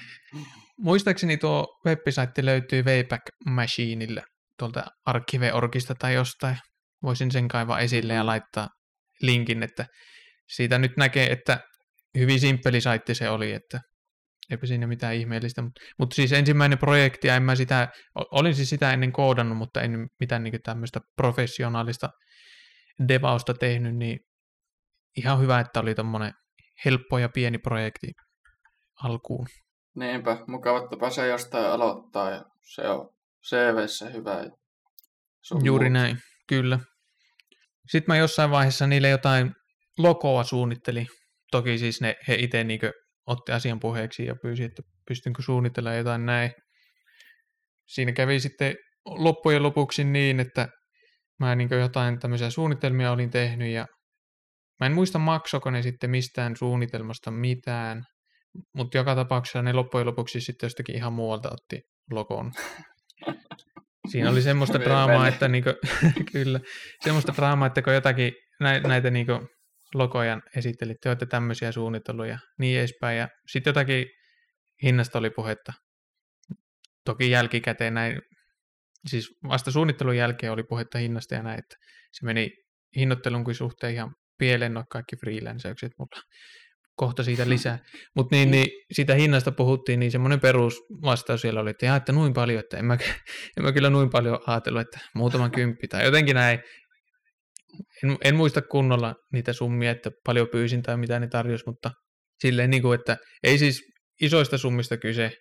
Muistaakseni 0.79 1.37
tuo 1.37 1.81
web-saitti 1.87 2.45
löytyy 2.45 2.83
Wayback 2.83 3.23
Machineille 3.47 4.23
tuolta 4.59 4.85
Archive.orgista 5.07 5.95
tai 5.95 6.15
jostain. 6.15 6.57
Voisin 7.03 7.31
sen 7.31 7.49
kaivaa 7.49 7.81
esille 7.81 8.15
ja 8.15 8.27
laittaa 8.27 8.69
linkin, 9.23 9.63
että 9.63 9.87
siitä 10.49 10.79
nyt 10.79 10.93
näkee, 10.97 11.33
että 11.33 11.61
hyvin 12.19 12.41
simppeli 12.41 12.81
saitti 12.81 13.15
se 13.15 13.29
oli, 13.29 13.53
että 13.53 13.81
eipä 14.51 14.67
siinä 14.67 14.87
mitään 14.87 15.15
ihmeellistä. 15.15 15.63
Mutta, 15.63 15.81
mutta 15.99 16.15
siis 16.15 16.33
ensimmäinen 16.33 16.79
projekti, 16.79 17.29
ja 17.29 17.37
en 17.37 17.43
mä 17.43 17.55
sitä, 17.55 17.89
olin 18.15 18.55
siis 18.55 18.71
sitä 18.71 18.93
ennen 18.93 19.13
koodannut, 19.13 19.59
mutta 19.59 19.83
en 19.83 20.09
mitään 20.21 20.43
niin 20.43 20.63
tämmöistä 20.65 21.01
professionaalista 21.17 22.09
devausta 23.09 23.55
tehnyt, 23.55 23.97
niin 23.97 24.19
ihan 25.17 25.41
hyvä, 25.41 25.61
että 25.61 25.81
oli 25.81 25.95
tommonen 25.95 26.33
helppo 26.85 27.19
ja 27.19 27.29
pieni 27.29 27.59
projekti 27.59 28.13
alkuun. 29.03 29.47
Niinpä, 29.97 30.45
mukava, 30.47 30.89
pääsee 31.01 31.29
jostain 31.29 31.67
aloittaa 31.67 32.31
ja 32.31 32.45
se 32.75 32.89
on 32.89 33.09
CVssä 33.49 34.11
hyvä. 34.11 34.45
Sun 35.43 35.65
Juuri 35.65 35.85
muut. 35.85 35.93
näin, 35.93 36.19
kyllä. 36.49 36.79
Sitten 37.89 38.13
mä 38.13 38.17
jossain 38.17 38.51
vaiheessa 38.51 38.87
niille 38.87 39.09
jotain 39.09 39.55
logoa 39.99 40.45
suunnittelin. 40.45 41.07
Toki 41.51 41.79
siis 41.79 42.01
ne, 42.01 42.17
he 42.29 42.35
itse 42.35 42.65
niin 42.65 42.81
otti 43.27 43.53
asian 43.53 43.81
puheeksi 43.81 44.27
ja 44.27 44.35
pyysi, 44.43 44.65
että 44.65 44.83
pystynkö 45.09 45.43
suunnittelemaan 45.43 45.99
jotain 45.99 46.27
näin. 46.27 46.51
Siinä 47.89 48.13
kävi 48.13 48.41
sitten 48.41 48.75
loppujen 49.05 49.63
lopuksi 49.63 50.05
niin, 50.05 50.41
että 50.41 50.69
mä 51.39 51.55
niin 51.55 51.69
jotain 51.81 52.21
tämmöisiä 52.21 52.51
suunnitelmia 52.51 53.13
olin 53.13 53.31
tehnyt 53.31 53.69
ja 53.69 53.87
mä 54.83 54.87
en 54.87 54.93
muista 54.93 55.19
maksoko 55.19 55.71
ne 55.71 55.83
sitten 55.83 56.11
mistään 56.11 56.57
suunnitelmasta 56.57 57.31
mitään, 57.31 58.05
mutta 58.77 58.99
joka 58.99 59.15
tapauksessa 59.15 59.63
ne 59.63 59.73
loppujen 59.73 60.07
lopuksi 60.07 60.41
sitten 60.41 60.67
jostakin 60.67 60.97
ihan 60.97 61.13
muualta 61.13 61.51
otti 61.53 61.81
logon. 62.11 62.53
Siinä 64.09 64.31
oli 64.31 64.43
semmoista 64.43 64.81
draamaa, 64.81 65.29
että 65.29 65.49
niinku, 65.49 65.71
kyllä, 66.33 66.61
semmoista 67.01 67.33
draamaa, 67.37 67.67
että 67.67 67.83
kun 67.83 67.95
jotakin 67.95 68.33
nä, 68.61 68.81
näitä 68.81 69.11
niinku 69.11 69.33
logoja 69.95 70.41
esittelit, 70.57 70.97
te 71.03 71.09
olette 71.09 71.27
tämmöisiä 71.27 71.73
suunnitelluja 71.73 72.31
ja 72.31 72.39
niin 72.59 72.79
edespäin. 72.79 73.19
Ja 73.19 73.29
sitten 73.51 73.71
jotakin 73.71 74.07
hinnasta 74.83 75.19
oli 75.19 75.31
puhetta. 75.31 75.73
Toki 77.05 77.31
jälkikäteen 77.31 77.95
näin, 77.95 78.21
siis 79.07 79.31
vasta 79.49 79.71
suunnittelun 79.71 80.17
jälkeen 80.17 80.53
oli 80.53 80.63
puhetta 80.63 80.99
hinnasta 80.99 81.35
ja 81.35 81.43
näin, 81.43 81.59
että 81.59 81.77
se 82.13 82.27
meni 82.27 82.51
hinnoittelunkin 82.97 83.55
suhteen 83.55 83.95
ihan 83.95 84.15
pieleen 84.43 84.75
noin 84.75 84.87
kaikki 84.91 85.17
freelanceukset 85.17 85.93
mulla. 85.99 86.23
Kohta 86.97 87.23
siitä 87.23 87.49
lisää. 87.55 87.79
Mutta 88.17 88.37
niin, 88.37 88.51
niin, 88.51 88.67
siitä 88.93 89.15
hinnasta 89.15 89.53
puhuttiin, 89.53 90.01
niin 90.01 90.13
semmoinen 90.13 90.41
perusvastaus 90.41 91.41
siellä 91.41 91.61
oli, 91.61 91.71
että, 91.71 91.87
jaa, 91.87 91.97
että 91.97 92.13
noin 92.13 92.33
paljon, 92.33 92.61
että 92.61 92.77
en 92.77 92.85
mä, 92.85 92.95
en 93.57 93.65
mä 93.65 93.73
kyllä 93.73 93.91
noin 93.91 94.11
paljon 94.11 94.39
ajatellut, 94.47 94.81
että 94.81 94.99
muutama 95.15 95.51
kymppi 95.57 95.89
tai 95.89 96.05
jotenkin 96.05 96.35
näin. 96.35 96.59
En, 98.05 98.19
en 98.25 98.37
muista 98.37 98.63
kunnolla 98.63 99.15
niitä 99.33 99.53
summia, 99.53 99.91
että 99.91 100.11
paljon 100.25 100.49
pyysin 100.53 100.83
tai 100.83 100.97
mitä 100.97 101.21
ne 101.21 101.29
tarjosi, 101.29 101.65
mutta 101.67 101.91
silleen, 102.41 102.71
niin 102.71 102.83
kuin, 102.83 103.01
että 103.01 103.17
ei 103.43 103.59
siis 103.59 103.83
isoista 104.21 104.59
summista 104.59 104.97
kyse, 104.97 105.33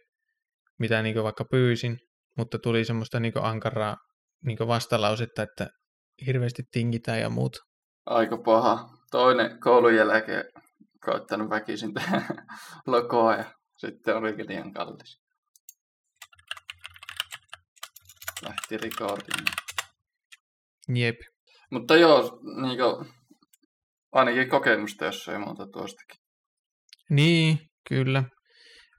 mitä 0.80 1.02
niin 1.02 1.14
kuin 1.14 1.24
vaikka 1.24 1.46
pyysin, 1.52 1.98
mutta 2.38 2.60
tuli 2.60 2.86
semmoista 2.86 3.20
niin 3.20 3.34
kuin 3.34 3.46
ankaraa 3.46 3.98
niin 4.46 4.58
kuin 4.58 4.68
vastalausetta, 4.68 5.44
että 5.44 5.68
hirveästi 6.26 6.64
tingitään 6.72 7.20
ja 7.20 7.30
muut. 7.30 7.71
Aika 8.12 8.38
paha. 8.38 8.90
Toinen 9.12 9.60
koulun 9.60 9.96
jälkeen 9.96 10.44
koittanut 11.06 11.50
väkisin 11.50 11.94
tehdä 11.94 12.22
logoa 12.88 13.36
ja 13.36 13.44
sitten 13.78 14.18
olikin 14.18 14.48
liian 14.48 14.74
kallis. 14.74 15.22
Lähti 18.42 18.78
recording. 18.78 19.48
Jep. 20.96 21.16
Mutta 21.72 21.96
joo, 21.96 22.40
niin 22.62 22.78
kuin, 22.78 23.14
ainakin 24.12 24.50
kokemusta, 24.50 25.06
jos 25.06 25.28
ei 25.28 25.38
muuta 25.38 25.68
tuostakin. 25.68 26.22
Niin, 27.10 27.60
kyllä. 27.90 28.24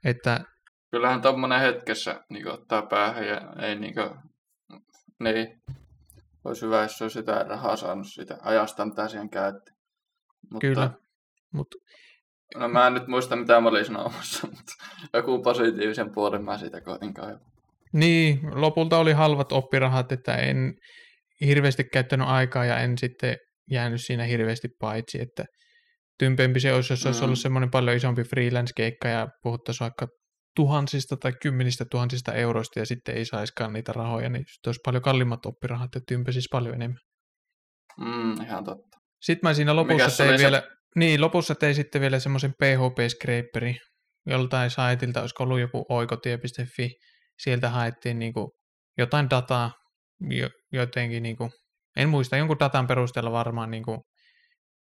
Että 0.05 0.43
Kyllähän 0.91 1.21
tommonen 1.21 1.59
hetkessä 1.61 2.21
niin 2.29 2.47
ottaa 2.47 2.81
päähän 2.81 3.27
ja 3.27 3.41
ei 3.61 3.75
niin 3.75 3.93
kuin, 3.93 4.09
niin, 5.19 5.61
olisi 6.45 6.65
hyvä, 6.65 6.81
jos 6.81 7.01
olisi 7.01 7.19
jotain 7.19 7.47
rahaa 7.47 7.75
saanut 7.75 8.07
sitä 8.13 8.37
ajasta, 8.41 8.85
mitä 8.85 9.07
siihen 9.07 9.29
käytti. 9.29 9.71
Mutta, 10.51 10.67
Kyllä. 10.67 10.91
Mutta 11.53 11.77
No 12.55 12.67
mä 12.67 12.87
en 12.87 12.93
nyt 12.93 13.07
muista, 13.07 13.35
mitä 13.35 13.61
mä 13.61 13.69
olin 13.69 13.85
sanomassa, 13.85 14.47
mutta 14.55 14.73
joku 15.13 15.41
positiivisen 15.43 16.11
puolen 16.13 16.43
mä 16.45 16.57
siitä 16.57 16.81
koitin 16.81 17.13
kaivaa. 17.13 17.49
niin, 17.93 18.39
lopulta 18.61 18.97
oli 18.97 19.11
halvat 19.11 19.51
oppirahat, 19.51 20.11
että 20.11 20.35
en 20.35 20.73
hirveästi 21.45 21.83
käyttänyt 21.83 22.27
aikaa 22.27 22.65
ja 22.65 22.77
en 22.79 22.97
sitten 22.97 23.37
jäänyt 23.71 24.01
siinä 24.05 24.23
hirveästi 24.23 24.67
paitsi, 24.79 25.21
että 25.21 25.45
tympempi 26.19 26.59
se 26.59 26.73
olisi, 26.73 26.93
jos 26.93 27.05
olisi 27.05 27.19
Mm. 27.21 27.25
ollut 27.25 27.39
semmoinen 27.39 27.71
paljon 27.71 27.95
isompi 27.97 28.23
freelance-keikka 28.23 29.07
ja 29.07 29.27
puhuttaisiin 29.43 29.85
vaikka 29.85 30.07
tuhansista 30.55 31.17
tai 31.17 31.33
kymmenistä 31.41 31.85
tuhansista 31.91 32.33
euroista 32.33 32.79
ja 32.79 32.85
sitten 32.85 33.15
ei 33.15 33.25
saiskaan 33.25 33.73
niitä 33.73 33.93
rahoja, 33.93 34.29
niin 34.29 34.45
sitten 34.47 34.69
olisi 34.69 34.81
paljon 34.85 35.03
kalliimmat 35.03 35.45
oppirahat 35.45 35.95
ja 35.95 36.01
tympäsisi 36.07 36.47
paljon 36.51 36.75
enemmän. 36.75 36.99
Mm, 37.99 38.41
ihan 38.41 38.63
totta. 38.63 38.97
Sitten 39.21 39.49
mä 39.49 39.53
siinä 39.53 39.75
lopussa 39.75 39.93
Mikäs 39.93 40.17
tein 40.17 40.29
oli 40.29 40.37
se- 40.37 40.43
vielä, 40.43 40.63
niin 40.95 41.21
lopussa 41.21 41.55
tein 41.55 41.75
sitten 41.75 42.01
vielä 42.01 42.19
semmoisen 42.19 42.53
PHP-scraperi 42.63 43.75
joltain 44.25 44.69
saitilta, 44.69 45.21
olisiko 45.21 45.43
ollut 45.43 45.59
joku 45.59 45.85
oikotie.fi, 45.89 46.95
sieltä 47.39 47.69
haettiin 47.69 48.19
niinku 48.19 48.51
jotain 48.97 49.29
dataa, 49.29 49.71
jo, 50.29 50.49
jotenkin 50.71 51.23
niinku, 51.23 51.51
en 51.97 52.09
muista, 52.09 52.37
jonkun 52.37 52.59
datan 52.59 52.87
perusteella 52.87 53.31
varmaan 53.31 53.71
niinku 53.71 54.03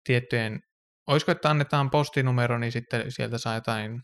tiettyjen, 0.04 0.60
olisiko, 1.08 1.32
että 1.32 1.50
annetaan 1.50 1.90
postinumero, 1.90 2.58
niin 2.58 2.72
sitten 2.72 3.12
sieltä 3.12 3.38
saa 3.38 3.56
jotain 3.56 4.02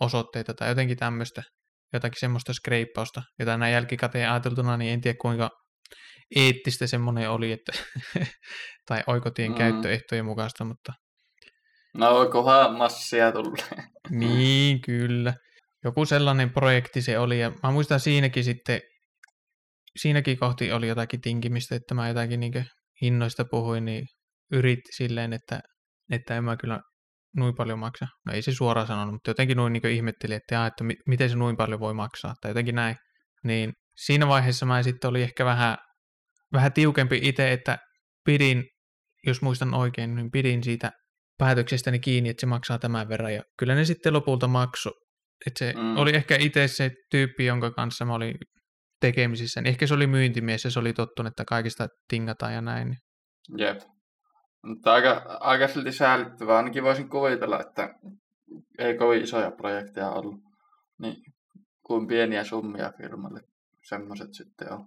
osoitteita 0.00 0.54
tai 0.54 0.68
jotenkin 0.68 0.96
tämmöistä, 0.96 1.42
jotakin 1.92 2.20
semmoista 2.20 2.52
skreippausta, 2.52 3.22
jota 3.38 3.56
näin 3.56 3.72
jälkikäteen 3.72 4.30
ajateltuna, 4.30 4.76
niin 4.76 4.92
en 4.92 5.00
tiedä 5.00 5.18
kuinka 5.20 5.50
eettistä 6.36 6.86
semmoinen 6.86 7.30
oli, 7.30 7.52
että, 7.52 7.72
tai 8.88 9.02
oikotien 9.06 9.50
Mm. 9.50 9.58
käyttöehtojen 9.58 10.24
mukaista, 10.24 10.64
mutta 10.64 10.92
No 11.94 12.16
onkohan 12.18 12.76
massia 12.76 13.32
tullut. 13.32 13.64
niin 14.10 14.80
kyllä. 14.86 15.34
Joku 15.84 16.04
sellainen 16.06 16.50
projekti 16.50 17.02
se 17.02 17.18
oli, 17.18 17.40
ja 17.40 17.52
mä 17.62 17.70
muistan 17.70 18.00
siinäkin 18.00 18.44
sitten, 18.44 18.80
siinäkin 19.96 20.38
kohti 20.38 20.72
oli 20.72 20.88
jotakin 20.88 21.20
tinkimistä, 21.20 21.74
että 21.74 21.94
mä 21.94 22.08
jotakin 22.08 22.40
niin 22.40 22.66
hinnoista 23.02 23.44
puhuin, 23.50 23.84
niin 23.84 24.06
yritti 24.52 24.92
silleen, 24.96 25.32
että, 25.32 25.60
että 26.12 26.36
en 26.36 26.44
mä 26.44 26.56
kyllä 26.56 26.80
noin 27.36 27.54
paljon 27.54 27.78
maksa. 27.78 28.06
No 28.26 28.32
ei 28.32 28.42
se 28.42 28.52
suoraan 28.52 28.86
sanonut, 28.86 29.12
mutta 29.14 29.30
jotenkin 29.30 29.56
noin 29.56 29.72
niin 29.72 29.86
ihmetteli, 29.86 30.34
että, 30.34 30.54
jaa, 30.54 30.66
että 30.66 30.84
mi- 30.84 30.96
miten 31.08 31.30
se 31.30 31.36
noin 31.36 31.56
paljon 31.56 31.80
voi 31.80 31.94
maksaa, 31.94 32.34
tai 32.40 32.50
jotenkin 32.50 32.74
näin. 32.74 32.96
Niin 33.44 33.72
siinä 34.04 34.28
vaiheessa 34.28 34.66
mä 34.66 34.82
sitten 34.82 35.10
oli 35.10 35.22
ehkä 35.22 35.44
vähän, 35.44 35.76
vähän 36.52 36.72
tiukempi 36.72 37.20
itse, 37.22 37.52
että 37.52 37.78
pidin, 38.24 38.64
jos 39.26 39.42
muistan 39.42 39.74
oikein, 39.74 40.14
niin 40.14 40.30
pidin 40.30 40.64
siitä 40.64 40.90
päätöksestäni 41.38 41.98
kiinni, 41.98 42.30
että 42.30 42.40
se 42.40 42.46
maksaa 42.46 42.78
tämän 42.78 43.08
verran. 43.08 43.34
Ja 43.34 43.42
kyllä 43.58 43.74
ne 43.74 43.84
sitten 43.84 44.12
lopulta 44.12 44.48
maksu. 44.48 44.90
Että 45.46 45.58
se 45.58 45.72
Mm. 45.76 45.96
oli 45.96 46.14
ehkä 46.16 46.36
itse 46.40 46.68
se 46.68 46.90
tyyppi, 47.10 47.44
jonka 47.44 47.70
kanssa 47.70 48.04
mä 48.04 48.14
olin 48.14 48.34
tekemisissä. 49.00 49.60
Niin 49.60 49.68
ehkä 49.70 49.86
se 49.86 49.94
oli 49.94 50.06
myyntimies 50.06 50.64
ja 50.64 50.70
se 50.70 50.78
oli 50.78 50.92
tottunut, 50.92 51.30
että 51.30 51.44
kaikista 51.44 51.86
tingataan 52.08 52.54
ja 52.54 52.60
näin. 52.60 52.96
Jep. 53.58 53.78
Mutta 54.62 54.92
aika, 54.92 55.38
aika 55.40 55.68
silti 55.68 55.92
säälittävää. 55.92 56.56
Ainakin 56.56 56.82
voisin 56.82 57.08
kuvitella, 57.08 57.60
että 57.60 57.94
ei 58.78 58.96
kovin 58.96 59.22
isoja 59.22 59.50
projekteja 59.50 60.10
ollut. 60.10 60.40
Niin 60.98 61.22
kuin 61.82 62.06
pieniä 62.06 62.44
summia 62.44 62.92
firmalle 62.96 63.40
semmoiset 63.88 64.34
sitten 64.34 64.72
on. 64.72 64.86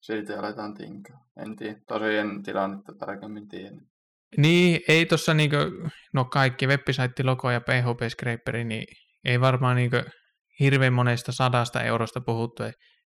Silti 0.00 0.32
aletaan 0.32 0.74
tinkaa. 0.74 1.26
En 1.36 1.56
tiedä. 1.56 1.80
Tosi 1.88 2.16
en 2.16 2.42
tilannetta 2.42 2.92
tarkemmin 2.94 3.48
tiedä. 3.48 3.76
Niin, 4.36 4.80
ei 4.88 5.06
tuossa 5.06 5.34
niinku, 5.34 5.56
no 6.12 6.24
kaikki 6.24 6.66
website 6.66 7.22
logo 7.22 7.50
ja 7.50 7.60
PHP 7.60 8.00
scraperi, 8.08 8.64
niin 8.64 8.86
ei 9.24 9.40
varmaan 9.40 9.76
niinku 9.76 9.96
hirveän 10.60 10.92
monesta 10.92 11.32
sadasta 11.32 11.82
eurosta 11.82 12.20
puhuttu. 12.20 12.62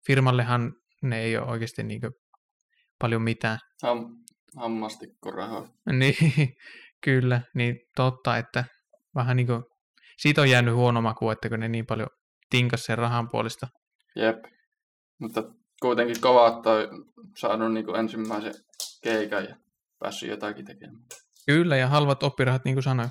Firmallehan 0.06 0.72
ne 1.02 1.20
ei 1.20 1.36
ole 1.36 1.46
oikeasti 1.46 1.82
niinku 1.82 2.10
paljon 2.98 3.22
mitään. 3.22 3.58
Ham, 3.82 4.21
hammastikkorahoja. 4.56 5.68
Niin, 5.98 6.54
kyllä, 7.04 7.40
niin 7.54 7.80
totta, 7.96 8.36
että 8.36 8.64
vähän 9.14 9.36
niinku, 9.36 9.52
siitä 10.16 10.40
on 10.40 10.50
jäänyt 10.50 10.74
huono 10.74 11.02
maku, 11.02 11.30
että 11.30 11.48
kun 11.48 11.60
ne 11.60 11.68
niin 11.68 11.86
paljon 11.86 12.08
tinkas 12.50 12.84
sen 12.84 12.98
rahan 12.98 13.28
puolesta. 13.28 13.66
Jep. 14.16 14.36
Mutta 15.20 15.42
kuitenkin 15.82 16.20
kova, 16.20 16.48
että 16.48 16.70
on 16.70 16.88
saanut 17.38 17.72
niin 17.72 17.86
kuin 17.86 17.96
ensimmäisen 17.96 18.54
keikan 19.02 19.44
ja 19.44 19.56
päässyt 19.98 20.28
jotakin 20.28 20.64
tekemään. 20.64 21.02
Kyllä, 21.46 21.76
ja 21.76 21.88
halvat 21.88 22.22
oppirahat, 22.22 22.64
niin 22.64 22.74
kuin 22.74 22.82
sanoin. 22.82 23.08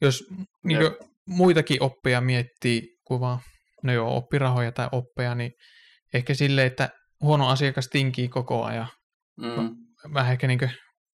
Jos 0.00 0.24
niin 0.64 0.80
Jep. 0.80 0.98
kuin, 0.98 1.10
muitakin 1.26 1.82
oppeja 1.82 2.20
miettii, 2.20 2.96
kuin 3.04 3.20
vaan, 3.20 3.38
no 3.82 3.92
joo, 3.92 4.16
oppirahoja 4.16 4.72
tai 4.72 4.88
oppeja, 4.92 5.34
niin 5.34 5.52
ehkä 6.14 6.34
silleen, 6.34 6.66
että 6.66 6.88
huono 7.20 7.48
asiakas 7.48 7.88
tinkii 7.88 8.28
koko 8.28 8.64
ajan. 8.64 8.88
Mm. 9.36 9.76
Vähän 10.14 10.32
ehkä 10.32 10.46
niin 10.46 10.58
kuin 10.58 10.70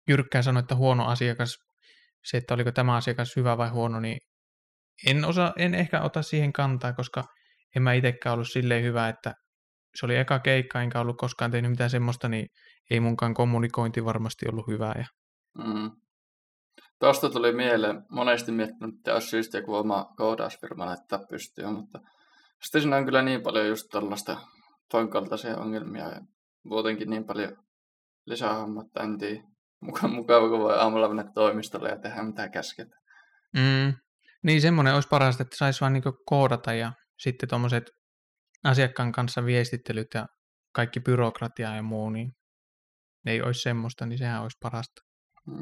jyrkkää 0.08 0.42
sanoa, 0.42 0.60
että 0.60 0.76
huono 0.76 1.08
asiakas, 1.08 1.58
se, 2.26 2.38
että 2.38 2.54
oliko 2.54 2.72
tämä 2.72 2.96
asiakas 2.96 3.36
hyvä 3.36 3.58
vai 3.58 3.70
huono, 3.70 4.00
niin 4.00 4.18
en, 5.08 5.26
osa, 5.26 5.54
en 5.58 5.76
ehkä 5.76 6.02
ota 6.02 6.22
siihen 6.22 6.54
kantaa, 6.54 6.94
koska 6.94 7.24
en 7.76 7.84
mä 7.84 7.94
itsekään 7.94 8.34
ollut 8.34 8.52
silleen 8.52 8.84
hyvä, 8.84 9.10
että 9.10 9.34
se 9.96 10.06
oli 10.06 10.16
eka 10.16 10.40
keikka, 10.40 10.82
enkä 10.82 11.00
ollut 11.00 11.18
koskaan 11.18 11.52
tehnyt 11.52 11.72
mitään 11.72 11.90
semmoista, 11.90 12.30
niin 12.30 12.48
ei 12.92 13.00
munkaan 13.00 13.34
kommunikointi 13.34 14.06
varmasti 14.06 14.46
ollut 14.50 14.68
hyvää. 14.68 14.94
Ja... 14.98 15.06
Mm. 15.64 15.92
Tuosta 17.00 17.30
tuli 17.30 17.52
mieleen, 17.52 18.04
monesti 18.10 18.52
miettinyt, 18.52 18.96
että 18.96 19.14
olisi 19.14 19.28
syystä 19.28 19.58
joku 19.58 19.76
oma 19.76 20.06
koodausfirma 20.18 20.86
laittaa 20.86 21.20
pystyyn, 21.30 21.74
mutta 21.74 22.00
sitten 22.64 22.82
siinä 22.82 22.98
on 22.98 23.06
kyllä 23.06 23.22
niin 23.22 23.42
paljon 23.42 23.68
just 23.68 23.88
ton 24.92 25.10
kaltaisia 25.10 25.58
ongelmia 25.58 26.10
ja 26.10 26.22
muutenkin 26.64 27.10
niin 27.10 27.26
paljon 27.26 27.58
lisähommaa, 28.26 28.84
että 28.86 29.04
en 29.04 29.18
tiedä. 29.18 29.44
Muka- 29.86 30.08
Mukava, 30.08 30.50
kun 30.50 30.60
voi 30.60 30.78
aamulla 30.78 31.08
mennä 31.08 31.32
toimistolle 31.34 31.90
ja 31.90 32.00
tehdä 32.00 32.24
mitä 32.24 32.50
käsketään. 32.50 33.02
Mm, 33.54 33.94
niin 34.44 34.62
semmoinen 34.62 34.94
olisi 34.94 35.08
parasta, 35.10 35.44
että 35.44 35.58
saisi 35.58 35.82
vaan 35.82 35.94
niinku 35.94 36.14
koodata 36.26 36.74
ja 36.74 36.92
sitten 37.20 37.50
tuommoiset 37.50 37.92
asiakkaan 38.64 39.12
kanssa 39.12 39.46
viestittelyt 39.46 40.08
ja 40.14 40.28
kaikki 40.76 41.00
byrokratia 41.00 41.76
ja 41.76 41.82
muu, 41.84 42.10
niin 42.10 42.32
ei 43.26 43.42
olisi 43.42 43.62
semmoista, 43.62 44.06
niin 44.06 44.18
sehän 44.18 44.42
olisi 44.42 44.58
parasta. 44.62 45.02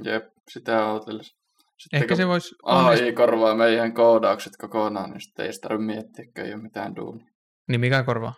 Jep, 0.04 0.24
sitä 0.52 0.86
odotellessa. 0.92 1.38
Sitten 1.78 2.02
Ehkä 2.02 2.16
se 2.16 2.28
voisi. 2.28 2.56
AI 2.64 3.14
korvaa 3.14 3.56
meidän 3.56 3.94
koodaukset 3.94 4.54
kokonaan, 4.58 5.10
niin 5.12 5.22
sitten 5.22 5.46
ei 5.46 5.54
sitä 5.54 5.68
tarvitse 5.68 5.86
miettiä, 5.86 6.26
kun 6.36 6.46
ei 6.46 6.54
ole 6.54 6.62
mitään 6.62 6.96
duunia. 6.96 7.28
Niin 7.68 7.80
mikä 7.82 8.04
korvaa? 8.04 8.34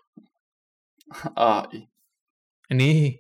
AI. 1.36 1.88
Niin, 2.74 3.20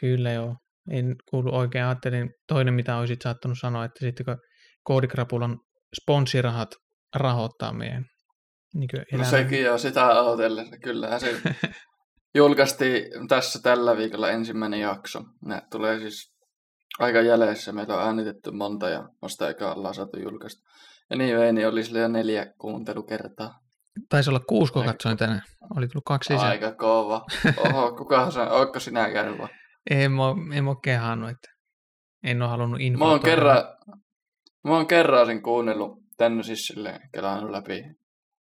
kyllä 0.00 0.32
joo. 0.32 0.56
En 0.90 1.16
kuulu 1.30 1.56
oikein. 1.56 1.84
Ajattelin 1.84 2.30
toinen, 2.48 2.74
mitä 2.74 2.96
olisit 2.96 3.22
saattanut 3.22 3.58
sanoa, 3.60 3.84
että 3.84 4.00
sitten 4.00 4.26
kun 4.26 4.36
koodikrapulan 4.82 5.58
sponsirahat 6.02 6.68
rahoittaa 7.16 7.72
meidän 7.72 8.04
niin 8.74 8.88
No 9.18 9.24
sekin 9.24 9.72
on 9.72 9.78
sitä 9.78 10.06
odotellessa. 10.06 10.76
Kyllähän 10.78 11.20
se 11.20 11.36
julkaistiin 12.34 13.28
tässä 13.28 13.58
tällä 13.62 13.96
viikolla 13.96 14.30
ensimmäinen 14.30 14.80
jakso. 14.80 15.22
Ne 15.44 15.62
tulee 15.70 15.98
siis 15.98 16.32
aika 16.98 17.20
jäljessä. 17.20 17.72
Meillä 17.72 17.96
on 17.96 18.02
äänitetty 18.02 18.50
monta 18.50 18.88
ja 18.88 19.08
vasta 19.22 19.48
eka 19.48 19.72
ollaan 19.74 19.94
saatu 19.94 20.20
julkaista. 20.20 20.62
Ja 21.10 21.16
niin 21.16 21.38
vei, 21.38 21.52
niin 21.52 21.68
oli 21.68 21.84
sillä 21.84 21.98
jo 21.98 22.08
neljä 22.08 22.46
kuuntelukertaa. 22.58 23.54
Taisi 24.08 24.30
olla 24.30 24.40
kuusi, 24.40 24.72
kun 24.72 24.84
katsoin 24.84 25.16
tänään. 25.16 25.42
Oli 25.76 25.88
tullut 25.88 26.04
kaksi 26.04 26.32
lisää. 26.32 26.48
Aika 26.48 26.72
kova. 26.72 27.24
Oho, 27.56 27.92
kukahan 27.96 28.32
on? 28.38 28.48
Ootko 28.48 28.80
sinä 28.80 29.10
käynyt 29.10 29.38
vai? 29.38 29.48
En 29.90 30.12
mä, 30.12 30.22
en 30.56 30.64
mä 30.64 30.70
ole 30.70 30.78
kehannut, 30.82 31.30
että 31.30 31.48
en 32.24 32.42
ole 32.42 32.50
halunnut 32.50 32.78
Mä 32.80 32.84
infoa. 32.86 33.08
oon 33.08 33.20
tuohon. 33.20 33.36
kerran, 33.38 33.64
mä 34.64 34.70
oon 34.70 34.86
kerran 34.86 35.26
sen 35.26 35.42
kuunnellut 35.42 35.98
tänne 36.16 36.42
siis 36.42 36.66
silleen 36.66 37.00
kelannut 37.12 37.50
läpi 37.50 37.84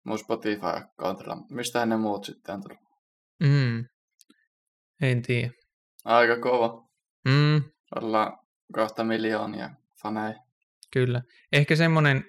mun 0.04 0.18
Spotify-accountilla. 0.18 1.36
Mistähän 1.50 1.88
ne 1.88 1.96
muut 1.96 2.24
sitten 2.24 2.54
on 2.54 2.62
tullut? 2.62 2.78
Mm. 3.40 3.84
En 5.02 5.22
tiedä. 5.22 5.50
Aika 6.04 6.40
kova. 6.40 6.88
Mm, 7.24 7.62
Ollaan 7.96 8.38
kohta 8.72 9.04
miljoonia 9.04 9.70
faneja. 10.02 10.34
kyllä. 10.92 11.22
Ehkä 11.52 11.76
semmoinen, 11.76 12.24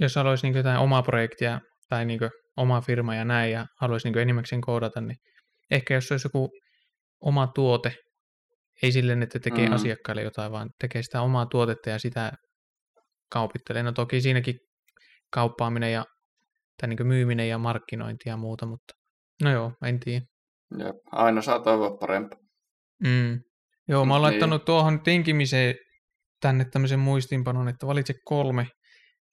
jos 0.00 0.16
haluaisi 0.16 0.46
niin 0.46 0.56
jotain 0.56 0.78
omaa 0.78 1.02
projektia 1.02 1.60
tai 1.88 2.04
niin 2.04 2.20
oma 2.56 2.80
firma 2.80 3.14
ja 3.14 3.24
näin 3.24 3.52
ja 3.52 3.66
haluaisi 3.80 4.10
niin 4.10 4.18
enimmäkseen 4.18 4.60
koodata, 4.60 5.00
niin 5.00 5.16
ehkä 5.70 5.94
jos 5.94 6.12
olisi 6.12 6.26
joku 6.26 6.50
oma 7.20 7.46
tuote, 7.46 7.94
ei 8.82 8.92
silleen, 8.92 9.22
että 9.22 9.38
tekee 9.38 9.68
Mm. 9.68 9.74
asiakkaille 9.74 10.22
jotain, 10.22 10.52
vaan 10.52 10.70
tekee 10.80 11.02
sitä 11.02 11.22
omaa 11.22 11.46
tuotetta 11.46 11.90
ja 11.90 11.98
sitä 11.98 12.32
kaupittelee. 13.32 13.82
No 13.82 13.92
toki 13.92 14.20
siinäkin 14.20 14.58
kauppaaminen 15.32 15.92
ja 15.92 16.04
tai 16.80 16.88
niin 16.88 17.06
myyminen 17.06 17.48
ja 17.48 17.58
markkinointi 17.58 18.28
ja 18.28 18.36
muuta, 18.36 18.66
mutta 18.66 18.94
no 19.42 19.50
joo, 19.50 19.72
en 19.84 20.00
tiedä. 20.00 20.24
Jep. 20.78 20.96
Aina 21.12 21.42
saa 21.42 21.60
toivoa 21.60 21.96
parempaa. 21.96 22.38
Mm. 23.04 23.40
Joo, 23.88 24.04
mä 24.04 24.14
oon 24.14 24.22
Niin. 24.22 24.22
laittanut 24.22 24.64
tuohon 24.64 25.02
tinkimiseen 25.02 25.74
tänne 26.40 26.64
tämmöisen 26.72 26.98
muistiinpanon, 26.98 27.68
että 27.68 27.86
valitse 27.86 28.14
kolme, 28.24 28.66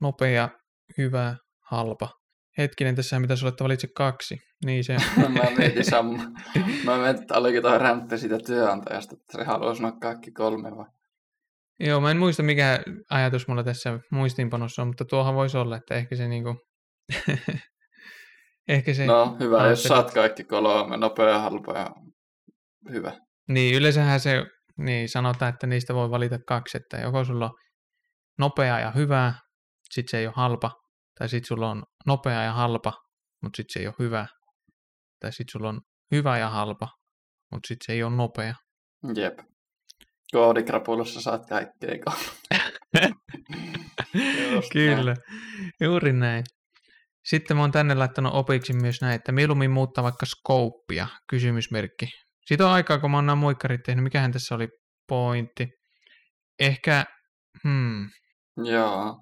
nopea, 0.02 0.50
hyvä, 0.98 1.36
halpa. 1.70 2.10
Hetkinen, 2.58 2.96
tässä 2.96 3.20
pitäisi 3.22 3.46
olla, 3.46 3.56
valitse 3.62 3.88
kaksi. 3.96 4.38
Niin 4.66 4.84
se, 4.84 4.98
Mä 5.18 5.50
mietin 5.58 5.86
samaa. 5.86 6.26
Mä 6.84 6.98
mietin, 6.98 7.22
että 7.22 7.38
oliko 7.38 7.62
toi 7.62 7.80
räntti 7.80 8.18
siitä 8.18 8.38
työnantajasta, 8.46 9.16
että 9.16 9.38
se 9.38 9.44
haluaa 9.44 9.76
sanoa 9.76 9.92
kaikki 9.92 10.32
kolme 10.32 10.72
vai? 10.78 10.86
joo, 11.80 12.02
mä 12.02 12.12
en 12.12 12.18
muista 12.18 12.44
mikä 12.44 12.80
ajatus 13.10 13.48
mulla 13.48 13.64
tässä 13.64 14.00
muistiinpanossa 14.12 14.82
on, 14.82 14.88
mutta 14.88 15.06
tuohan 15.06 15.36
voisi 15.36 15.58
olla, 15.58 15.76
että 15.78 15.96
ehkä 15.96 16.16
se 16.16 16.28
niinku, 16.28 16.56
ehkä 18.68 18.94
se, 18.94 19.06
No 19.06 19.38
hyvä, 19.40 19.56
jos 19.58 19.64
ajattelin. 19.66 19.88
saat 19.88 20.14
kaikki 20.14 20.44
kolme, 20.44 20.98
nopea, 20.98 21.40
halpa 21.40 21.74
ja 21.74 21.90
hyvä. 22.92 23.12
niin 23.50 23.76
yleensähän 23.76 24.20
se, 24.20 24.46
niin 24.78 25.10
sanotaan, 25.10 25.54
että 25.54 25.68
niistä 25.68 25.94
voi 25.94 26.10
valita 26.10 26.40
kaksi, 26.48 26.78
että 26.78 26.98
joko 26.98 27.24
sulla 27.24 27.46
on 27.46 27.52
nopea 28.40 28.80
ja 28.80 28.92
hyvä, 28.92 29.34
sit 29.92 30.10
se 30.10 30.18
ei 30.18 30.28
ole 30.28 30.34
halpa, 30.38 30.72
tai 31.20 31.30
sit 31.30 31.46
sulla 31.46 31.70
on 31.70 31.84
nopea 32.08 32.44
ja 32.44 32.54
halpa, 32.54 32.94
mutta 33.42 33.58
sit 33.58 33.66
se 33.70 33.80
ei 33.80 33.88
ole 33.88 33.96
hyvä, 34.00 34.28
tai 35.20 35.34
sit 35.34 35.50
sulla 35.52 35.70
on 35.70 35.82
hyvä 36.12 36.38
ja 36.38 36.50
halpa, 36.50 36.88
mutta 37.52 37.68
sit 37.68 37.78
se 37.86 37.94
ei 37.94 38.04
ole 38.04 38.16
nopea. 38.16 38.56
Jep. 39.16 39.40
Koodikrapulassa 40.32 41.22
saat 41.22 41.42
kaikkea 41.50 42.14
Kyllä, 44.74 45.16
juuri 45.82 46.14
näin. 46.14 46.44
Sitten 47.26 47.58
mä 47.58 47.64
oon 47.64 47.72
tänne 47.72 47.96
laittanut 47.96 48.34
opiksi 48.34 48.74
myös 48.74 49.02
näin, 49.02 49.16
että 49.16 49.32
mieluummin 49.32 49.72
muuttaa 49.72 50.04
vaikka 50.04 50.26
skouppia, 50.26 51.08
kysymysmerkki. 51.30 52.08
Siitä 52.46 52.66
on 52.66 52.72
aikaa, 52.72 53.00
kun 53.00 53.12
mä 53.12 53.18
oon 53.18 53.26
nämä 53.26 53.36
muikkarit 53.36 53.82
tehnyt. 53.86 54.04
Mikähän 54.04 54.32
tässä 54.32 54.56
oli 54.56 54.68
pointti? 55.08 55.68
Ehkä, 56.60 57.06
hmm, 57.64 58.10
Joo, 58.58 59.16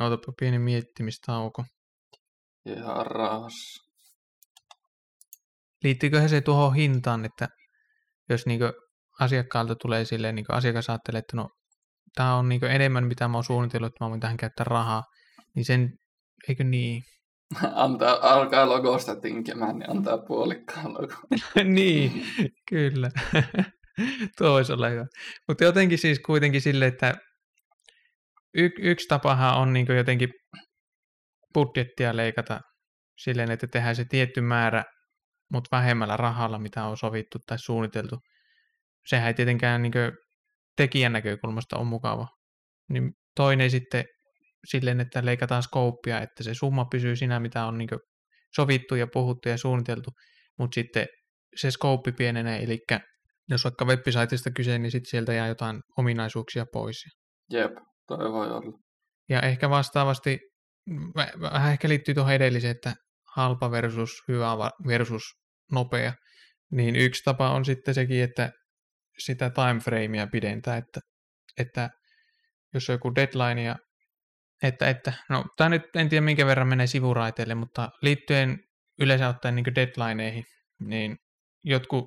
ootapa 0.00 0.32
pieni 0.38 0.58
miettimistauko. 0.58 1.64
Ihan 2.66 3.06
rauhassa. 3.06 3.86
Liittyykö 5.84 6.28
se 6.28 6.40
tuohon 6.40 6.74
hintaan, 6.74 7.24
että 7.24 7.48
jos 8.28 8.46
niinku 8.46 8.64
asiakkaalta 9.20 9.74
tulee 9.74 10.04
silleen, 10.04 10.34
niinku 10.34 10.52
asiakas 10.52 10.90
ajattelee, 10.90 11.18
että 11.18 11.36
no, 11.36 11.48
tämä 12.14 12.36
on 12.36 12.48
niinku 12.48 12.66
enemmän, 12.66 13.06
mitä 13.06 13.28
mä 13.28 13.36
oon 13.36 13.44
suunnitellut, 13.44 13.86
että 13.86 14.04
mä 14.04 14.10
voin 14.10 14.20
tähän 14.20 14.36
käyttää 14.36 14.64
rahaa, 14.64 15.02
niin 15.54 15.64
sen, 15.64 15.92
eikö 16.48 16.64
niin? 16.64 17.02
Antaa, 17.74 18.18
alkaa 18.22 18.68
logosta 18.68 19.20
tinkemään, 19.20 19.78
niin 19.78 19.90
antaa 19.90 20.18
puolikkaan 20.18 20.94
logo. 20.94 21.14
niin, 21.64 22.26
kyllä. 22.68 23.10
Tuo 24.38 24.50
voisi 24.50 24.72
olla 24.72 24.88
hyvä. 24.88 25.06
Mutta 25.48 25.64
jotenkin 25.64 25.98
siis 25.98 26.20
kuitenkin 26.20 26.60
sille, 26.60 26.86
että 26.86 27.14
y, 28.54 28.70
yksi 28.78 29.08
tapahan 29.08 29.58
on 29.58 29.72
niin 29.72 29.86
jotenkin 29.96 30.32
budjettia 31.56 32.16
leikata 32.16 32.60
silleen, 33.18 33.50
että 33.50 33.66
tehdään 33.66 33.96
se 33.96 34.04
tietty 34.04 34.40
määrä, 34.40 34.84
mutta 35.52 35.76
vähemmällä 35.76 36.16
rahalla, 36.16 36.58
mitä 36.58 36.84
on 36.84 36.96
sovittu 36.96 37.38
tai 37.46 37.58
suunniteltu. 37.58 38.16
Sehän 39.06 39.28
ei 39.28 39.34
tietenkään 39.34 39.82
niin 39.82 39.92
tekijän 40.76 41.12
näkökulmasta 41.12 41.76
ole 41.76 41.86
mukava. 41.86 42.28
Niin 42.88 43.12
toinen 43.36 43.70
sitten 43.70 44.04
silleen, 44.68 45.00
että 45.00 45.24
leikataan 45.24 45.62
skouppia, 45.62 46.20
että 46.20 46.42
se 46.42 46.54
summa 46.54 46.84
pysyy 46.84 47.16
siinä, 47.16 47.40
mitä 47.40 47.66
on 47.66 47.78
niin 47.78 47.88
sovittu 48.56 48.94
ja 48.94 49.06
puhuttu 49.12 49.48
ja 49.48 49.56
suunniteltu, 49.56 50.10
mutta 50.58 50.74
sitten 50.74 51.06
se 51.56 51.70
skouppi 51.70 52.12
pienenee, 52.12 52.62
eli 52.62 52.78
jos 53.50 53.64
vaikka 53.64 53.84
web-saitista 53.84 54.50
kyse, 54.50 54.78
niin 54.78 54.90
sitten 54.90 55.10
sieltä 55.10 55.32
jää 55.32 55.48
jotain 55.48 55.80
ominaisuuksia 55.98 56.66
pois. 56.72 56.96
Jep, 57.52 57.72
toi 58.06 58.32
voi 58.32 58.50
olla. 58.50 58.78
Ja 59.28 59.40
ehkä 59.40 59.70
vastaavasti, 59.70 60.38
vähän 61.40 61.72
ehkä 61.72 61.88
liittyy 61.88 62.14
tuohon 62.14 62.32
edelliseen, 62.32 62.70
että 62.70 62.94
halpa 63.36 63.70
versus 63.70 64.22
hyvä 64.28 64.48
versus 64.86 65.22
nopea, 65.72 66.12
niin 66.70 66.96
yksi 66.96 67.22
tapa 67.24 67.50
on 67.50 67.64
sitten 67.64 67.94
sekin, 67.94 68.22
että 68.22 68.52
sitä 69.18 69.50
timeframea 69.50 70.26
pidentää, 70.26 70.76
että, 70.76 71.00
että 71.58 71.90
jos 72.74 72.90
on 72.90 72.94
joku 72.94 73.14
deadline 73.14 73.62
ja 73.62 73.76
että, 74.62 74.88
että 74.88 75.12
no 75.28 75.44
tämä 75.56 75.70
nyt 75.70 75.82
en 75.96 76.08
tiedä 76.08 76.24
minkä 76.24 76.46
verran 76.46 76.68
menee 76.68 76.86
sivuraiteille, 76.86 77.54
mutta 77.54 77.90
liittyen 78.02 78.58
yleensä 79.00 79.28
ottaen 79.28 79.54
niin 79.54 79.74
deadlineihin, 79.74 80.44
niin 80.80 81.16
jotkut, 81.64 82.04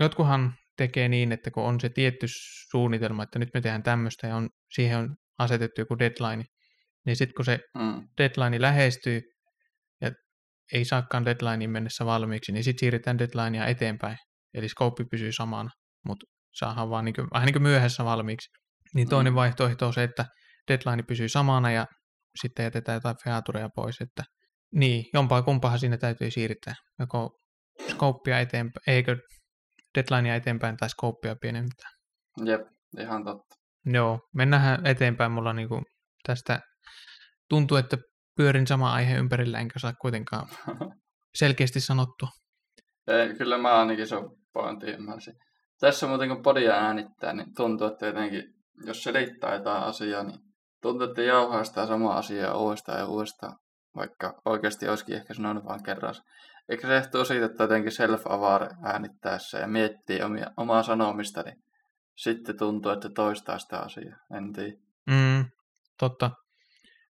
jotkuhan 0.00 0.54
tekee 0.76 1.08
niin, 1.08 1.32
että 1.32 1.50
kun 1.50 1.64
on 1.64 1.80
se 1.80 1.88
tietty 1.88 2.26
suunnitelma, 2.70 3.22
että 3.22 3.38
nyt 3.38 3.48
me 3.54 3.60
tehdään 3.60 3.82
tämmöistä 3.82 4.26
ja 4.26 4.36
on, 4.36 4.48
siihen 4.74 4.98
on 4.98 5.16
asetettu 5.38 5.80
joku 5.80 5.98
deadline, 5.98 6.44
niin 7.06 7.16
sitten 7.16 7.34
kun 7.34 7.44
se 7.44 7.60
mm. 7.78 8.08
deadline 8.18 8.60
lähestyy 8.60 9.20
ja 10.00 10.10
ei 10.72 10.84
saakaan 10.84 11.24
deadlinein 11.24 11.70
mennessä 11.70 12.06
valmiiksi, 12.06 12.52
niin 12.52 12.64
sitten 12.64 12.80
siirretään 12.80 13.18
deadlinea 13.18 13.66
eteenpäin. 13.66 14.16
Eli 14.54 14.68
skooppi 14.68 15.04
pysyy 15.10 15.32
samana, 15.32 15.70
mutta 16.06 16.26
saadaan 16.54 16.90
vaan 16.90 17.04
niin 17.04 17.14
kuin, 17.14 17.28
vähän 17.32 17.46
niin 17.46 17.54
kuin 17.54 17.62
myöhässä 17.62 18.04
valmiiksi. 18.04 18.48
Niin 18.94 19.08
toinen 19.08 19.32
mm. 19.32 19.34
vaihtoehto 19.34 19.86
on 19.86 19.92
se, 19.92 20.02
että 20.02 20.24
deadline 20.68 21.02
pysyy 21.02 21.28
samana 21.28 21.70
ja 21.70 21.86
sitten 22.42 22.64
jätetään 22.64 22.96
jotain 22.96 23.16
featureja 23.24 23.68
pois, 23.74 24.00
että 24.00 24.22
niin, 24.74 25.04
jompaa 25.14 25.42
kumpaahan 25.42 25.78
siinä 25.78 25.96
täytyy 25.96 26.30
siirtää. 26.30 26.74
Joko 26.98 27.30
skouppia 27.90 28.40
eteenpäin, 28.40 28.82
eikö 28.86 29.16
deadlinea 29.94 30.34
eteenpäin 30.34 30.76
tai 30.76 30.90
skouppia 30.90 31.36
pienentää. 31.40 31.90
Jep, 32.44 32.60
ihan 32.98 33.24
totta. 33.24 33.56
Joo, 33.86 34.20
mennään 34.34 34.86
eteenpäin. 34.86 35.32
Mulla 35.32 35.52
niinku 35.52 35.82
tästä 36.26 36.60
tuntuu, 37.52 37.76
että 37.76 37.98
pyörin 38.36 38.66
sama 38.66 38.92
aihe 38.92 39.16
ympärillä, 39.16 39.58
enkä 39.58 39.78
saa 39.78 39.92
kuitenkaan 40.00 40.48
selkeästi 41.40 41.80
sanottua. 41.80 42.28
Ei, 43.06 43.34
kyllä 43.34 43.58
mä 43.58 43.78
ainakin 43.78 44.06
se 44.06 44.16
pointti 44.52 44.86
ymmärsin. 44.86 45.34
Tässä 45.80 46.06
muuten 46.06 46.28
kun 46.28 46.42
podia 46.42 46.74
äänittää, 46.74 47.32
niin 47.32 47.54
tuntuu, 47.56 47.86
että 47.86 48.06
jotenkin, 48.06 48.44
jos 48.86 49.02
selittää 49.02 49.54
jotain 49.54 49.82
asiaa, 49.82 50.22
niin 50.22 50.38
tuntuu, 50.82 51.08
että 51.08 51.22
jauhaa 51.22 51.64
sitä 51.64 51.86
samaa 51.86 52.18
asiaa 52.18 52.56
uudestaan 52.56 52.98
ja 52.98 53.06
uudestaan, 53.06 53.56
vaikka 53.96 54.40
oikeasti 54.44 54.88
olisikin 54.88 55.16
ehkä 55.16 55.34
sanonut 55.34 55.64
vain 55.64 55.82
kerran. 55.82 56.14
Eikö 56.68 56.86
se 56.86 56.94
johtuu 56.94 57.24
siitä, 57.24 57.46
että 57.46 57.64
jotenkin 57.64 57.92
self-aware 57.92 58.76
äänittäessä 58.84 59.58
ja 59.58 59.66
miettii 59.66 60.22
omia, 60.22 60.46
omaa 60.56 60.82
sanomista, 60.82 61.42
niin 61.42 61.56
sitten 62.16 62.58
tuntuu, 62.58 62.92
että 62.92 63.08
toistaa 63.14 63.58
sitä 63.58 63.78
asiaa. 63.78 64.16
En 64.36 64.52
tiedä. 64.52 64.76
Mm, 65.06 65.44
totta. 65.98 66.41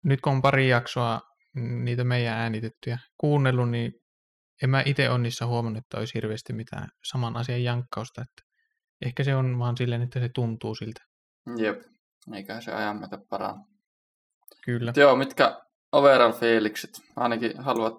Nyt 0.04 0.22
kun 0.22 0.34
on 0.34 0.42
pari 0.42 0.70
jaksoa 0.70 1.22
niitä 1.56 2.04
meidän 2.04 2.38
äänitettyjä 2.38 2.98
kuunnellut, 3.18 3.70
niin 3.70 3.94
en 4.64 4.70
mä 4.70 4.84
itse 4.86 5.10
ole 5.10 5.18
niissä 5.18 5.46
huomannut, 5.46 5.84
että 5.84 5.98
olisi 5.98 6.14
hirveästi 6.14 6.54
mitään 6.54 6.90
saman 7.12 7.38
asian 7.38 7.64
jankkausta. 7.64 8.22
Että 8.22 8.42
ehkä 9.06 9.24
se 9.24 9.36
on 9.36 9.60
vaan 9.60 9.78
silleen, 9.78 10.02
että 10.02 10.20
se 10.20 10.30
tuntuu 10.36 10.76
siltä. 10.76 11.02
Jep, 11.58 11.82
eikä 12.34 12.62
se 12.62 12.72
ajan 12.72 12.98
myötä 12.98 13.18
paranna. 13.30 13.66
Kyllä. 14.66 14.94
Joo, 14.96 15.16
mitkä 15.16 15.62
overall 15.92 16.32
fiilikset? 16.32 16.90
Ainakin 17.16 17.64
haluat, 17.64 17.94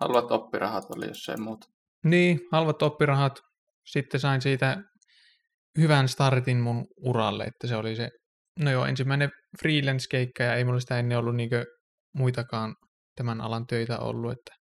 haluat 0.00 0.30
oppirahat 0.30 0.84
oli, 0.96 1.06
jos 1.06 1.28
ei 1.28 1.36
muuta. 1.36 1.66
Niin, 2.04 2.40
halvat 2.52 2.82
oppirahat. 2.82 3.40
Sitten 3.86 4.20
sain 4.20 4.40
siitä 4.40 4.82
hyvän 5.78 6.08
startin 6.08 6.60
mun 6.60 6.86
uralle, 6.96 7.44
että 7.44 7.66
se 7.66 7.76
oli 7.76 7.96
se, 7.96 8.10
no 8.58 8.70
joo, 8.70 8.84
ensimmäinen 8.84 9.30
freelance-keikka 9.62 10.42
ja 10.42 10.54
ei 10.54 10.64
mulla 10.64 10.80
sitä 10.80 10.98
ennen 10.98 11.18
ollut 11.18 11.36
niinkö 11.36 11.64
muitakaan 12.14 12.74
tämän 13.14 13.40
alan 13.40 13.66
töitä 13.66 13.98
ollut, 13.98 14.32
että 14.32 14.54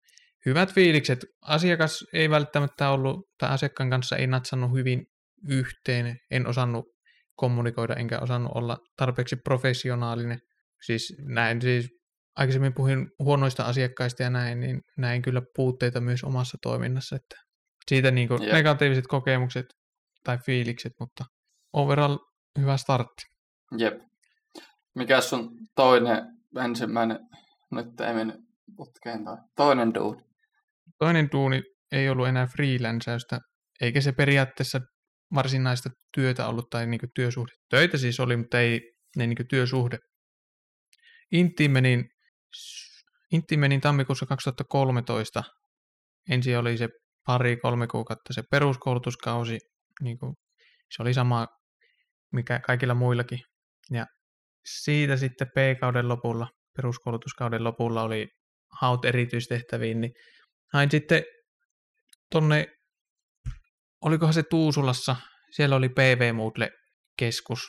hyvät 0.47 0.73
fiilikset. 0.73 1.19
Asiakas 1.41 2.05
ei 2.13 2.31
välttämättä 2.31 2.91
ollut, 2.91 3.21
tai 3.39 3.51
asiakkaan 3.51 3.91
kanssa 3.91 4.17
ei 4.17 4.27
natsannut 4.27 4.73
hyvin 4.73 5.07
yhteen, 5.49 6.17
en 6.31 6.47
osannut 6.47 6.85
kommunikoida 7.37 7.95
enkä 7.95 8.19
osannut 8.19 8.53
olla 8.55 8.77
tarpeeksi 8.97 9.37
professionaalinen. 9.37 10.39
Siis 10.83 11.17
näin, 11.23 11.63
siis 11.63 11.89
aikaisemmin 12.37 12.75
puhuin 12.75 13.11
huonoista 13.19 13.65
asiakkaista 13.65 14.23
ja 14.23 14.31
näin, 14.31 14.61
niin 14.61 14.81
näin 14.99 15.23
kyllä 15.23 15.43
puutteita 15.57 16.01
myös 16.01 16.25
omassa 16.25 16.59
toiminnassa, 16.63 17.17
että 17.17 17.37
siitä 17.89 18.11
niin 18.11 18.29
kuin 18.29 18.41
negatiiviset 18.53 19.07
kokemukset 19.07 19.67
tai 20.25 20.39
fiilikset, 20.47 20.93
mutta 21.01 21.25
overall 21.73 22.19
hyvä 22.59 22.77
startti. 22.77 23.23
Jep. 23.79 23.95
Mikä 24.95 25.21
sun 25.21 25.51
toinen, 25.75 26.23
ensimmäinen, 26.65 27.19
nyt 27.71 28.01
ei 28.01 28.15
mennyt 28.15 28.37
putkeen 28.77 29.25
tai 29.25 29.37
toinen 29.57 29.95
duuni? 29.95 30.23
Toinen 30.99 31.29
duuni 31.33 31.63
ei 31.93 32.09
ollut 32.09 32.29
enää 32.29 32.47
freelanceausta, 32.47 33.41
eikä 33.81 34.01
se 34.01 34.13
periaatteessa 34.13 34.81
varsinaista 35.35 35.91
työtä 36.15 36.47
ollut 36.47 36.71
tai 36.71 36.87
niin 36.87 37.01
työsuhde. 37.15 37.53
Töitä 37.71 37.99
siis 37.99 38.21
oli, 38.21 38.37
mutta 38.37 38.61
ei 38.61 38.81
ne 39.17 39.27
niin 39.27 39.49
työsuhde. 39.49 39.99
Intiin 41.33 41.71
menin, 41.71 42.05
Intiin 43.33 43.61
menin 43.61 43.81
tammikuussa 43.81 44.27
2013. 44.27 45.43
Ensin 46.31 46.59
oli 46.59 46.77
se 46.77 46.89
pari-kolme 47.27 47.87
kuukautta 47.87 48.33
se 48.33 48.43
peruskoulutuskausi. 48.51 49.59
Niin 50.03 50.19
kuin, 50.19 50.35
se 50.91 51.03
oli 51.03 51.15
sama, 51.15 51.47
mikä 52.33 52.61
kaikilla 52.61 52.95
muillakin. 52.95 53.39
Ja 53.91 54.07
siitä 54.67 55.17
sitten 55.17 55.47
P-kauden 55.47 56.09
lopulla, 56.09 56.49
peruskoulutuskauden 56.77 57.65
lopulla 57.65 58.03
oli 58.03 58.29
haut 58.81 59.05
erityistehtäviin, 59.05 60.01
niin 60.01 60.13
hain 60.73 60.91
sitten 60.91 61.23
tonne 62.31 62.67
olikohan 64.05 64.35
se 64.35 64.43
Tuusulassa, 64.43 65.17
siellä 65.51 65.77
oli 65.77 65.89
PV 65.89 66.35
Moodle-keskus. 66.35 67.69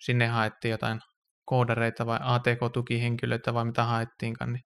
Sinne 0.00 0.26
haettiin 0.26 0.70
jotain 0.70 1.00
koodareita 1.44 2.06
vai 2.06 2.18
ATK-tukihenkilöitä 2.22 3.54
vai 3.54 3.64
mitä 3.64 3.84
haettiinkaan. 3.84 4.52
Niin 4.52 4.62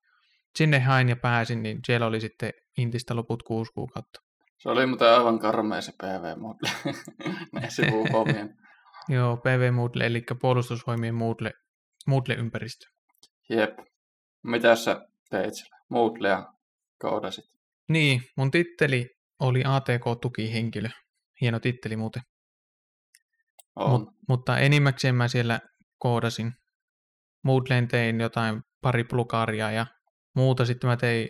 sinne 0.55 0.79
hain 0.79 1.09
ja 1.09 1.15
pääsin, 1.15 1.63
niin 1.63 1.79
siellä 1.85 2.07
oli 2.07 2.21
sitten 2.21 2.53
Intistä 2.77 3.15
loput 3.15 3.43
kuusi 3.43 3.71
kuukautta. 3.73 4.19
Se 4.57 4.69
oli 4.69 4.85
muuten 4.85 5.09
aivan 5.09 5.39
karmea 5.39 5.81
se 5.81 5.91
PV 5.91 6.39
Moodle, 6.39 6.69
ne. 8.33 8.55
Joo, 9.09 9.37
PV 9.37 9.73
Moodle, 9.73 10.05
eli 10.05 10.23
puolustusvoimien 10.41 11.15
Moodle, 11.15 11.51
Moodle-ympäristö. 12.07 12.85
Jep. 13.49 13.79
Mitä 14.43 14.75
sä 14.75 15.01
teit 15.29 15.53
siellä? 15.53 15.77
Moodlea 15.89 16.43
koodasit? 16.99 17.45
Niin, 17.89 18.21
mun 18.37 18.51
titteli 18.51 19.09
oli 19.39 19.63
ATK-tukihenkilö. 19.65 20.89
Hieno 21.41 21.59
titteli 21.59 21.95
muuten. 21.95 22.21
Mut, 23.87 24.01
mutta 24.29 24.59
enimmäkseen 24.59 25.15
mä 25.15 25.27
siellä 25.27 25.59
koodasin. 25.99 26.51
Moodleen 27.43 27.87
tein 27.87 28.21
jotain 28.21 28.61
pari 28.81 29.03
plukaria 29.03 29.71
ja 29.71 29.85
muuta. 30.35 30.65
Sitten 30.65 30.89
mä 30.89 30.97
tein 30.97 31.29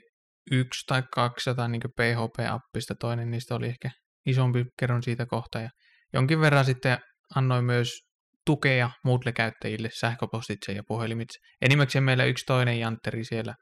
yksi 0.52 0.86
tai 0.88 1.04
kaksi 1.12 1.50
jotain 1.50 1.72
niin 1.72 1.82
PHP-appista. 1.82 2.96
Toinen 3.00 3.32
niistä 3.32 3.56
oli 3.56 3.68
ehkä 3.68 3.90
isompi, 4.26 4.66
kerron 4.80 5.04
siitä 5.04 5.26
kohta. 5.26 5.60
Ja 5.60 5.70
jonkin 6.14 6.42
verran 6.42 6.66
sitten 6.66 6.98
annoin 7.36 7.66
myös 7.66 7.90
tukea 8.46 8.90
Moodle-käyttäjille 9.04 9.90
sähköpostitse 10.00 10.72
ja 10.72 10.84
puhelimitse. 10.88 11.40
Enimmäkseen 11.62 12.04
meillä 12.04 12.26
yksi 12.26 12.46
toinen 12.46 12.80
jantteri 12.80 13.24
siellä 13.24 13.56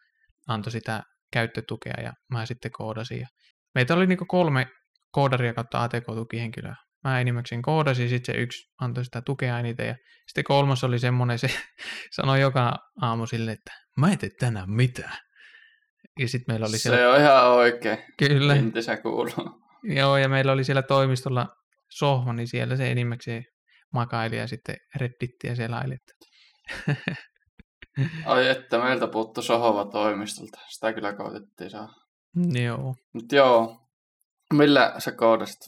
antoi 0.48 0.72
sitä 0.72 1.04
käyttötukea 1.34 1.94
ja 2.04 2.14
mä 2.32 2.46
sitten 2.46 2.72
koodasin. 2.72 3.20
Ja 3.20 3.28
Meitä 3.76 3.94
oli 3.94 4.08
niinku 4.08 4.26
kolme 4.26 4.68
koodaria 5.12 5.54
kautta 5.54 5.84
ATK-tukihenkilöä. 5.84 6.76
Mä 7.04 7.22
enimmäkseen 7.22 7.62
koodasin, 7.62 8.10
sitten 8.10 8.36
se 8.36 8.42
yksi 8.42 8.72
antoi 8.82 9.06
sitä 9.06 9.22
tukea 9.22 9.60
eniten 9.60 9.88
ja 9.88 9.96
sitten 10.28 10.44
kolmas 10.44 10.84
oli 10.84 11.00
semmoinen, 11.00 11.40
se 11.40 11.48
sanoi 12.16 12.42
joka 12.42 12.78
aamu 13.02 13.26
sille, 13.26 13.52
että 13.52 13.72
mä 13.98 14.12
en 14.12 14.18
tee 14.18 14.30
tänään 14.40 14.72
mitään. 14.72 15.18
Ja 16.20 16.28
sitten 16.28 16.54
meillä 16.54 16.66
oli 16.66 16.78
siellä... 16.78 16.98
Se 16.98 17.08
on 17.08 17.22
ihan 17.22 17.48
oikein. 17.48 17.98
Kyllä. 18.18 18.56
Kuuluu. 19.02 19.62
Joo, 19.84 20.18
ja 20.18 20.30
meillä 20.30 20.52
oli 20.52 20.64
siellä 20.64 20.82
toimistolla 20.82 21.48
sohva, 21.98 22.34
niin 22.34 22.48
siellä 22.48 22.76
se 22.76 22.92
enimmäkseen 22.92 23.44
makaili 23.94 24.38
ja 24.38 24.48
sitten 24.48 24.76
reddittiä 24.96 25.56
siellä 25.56 25.78
aili. 25.78 25.96
Ai 28.26 28.50
että, 28.50 28.80
meiltä 28.80 29.08
puuttu 29.08 29.42
sohova 29.42 29.86
toimistolta. 29.86 30.60
Sitä 30.70 30.94
kyllä 30.94 31.14
koitettiin 31.14 31.70
saa. 31.70 31.88
Joo. 32.64 32.96
Mutta 33.14 33.36
joo, 33.36 33.88
millä 34.54 34.94
sä 34.98 35.12
koodasit 35.12 35.60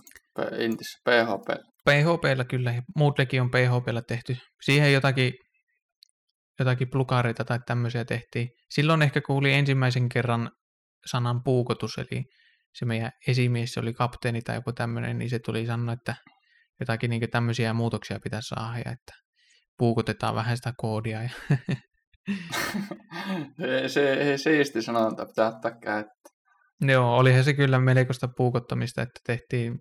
Intissä? 0.59 0.99
PHP? 1.09 1.47
PHPllä 1.89 2.45
kyllä, 2.45 2.82
Moodlekin 2.95 3.41
on 3.41 3.51
PHPllä 3.51 4.01
tehty. 4.07 4.38
Siihen 4.65 4.93
jotakin, 4.93 5.34
jotakin 6.59 6.89
plukareita 6.89 7.45
tai 7.45 7.59
tämmöisiä 7.65 8.05
tehtiin. 8.05 8.49
Silloin 8.69 9.01
ehkä 9.01 9.21
kuuli 9.21 9.53
ensimmäisen 9.53 10.09
kerran 10.09 10.51
sanan 11.05 11.43
puukotus, 11.43 11.97
eli 11.97 12.24
se 12.74 12.86
meidän 12.86 13.11
esimies, 13.28 13.74
se 13.74 13.80
oli 13.80 13.93
kapteeni 13.93 14.41
tai 14.41 14.55
joku 14.55 14.74
tämmöinen, 14.74 15.17
niin 15.17 15.30
se 15.30 15.39
tuli 15.39 15.65
sanoa, 15.65 15.93
että 15.93 16.15
jotakin 16.80 17.09
niin 17.09 17.32
tämmöisiä 17.32 17.74
muutoksia 17.74 18.19
pitäisi 18.24 18.47
saada, 18.47 18.78
ja 18.78 18.91
että 18.91 19.13
puukotetaan 19.78 20.36
vähän 20.36 20.57
sitä 20.57 20.74
koodia. 20.78 21.24
Ja 21.24 21.30
se, 23.88 23.88
se, 23.88 24.38
siisti 24.38 24.82
sanonta, 24.82 25.26
pitää 25.26 25.47
ottaa 25.47 25.71
käyttöön. 25.71 26.34
Joo, 26.82 27.17
olihan 27.17 27.43
se 27.43 27.53
kyllä 27.53 27.80
melkoista 27.80 28.28
puukottamista, 28.38 29.01
että 29.01 29.19
tehtiin, 29.26 29.80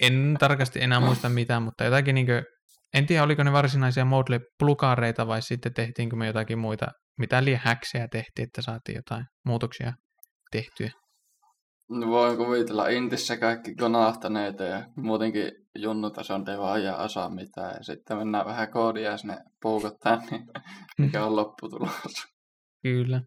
en 0.00 0.36
tarkasti 0.40 0.82
enää 0.82 1.00
muista 1.00 1.28
mitään, 1.28 1.62
mutta 1.62 1.84
jotakin 1.84 2.14
niin 2.14 2.26
kuin, 2.26 2.42
en 2.94 3.06
tiedä 3.06 3.22
oliko 3.22 3.42
ne 3.42 3.52
varsinaisia 3.52 4.04
Modle-plukareita 4.04 5.26
vai 5.26 5.42
sitten 5.42 5.74
tehtiinkö 5.74 6.16
me 6.16 6.26
jotakin 6.26 6.58
muita, 6.58 6.86
mitä 7.18 7.44
liian 7.44 7.60
häksejä 7.64 8.08
tehtiin, 8.12 8.46
että 8.46 8.62
saatiin 8.62 8.96
jotain 8.96 9.24
muutoksia 9.44 9.92
tehtyä. 10.50 10.90
No 11.90 12.06
voin 12.06 12.36
kuvitella 12.36 12.88
Intissä 12.88 13.36
kaikki 13.36 13.74
konahtaneita 13.74 14.64
ja 14.64 14.86
muutenkin 14.96 15.52
junnutason 15.74 16.46
devaa 16.46 16.78
ja 16.78 16.96
osaa 16.96 17.30
mitään. 17.30 17.74
Ja 17.76 17.82
sitten 17.82 18.16
mennään 18.16 18.46
vähän 18.46 18.70
koodia 18.70 19.16
sinne 19.16 19.38
puukottaa, 19.62 20.16
niin 20.30 20.46
mikä 20.98 21.24
on 21.24 21.36
lopputulos. 21.36 22.12
Kyllä. 22.82 23.20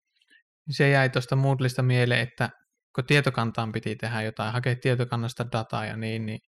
Se 0.69 0.89
jäi 0.89 1.09
tuosta 1.09 1.35
Moodlista 1.35 1.83
mieleen, 1.83 2.21
että 2.21 2.49
kun 2.95 3.05
tietokantaan 3.05 3.71
piti 3.71 3.95
tehdä 3.95 4.21
jotain, 4.21 4.53
hakea 4.53 4.75
tietokannasta 4.81 5.45
dataa 5.51 5.85
ja 5.85 5.97
niin, 5.97 6.25
niin 6.25 6.39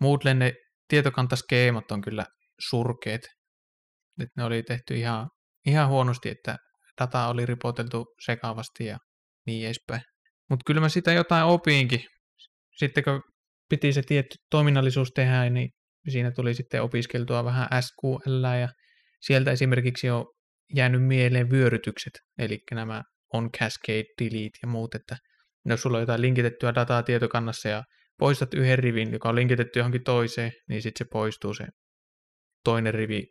Moodlen 0.00 0.38
ne 0.38 0.52
tietokantaskeemat 0.88 1.90
on 1.90 2.00
kyllä 2.00 2.24
surkeet. 2.68 3.28
Et 4.20 4.28
ne 4.36 4.44
oli 4.44 4.62
tehty 4.62 4.94
ihan, 4.96 5.28
ihan 5.66 5.88
huonosti, 5.88 6.28
että 6.28 6.56
data 7.00 7.28
oli 7.28 7.46
ripoteltu 7.46 8.06
sekavasti 8.24 8.86
ja 8.86 8.98
niin 9.46 9.66
edespäin. 9.66 10.02
Mutta 10.50 10.62
kyllä 10.66 10.80
mä 10.80 10.88
sitä 10.88 11.12
jotain 11.12 11.44
opinkin. 11.44 12.00
Sitten 12.76 13.04
kun 13.04 13.22
piti 13.68 13.92
se 13.92 14.02
tietty 14.02 14.38
toiminnallisuus 14.50 15.12
tehdä, 15.14 15.50
niin 15.50 15.70
siinä 16.08 16.30
tuli 16.30 16.54
sitten 16.54 16.82
opiskeltua 16.82 17.44
vähän 17.44 17.68
SQL 17.80 18.44
ja 18.60 18.68
sieltä 19.20 19.50
esimerkiksi 19.50 20.10
on 20.10 20.26
jäänyt 20.74 21.06
mieleen 21.06 21.50
vyörytykset, 21.50 22.12
eli 22.38 22.58
nämä 22.70 23.02
on 23.32 23.50
cascade, 23.50 24.04
delete 24.20 24.58
ja 24.62 24.68
muut, 24.68 24.94
että 24.94 25.16
jos 25.66 25.82
sulla 25.82 25.96
on 25.96 26.02
jotain 26.02 26.20
linkitettyä 26.20 26.74
dataa 26.74 27.02
tietokannassa 27.02 27.68
ja 27.68 27.82
poistat 28.18 28.54
yhden 28.54 28.78
rivin, 28.78 29.12
joka 29.12 29.28
on 29.28 29.34
linkitetty 29.34 29.78
johonkin 29.78 30.04
toiseen, 30.04 30.52
niin 30.68 30.82
sitten 30.82 31.06
se 31.06 31.10
poistuu 31.12 31.54
se 31.54 31.66
toinen 32.64 32.94
rivi 32.94 33.26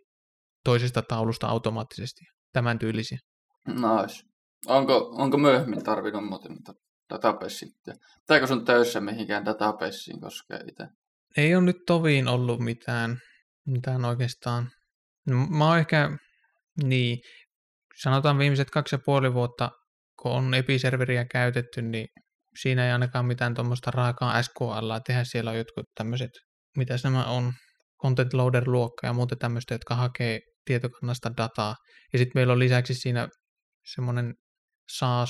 toisesta 0.63 1.01
taulusta 1.01 1.47
automaattisesti. 1.47 2.25
Tämän 2.53 2.79
tyylisiä. 2.79 3.17
Nice. 3.67 4.21
Onko, 4.65 5.09
onko 5.17 5.37
myöhemmin 5.37 5.83
tarvinnut 5.83 6.25
muuten 6.25 6.51
database 7.13 7.65
Pitääkö 8.19 8.47
sun 8.47 8.65
töissä 8.65 9.01
mihinkään 9.01 9.45
databaseen 9.45 10.19
koskee 10.19 10.59
itse? 10.67 10.83
Ei 11.37 11.55
ole 11.55 11.63
nyt 11.63 11.77
toviin 11.87 12.27
ollut 12.27 12.59
mitään, 12.59 13.17
mitään 13.67 14.05
oikeastaan. 14.05 14.69
No, 15.27 15.47
mä 15.47 15.67
oon 15.67 15.79
ehkä, 15.79 16.09
niin, 16.83 17.19
sanotaan 18.01 18.37
viimeiset 18.37 18.69
kaksi 18.69 18.95
ja 18.95 18.99
puoli 19.05 19.33
vuotta, 19.33 19.71
kun 20.21 20.31
on 20.31 20.53
episerveriä 20.53 21.25
käytetty, 21.25 21.81
niin 21.81 22.07
siinä 22.61 22.85
ei 22.85 22.91
ainakaan 22.91 23.25
mitään 23.25 23.53
tuommoista 23.53 23.91
raakaa 23.91 24.43
SQL 24.43 24.91
tehdä. 25.05 25.23
Siellä 25.23 25.51
on 25.51 25.57
jotkut 25.57 25.85
tämmöiset, 25.95 26.31
mitä 26.77 26.95
nämä 27.03 27.25
on, 27.25 27.53
content 28.01 28.33
loader-luokka 28.33 29.07
ja 29.07 29.13
muuta 29.13 29.35
tämmöistä, 29.35 29.73
jotka 29.73 29.95
hakee 29.95 30.39
tietokannasta 30.65 31.31
dataa. 31.37 31.75
Ja 32.13 32.19
sitten 32.19 32.39
meillä 32.39 32.53
on 32.53 32.59
lisäksi 32.59 32.93
siinä 32.93 33.27
semmoinen 33.93 34.33
SaaS 34.91 35.29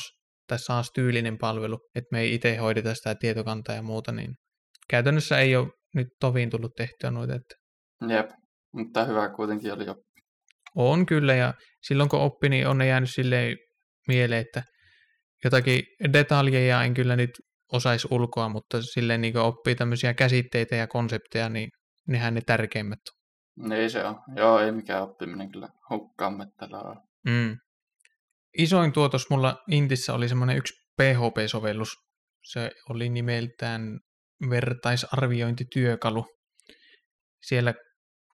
tai 0.54 0.60
SaaS-tyylinen 0.60 1.38
palvelu, 1.38 1.80
että 1.95 2.08
me 2.12 2.20
ei 2.20 2.34
itse 2.34 2.58
hoideta 2.58 2.95
sitä 2.95 3.16
tietokantaa 3.16 3.76
ja 3.76 3.82
muuta, 3.82 4.12
niin 4.12 4.36
käytännössä 4.89 5.39
ei 5.39 5.56
ole 5.56 5.68
nyt 5.95 6.08
toviin 6.20 6.49
tullut 6.49 6.72
tehtyä 6.78 7.12
noita. 7.12 7.36
Että... 7.36 7.56
Jep, 8.10 8.30
mutta 8.74 9.06
hyvä 9.06 9.30
kuitenkin 9.30 9.74
oli 9.74 9.89
oppi. 9.89 10.22
On 10.76 11.06
kyllä, 11.06 11.34
ja 11.34 11.54
silloin 11.88 12.10
kun 12.10 12.20
oppi, 12.20 12.49
niin 12.49 12.68
on 12.68 12.78
ne 12.78 12.88
jäänyt 12.88 13.10
silleen 13.14 13.58
mieleen, 14.08 14.41
että 14.41 14.64
jotakin 15.43 15.84
detaljeja 16.14 16.84
en 16.84 16.93
kyllä 16.93 17.16
nyt 17.16 17.32
osaisi 17.72 18.08
ulkoa, 18.12 18.49
mutta 18.49 18.82
silleen 18.82 19.22
niin 19.22 19.38
oppii 19.38 19.76
tämmöisiä 19.76 20.14
käsitteitä 20.14 20.76
ja 20.76 20.88
konsepteja, 20.88 21.49
niin 21.49 21.70
nehän 22.08 22.34
ne 22.34 22.41
tärkeimmät 22.45 22.99
on. 23.10 23.70
Niin 23.70 23.89
se 23.89 24.06
on. 24.06 24.16
Joo, 24.36 24.60
ei 24.60 24.72
mikään 24.72 25.04
oppiminen 25.04 25.51
kyllä 25.51 25.70
hukkaamme 25.89 26.45
tällä 26.60 26.95
mm 27.26 27.58
isoin 28.58 28.93
tuotos 28.93 29.30
mulla 29.30 29.58
Intissä 29.72 30.14
oli 30.14 30.30
semmoinen 30.30 30.58
yksi 30.58 30.74
PHP-sovellus. 31.01 31.95
Se 32.43 32.72
oli 32.89 33.10
nimeltään 33.10 33.99
vertaisarviointityökalu. 34.49 36.26
Siellä 37.45 37.74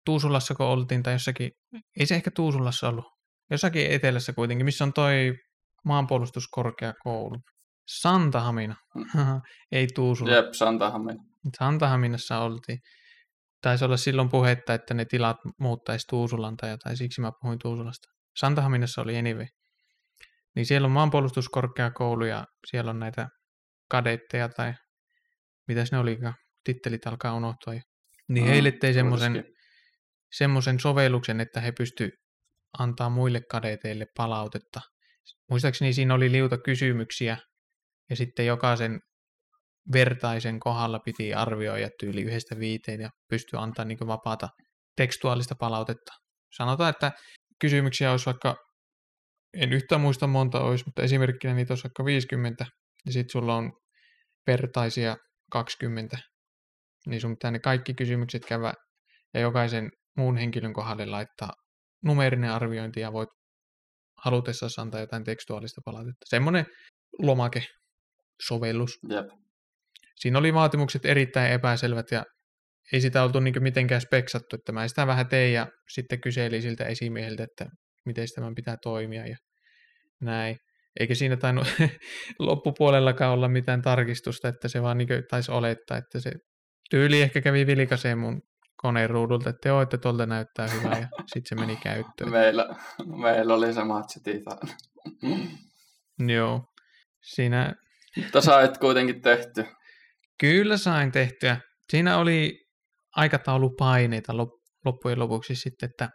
Tuusulassa 0.05 0.55
kun 0.55 0.65
oltiin, 0.65 1.03
tai 1.03 1.13
jossakin, 1.13 1.51
ei 1.99 2.05
se 2.05 2.15
ehkä 2.15 2.31
Tuusulassa 2.31 2.89
ollut, 2.89 3.05
jossakin 3.51 3.91
etelässä 3.91 4.33
kuitenkin, 4.33 4.65
missä 4.65 4.83
on 4.83 4.93
toi 4.93 5.33
maanpuolustuskorkeakoulu. 5.85 7.35
Santahamina, 7.87 8.75
ei 9.71 9.87
Tuusula. 9.95 10.31
Jep, 10.31 10.53
Santahamina. 10.53 11.23
Santahaminassa 11.57 12.39
oltiin. 12.39 12.79
Taisi 13.61 13.85
olla 13.85 13.97
silloin 13.97 14.29
puhetta, 14.29 14.73
että 14.73 14.93
ne 14.93 15.05
tilat 15.05 15.37
muuttaisi 15.59 16.07
Tuusulan 16.09 16.57
tai 16.57 16.69
jotain, 16.69 16.97
siksi 16.97 17.21
mä 17.21 17.31
puhuin 17.41 17.59
Tuusulasta. 17.59 18.07
Santahaminassa 18.39 19.01
oli 19.01 19.17
anyway. 19.17 19.45
Niin 20.59 20.65
siellä 20.65 20.85
on 20.85 20.91
maanpuolustuskorkeakoulu 20.91 22.25
ja 22.25 22.45
siellä 22.67 22.91
on 22.91 22.99
näitä 22.99 23.29
kadetteja 23.89 24.49
tai 24.49 24.73
mitäs 25.67 25.91
ne 25.91 25.97
olikaan, 25.97 26.33
tittelit 26.63 27.07
alkaa 27.07 27.33
unohtua. 27.33 27.73
Niin 28.29 28.43
mm, 28.43 28.49
heille 28.49 28.71
tein 28.71 28.93
semmoisen, 28.93 29.43
semmoisen 30.31 30.79
sovelluksen, 30.79 31.39
että 31.39 31.61
he 31.61 31.71
pysty 31.71 32.09
antaa 32.79 33.09
muille 33.09 33.41
kadeteille 33.51 34.05
palautetta. 34.17 34.81
Muistaakseni 35.49 35.93
siinä 35.93 36.13
oli 36.13 36.31
liuta 36.31 36.57
kysymyksiä 36.57 37.37
ja 38.09 38.15
sitten 38.15 38.45
jokaisen 38.45 38.99
vertaisen 39.93 40.59
kohdalla 40.59 40.99
piti 40.99 41.33
arvioida 41.33 41.89
tyyli 41.99 42.21
yhdestä 42.21 42.59
viiteen 42.59 43.01
ja 43.01 43.09
pystyä 43.29 43.59
antaa 43.59 43.85
niin 43.85 44.07
vapaata 44.07 44.49
tekstuaalista 44.95 45.55
palautetta. 45.59 46.13
Sanotaan, 46.57 46.89
että 46.89 47.11
kysymyksiä 47.59 48.11
olisi 48.11 48.25
vaikka 48.25 48.68
en 49.53 49.73
yhtään 49.73 50.01
muista 50.01 50.27
monta 50.27 50.59
olisi, 50.61 50.85
mutta 50.85 51.01
esimerkkinä 51.01 51.53
niitä 51.53 51.71
olisi 51.71 51.83
vaikka 51.83 52.05
50, 52.05 52.65
ja 53.05 53.13
sitten 53.13 53.31
sulla 53.31 53.55
on 53.55 53.73
vertaisia 54.47 55.17
20, 55.51 56.17
niin 57.07 57.21
sun 57.21 57.35
pitää 57.35 57.51
ne 57.51 57.59
kaikki 57.59 57.93
kysymykset 57.93 58.45
käydä 58.45 58.73
ja 59.33 59.39
jokaisen 59.39 59.89
muun 60.17 60.37
henkilön 60.37 60.73
kohdalle 60.73 61.05
laittaa 61.05 61.53
numerinen 62.05 62.51
arviointi 62.51 62.99
ja 62.99 63.13
voit 63.13 63.29
halutessa 64.23 64.81
antaa 64.81 64.99
jotain 64.99 65.23
tekstuaalista 65.23 65.81
palautetta. 65.85 66.25
Semmoinen 66.25 66.65
lomake 67.19 67.63
sovellus. 68.47 68.99
Jep. 69.09 69.25
Siinä 70.15 70.39
oli 70.39 70.53
vaatimukset 70.53 71.05
erittäin 71.05 71.51
epäselvät 71.51 72.11
ja 72.11 72.23
ei 72.93 73.01
sitä 73.01 73.23
oltu 73.23 73.39
niin 73.39 73.63
mitenkään 73.63 74.01
speksattu, 74.01 74.55
että 74.55 74.71
mä 74.71 74.87
sitä 74.87 75.07
vähän 75.07 75.27
tein 75.27 75.53
ja 75.53 75.67
sitten 75.89 76.21
kyselin 76.21 76.61
siltä 76.61 76.85
esimieheltä, 76.85 77.43
että 77.43 77.65
miten 78.09 78.27
tämän 78.35 78.55
pitää 78.55 78.75
toimia 78.83 79.27
ja 79.27 79.37
näin. 80.21 80.57
Eikä 80.99 81.15
siinä 81.15 81.37
tainnut 81.37 81.67
loppupuolellakaan 82.39 83.33
olla 83.33 83.47
mitään 83.47 83.81
tarkistusta, 83.81 84.47
että 84.47 84.67
se 84.67 84.81
vaan 84.81 84.97
niin 84.97 85.07
taisi 85.29 85.51
olettaa, 85.51 85.97
että 85.97 86.19
se 86.19 86.31
tyyli 86.89 87.21
ehkä 87.21 87.41
kävi 87.41 87.67
vilkaseen 87.67 88.17
mun 88.17 88.41
koneen 88.81 89.09
ruudulta, 89.09 89.49
että 89.49 89.69
joo, 89.69 89.81
että 89.81 89.97
tuolta 89.97 90.25
näyttää 90.25 90.67
hyvää 90.67 90.99
ja 90.99 91.07
sitten 91.33 91.45
se 91.45 91.55
meni 91.55 91.75
käyttöön. 91.75 92.31
Meillä, 92.31 92.65
meillä 93.21 93.53
oli 93.53 93.73
samat 93.73 94.05
setit 94.09 94.43
Joo. 96.27 96.61
Siinä... 97.23 97.73
Mutta 98.17 98.41
sait 98.41 98.77
kuitenkin 98.77 99.21
tehty. 99.21 99.65
Kyllä 100.39 100.77
sain 100.77 101.11
tehtyä. 101.11 101.57
Siinä 101.89 102.17
oli 102.17 102.59
aikataulupaineita 103.15 104.33
loppujen 104.85 105.19
lopuksi 105.19 105.55
sitten, 105.55 105.89
että 105.89 106.09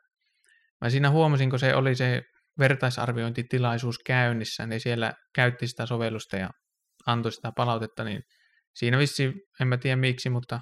Mä 0.84 0.90
siinä 0.90 1.10
huomasin, 1.10 1.50
kun 1.50 1.58
se 1.58 1.74
oli 1.74 1.94
se 1.94 2.22
vertaisarviointitilaisuus 2.58 3.98
käynnissä, 4.06 4.66
niin 4.66 4.80
siellä 4.80 5.12
käytti 5.34 5.66
sitä 5.66 5.86
sovellusta 5.86 6.36
ja 6.36 6.50
antoi 7.06 7.32
sitä 7.32 7.52
palautetta, 7.56 8.04
niin 8.04 8.22
siinä 8.76 8.98
vissi, 8.98 9.32
en 9.60 9.68
mä 9.68 9.76
tiedä 9.76 9.96
miksi, 9.96 10.30
mutta 10.30 10.60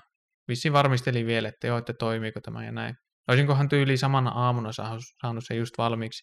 vissi 0.49 0.73
varmisteli 0.73 1.27
vielä, 1.27 1.49
että 1.49 1.66
joo, 1.66 1.79
että 1.79 1.93
toimiiko 1.93 2.41
tämä 2.41 2.64
ja 2.64 2.73
näin. 2.73 2.95
Olisinkohan 3.29 3.68
tyyli 3.68 3.97
samana 3.97 4.31
aamuna 4.31 4.70
saanut 4.73 5.45
se 5.47 5.55
just 5.55 5.75
valmiiksi. 5.79 6.23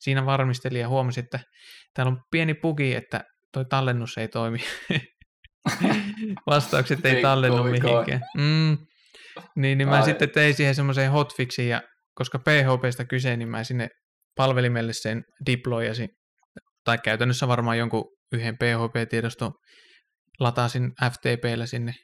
siinä 0.00 0.26
varmistelin 0.26 0.80
ja 0.80 0.88
huomasin, 0.88 1.24
että 1.24 1.40
täällä 1.94 2.10
on 2.10 2.20
pieni 2.30 2.54
bugi, 2.54 2.94
että 2.94 3.24
toi 3.52 3.64
tallennus 3.64 4.18
ei 4.18 4.28
toimi. 4.28 4.58
Vastaukset 6.46 7.06
ei 7.06 7.12
Pikku 7.12 7.22
tallennu 7.22 7.64
mihinkään. 7.64 8.20
Mm. 8.36 8.78
Niin, 9.56 9.78
niin 9.78 9.88
mä 9.88 9.96
Ai. 9.96 10.04
sitten 10.04 10.30
tein 10.30 10.54
siihen 10.54 10.74
semmoisen 10.74 11.10
hotfixin, 11.10 11.68
ja 11.68 11.82
koska 12.18 12.38
PHPstä 12.38 13.04
kyse, 13.04 13.36
niin 13.36 13.48
mä 13.48 13.64
sinne 13.64 13.88
palvelimelle 14.36 14.92
sen 14.92 15.24
deployasin, 15.46 16.08
tai 16.84 16.98
käytännössä 16.98 17.48
varmaan 17.48 17.78
jonkun 17.78 18.04
yhden 18.32 18.56
PHP-tiedoston 18.58 19.52
latasin 20.40 20.92
FTPllä 21.10 21.66
sinne 21.66 21.94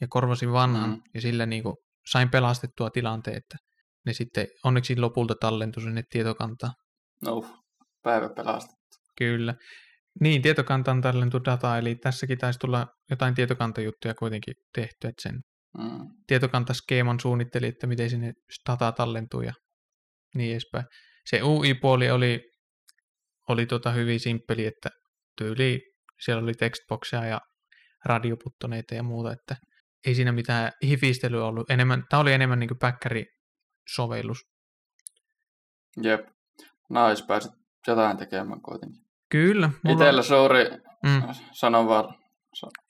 ja 0.00 0.06
korvasin 0.10 0.52
vanhan, 0.52 0.90
Mm. 0.90 1.00
ja 1.14 1.20
sillä 1.20 1.46
niin 1.46 1.62
kuin 1.62 1.76
sain 2.10 2.30
pelastettua 2.30 2.90
tilanteen, 2.90 3.36
että 3.36 3.56
ne 4.06 4.12
sitten 4.12 4.46
onneksi 4.64 4.96
lopulta 4.96 5.34
tallentui 5.40 5.82
sinne 5.82 6.02
tietokantaan. 6.10 6.72
No, 7.22 7.44
päivä 8.02 8.28
pelastettu. 8.36 8.96
Kyllä. 9.18 9.54
Niin, 10.20 10.42
tietokantaan 10.42 11.00
tallentui 11.00 11.40
data, 11.44 11.78
eli 11.78 11.94
tässäkin 11.94 12.38
taisi 12.38 12.58
tulla 12.58 12.86
jotain 13.10 13.34
tietokantajuttuja 13.34 14.14
kuitenkin 14.14 14.54
tehty, 14.74 14.96
että 15.08 15.22
sen 15.22 15.40
Mm. 15.78 16.08
tietokantaskeeman 16.26 17.20
suunnitteli, 17.20 17.66
että 17.66 17.86
miten 17.86 18.10
sinne 18.10 18.32
data 18.68 18.92
tallentuu 18.92 19.40
ja 19.40 19.52
niin 20.34 20.52
edespäin. 20.52 20.84
Se 21.26 21.42
UI-puoli 21.42 22.10
oli, 22.10 22.40
oli 23.48 23.66
tota 23.66 23.92
hyvin 23.92 24.20
simppeli, 24.20 24.66
että 24.66 24.88
tyyli 25.38 25.80
siellä 26.24 26.42
oli 26.42 26.52
textboxia 26.54 27.24
ja 27.24 27.40
radioputtoneita 28.04 28.94
ja 28.94 29.02
muuta, 29.02 29.32
että 29.32 29.56
ei 30.06 30.14
siinä 30.14 30.32
mitään 30.32 30.72
hifistelyä 30.82 31.44
ollut. 31.44 31.70
Enemmän, 31.70 32.04
tämä 32.08 32.20
oli 32.20 32.32
enemmän 32.32 32.58
niin 32.58 32.78
päkkäri-sovellus. 32.80 34.38
Jep. 36.02 36.20
Nais 36.90 37.22
pääsit 37.22 37.52
jotain 37.86 38.16
tekemään 38.16 38.62
kuitenkin. 38.62 39.00
Kyllä. 39.30 39.70
Mulla, 39.84 39.96
Itellä 39.96 40.22
suuri, 40.22 40.64
mm, 41.04 41.22
sanon 41.52 41.88
vaan, 41.88 42.14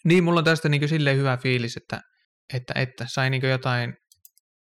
niin, 0.04 0.24
mulla 0.24 0.38
on 0.38 0.44
tästä 0.44 0.68
niin 0.68 0.88
silleen 0.88 1.16
hyvä 1.16 1.36
fiilis, 1.36 1.76
että, 1.76 2.00
että, 2.54 2.72
että 2.76 3.04
sai 3.08 3.30
niin 3.30 3.48
jotain 3.48 3.94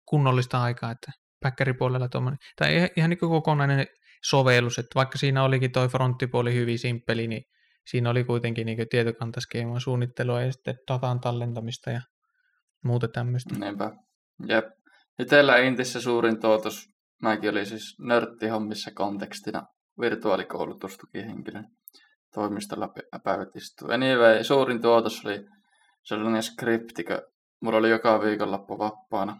kunnollista 0.08 0.62
aikaa, 0.62 0.90
että 0.90 1.12
päkkäripuolella 1.40 2.08
tuommoinen, 2.08 2.38
tai 2.56 2.90
ihan- 2.96 3.10
niin 3.10 3.18
kokonainen 3.18 3.86
sovellus, 4.24 4.78
että 4.78 4.94
vaikka 4.94 5.18
siinä 5.18 5.44
olikin 5.44 5.72
toi 5.72 5.88
fronttipuoli 5.88 6.54
hyvin 6.54 6.78
simppeli, 6.78 7.26
niin 7.26 7.42
siinä 7.90 8.10
oli 8.10 8.24
kuitenkin 8.24 8.66
niin 8.66 8.88
tietokantaskeeman 8.90 9.80
suunnittelua 9.80 10.42
ja 10.42 10.52
sitten 10.52 10.78
datan 10.92 11.20
tallentamista 11.20 11.90
ja 11.90 12.00
muuta 12.84 13.08
tämmöistä. 13.08 13.58
niinpä. 13.58 13.92
Jep. 14.48 14.64
Itellä 15.18 15.56
Intissä 15.56 16.00
suurin 16.00 16.40
tuotos, 16.40 16.88
mäkin 17.22 17.50
olin 17.50 17.66
siis 17.66 17.96
nörttihommissa 18.00 18.90
kontekstina 18.94 19.62
virtuaalikoulutustukihenkilön 20.00 21.68
toimistolla 22.34 22.86
pä- 22.86 23.20
päivät 23.24 23.48
istuu. 23.56 23.90
Anyway, 23.90 24.44
suurin 24.44 24.82
tuotos 24.82 25.24
oli 25.24 25.44
sellainen 26.04 26.42
skriptikö. 26.42 27.22
Mulla 27.60 27.78
oli 27.78 27.90
joka 27.90 28.20
viikonloppu 28.20 28.78
vapaana. 28.78 29.36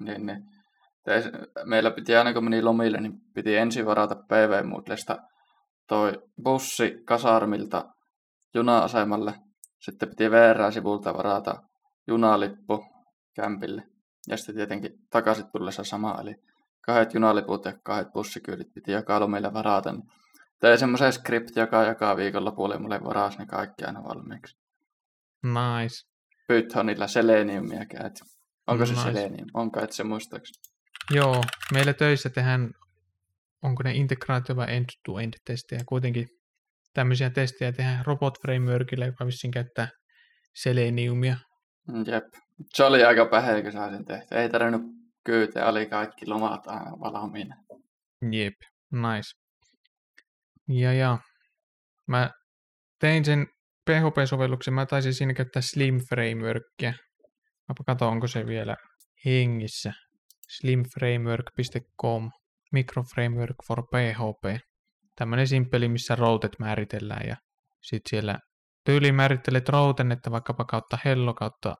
Niin, 0.00 0.26
niin. 0.26 0.42
Meillä 1.64 1.90
piti 1.90 2.16
aina 2.16 2.32
kun 2.32 2.44
meni 2.44 2.62
lomille, 2.62 3.00
niin 3.00 3.20
piti 3.34 3.56
ensin 3.56 3.86
varata 3.86 4.14
PV 4.14 4.66
Moodlesta 4.66 5.18
toi 5.86 6.22
bussi 6.42 7.02
kasarmilta 7.04 7.84
juna-asemalle. 8.54 9.34
Sitten 9.78 10.08
piti 10.08 10.30
VR-sivulta 10.30 11.16
varata 11.16 11.62
junalippu 12.06 12.86
kämpille. 13.34 13.82
Ja 14.28 14.36
sitten 14.36 14.54
tietenkin 14.54 14.92
takaisin 15.10 15.50
tullessa 15.52 15.84
sama, 15.84 16.18
eli 16.20 16.34
kahdet 16.80 17.14
junaliput 17.14 17.64
ja 17.64 17.72
kahdet 17.82 18.12
bussikyydit 18.12 18.74
piti 18.74 18.92
joka 18.92 19.20
lomille 19.20 19.52
varata. 19.52 19.92
Niin 19.92 20.02
tein 20.60 20.78
semmoisen 20.78 21.12
skripti, 21.12 21.60
joka 21.60 21.84
joka 21.84 22.16
viikonlopulle 22.16 22.78
mulle 22.78 23.04
varasi 23.04 23.38
ne 23.38 23.46
kaikki 23.46 23.84
aina 23.84 24.04
valmiiksi. 24.04 24.56
Nice. 25.42 26.15
Pythonilla 26.46 27.06
seleniumia 27.06 27.86
käyt. 27.86 28.14
Onko 28.66 28.86
se 28.86 28.92
Nice. 28.92 29.02
selenium? 29.04 29.48
Onko 29.54 29.80
et 29.80 29.92
se 29.92 30.04
muistaakseni? 30.04 30.62
Joo, 31.10 31.42
meillä 31.72 31.92
töissä 31.92 32.30
tehdään, 32.30 32.70
onko 33.62 33.82
ne 33.82 33.92
integraatio 33.94 34.56
vai 34.56 34.76
end-to-end 34.76 35.34
testejä, 35.44 35.80
kuitenkin 35.86 36.28
tämmöisiä 36.94 37.30
testejä 37.30 37.72
tehdään 37.72 38.04
Robot 38.06 38.34
Frameworkilla, 38.42 39.06
joka 39.06 39.26
vissiin 39.26 39.50
käyttää 39.50 39.88
Seleniumia. 40.54 41.36
Mm, 41.88 42.04
Jep. 42.06 42.24
Se 42.74 42.84
oli 42.84 43.04
aika 43.04 43.26
päheä, 43.26 43.62
kun 43.62 43.72
saisin 43.72 44.04
tehty. 44.04 44.34
Ei 44.34 44.48
tarvinnut 44.48 44.82
kyytä, 45.24 45.66
oli 45.66 45.86
kaikki 45.86 46.26
lomat 46.26 46.66
aina 46.66 46.90
valmiina. 46.90 47.56
Jep, 48.32 48.54
nice. 48.92 49.30
Ja 50.68 50.92
ja, 50.92 51.18
mä 52.06 52.30
tein 53.00 53.24
sen 53.24 53.46
PHP-sovelluksen, 53.90 54.74
mä 54.74 54.86
taisin 54.86 55.14
siinä 55.14 55.34
käyttää 55.34 55.62
Slim 55.62 56.00
Frameworkia. 56.08 56.92
Mä 57.68 57.74
katson, 57.86 58.08
onko 58.08 58.26
se 58.26 58.46
vielä 58.46 58.76
hengissä. 59.24 59.92
slimframework.com, 60.48 62.30
microframework 62.72 63.56
for 63.66 63.82
PHP. 63.82 64.66
Tämmönen 65.16 65.48
simppeli, 65.48 65.88
missä 65.88 66.16
routet 66.16 66.58
määritellään 66.58 67.28
ja 67.28 67.36
sit 67.82 68.02
siellä 68.10 68.38
tyyliin 68.84 69.14
määrittelet 69.14 69.68
routen, 69.68 70.12
että 70.12 70.30
vaikkapa 70.30 70.64
kautta 70.64 70.98
hello 71.04 71.34
kautta 71.34 71.74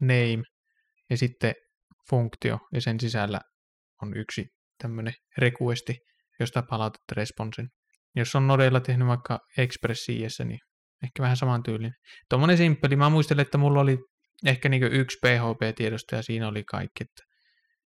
name 0.00 0.42
ja 1.10 1.16
sitten 1.16 1.54
funktio 2.10 2.58
ja 2.72 2.80
sen 2.80 3.00
sisällä 3.00 3.40
on 4.02 4.16
yksi 4.16 4.46
tämmöinen 4.82 5.14
requesti, 5.38 5.98
josta 6.40 6.62
palautat 6.62 7.02
responsen. 7.12 7.68
Jos 8.16 8.34
on 8.34 8.46
Nodella 8.46 8.80
tehnyt 8.80 9.08
vaikka 9.08 9.38
Express 9.58 10.08
niin 10.08 10.58
ehkä 11.02 11.22
vähän 11.22 11.36
saman 11.36 11.62
tyylinen. 11.62 11.92
Tuommoinen 12.28 12.56
simppeli. 12.56 12.96
Mä 12.96 13.10
muistelen, 13.10 13.42
että 13.42 13.58
mulla 13.58 13.80
oli 13.80 13.98
ehkä 14.46 14.68
niin 14.68 14.82
yksi 14.82 15.18
PHP-tiedosto 15.26 16.16
ja 16.16 16.22
siinä 16.22 16.48
oli 16.48 16.64
kaikki. 16.64 17.04
Että 17.04 17.22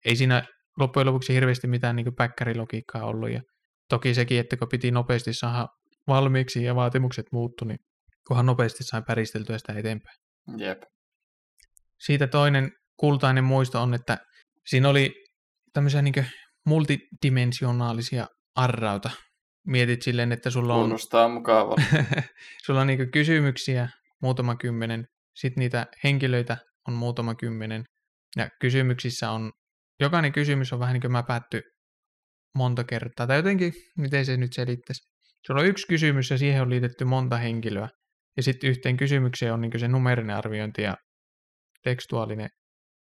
ei 0.05 0.15
siinä 0.15 0.43
loppujen 0.77 1.07
lopuksi 1.07 1.33
hirveästi 1.33 1.67
mitään 1.67 1.95
niin 1.95 2.15
päkkärilogiikkaa 2.17 3.05
ollut. 3.05 3.31
Ja 3.31 3.41
toki 3.89 4.13
sekin, 4.13 4.39
että 4.39 4.57
kun 4.57 4.67
piti 4.71 4.91
nopeasti 4.91 5.33
saada 5.33 5.67
valmiiksi 6.07 6.63
ja 6.63 6.75
vaatimukset 6.75 7.25
muuttu, 7.31 7.65
niin 7.65 7.79
kunhan 8.27 8.45
nopeasti 8.45 8.83
sai 8.83 9.01
päristeltyä 9.07 9.57
sitä 9.57 9.73
eteenpäin. 9.73 10.17
Jep. 10.57 10.81
Siitä 11.99 12.27
toinen 12.27 12.71
kultainen 12.97 13.43
muisto 13.43 13.81
on, 13.81 13.93
että 13.93 14.17
siinä 14.67 14.89
oli 14.89 15.13
tämmöisiä 15.73 16.01
niin 16.01 16.25
multidimensionaalisia 16.65 18.27
arrauta. 18.55 19.09
Mietit 19.67 20.01
silleen, 20.01 20.31
että 20.31 20.49
sulla 20.49 20.75
on, 20.75 20.81
Kuulostaa 20.81 21.27
mukavalta. 21.27 21.81
sulla 22.65 22.81
on 22.81 22.87
niin 22.87 23.11
kysymyksiä 23.11 23.89
muutama 24.21 24.55
kymmenen, 24.55 25.07
sitten 25.35 25.61
niitä 25.61 25.87
henkilöitä 26.03 26.57
on 26.87 26.93
muutama 26.93 27.35
kymmenen, 27.35 27.83
ja 28.35 28.49
kysymyksissä 28.61 29.31
on, 29.31 29.51
jokainen 29.99 30.31
kysymys 30.31 30.73
on 30.73 30.79
vähän 30.79 30.93
niin 30.93 31.01
kuin 31.01 31.11
mä 31.11 31.23
päätty 31.23 31.61
monta 32.55 32.83
kertaa, 32.83 33.27
tai 33.27 33.37
jotenkin, 33.37 33.73
miten 33.97 34.25
se 34.25 34.37
nyt 34.37 34.53
selittäisi. 34.53 35.11
Sulla 35.47 35.61
on 35.61 35.67
yksi 35.67 35.87
kysymys 35.87 36.29
ja 36.29 36.37
siihen 36.37 36.61
on 36.61 36.69
liitetty 36.69 37.05
monta 37.05 37.37
henkilöä, 37.37 37.89
ja 38.37 38.43
sitten 38.43 38.69
yhteen 38.69 38.97
kysymykseen 38.97 39.53
on 39.53 39.61
niin 39.61 39.79
se 39.79 39.87
numerinen 39.87 40.35
arviointi 40.35 40.81
ja 40.81 40.95
tekstuaalinen 41.83 42.49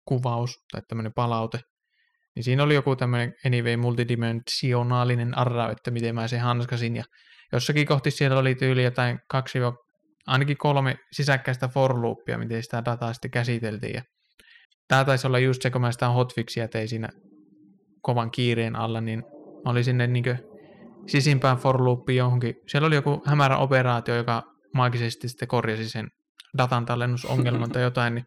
kuvaus 0.09 0.59
tai 0.73 0.83
tämmöinen 0.89 1.13
palaute. 1.13 1.61
Niin 2.37 2.45
siinä 2.45 2.63
oli 2.63 2.75
joku 2.75 2.97
tämmöinen 2.97 3.35
anyway 3.47 3.77
multidimensionaalinen 3.77 5.39
arra, 5.39 5.71
että 5.71 5.91
miten 5.91 6.15
mä 6.15 6.29
sen 6.29 6.41
hanskasin. 6.41 6.97
Ja 6.97 7.05
jossakin 7.53 7.87
kohti 7.87 8.11
siellä 8.11 8.39
oli 8.39 8.55
tyyli 8.55 8.85
jotain 8.85 9.19
kaksi, 9.29 9.59
ainakin 10.27 10.57
kolme 10.57 10.97
sisäkkäistä 11.13 11.69
for 11.69 12.03
loopia, 12.03 12.39
miten 12.39 12.63
sitä 12.63 12.85
dataa 12.85 13.13
sitten 13.13 13.31
käsiteltiin. 13.31 13.95
Ja 13.95 14.03
tämä 14.89 15.05
taisi 15.05 15.27
olla 15.27 15.39
just 15.39 15.63
se, 15.63 15.71
kun 15.71 15.81
mä 15.81 15.93
sitä 15.93 16.09
hotfixia 16.09 16.69
tein 16.69 16.89
siinä 16.89 17.09
kovan 18.03 18.31
kiireen 18.31 18.77
alla, 18.77 19.01
niin 19.01 19.25
mä 19.65 19.71
olin 19.71 19.85
sinne 19.85 20.07
niin 20.07 20.25
sisimpään 21.07 21.57
for 21.57 21.85
loopiin 21.85 22.17
johonkin. 22.17 22.55
Siellä 22.67 22.87
oli 22.87 22.95
joku 22.95 23.23
hämärä 23.27 23.57
operaatio, 23.57 24.17
joka 24.17 24.43
maagisesti 24.75 25.29
sitten 25.29 25.49
korjasi 25.49 25.89
sen 25.89 26.09
datan 26.59 26.87
tallennusongelman 26.87 27.71
tai 27.71 27.83
jotain, 27.83 28.15
niin 28.15 28.25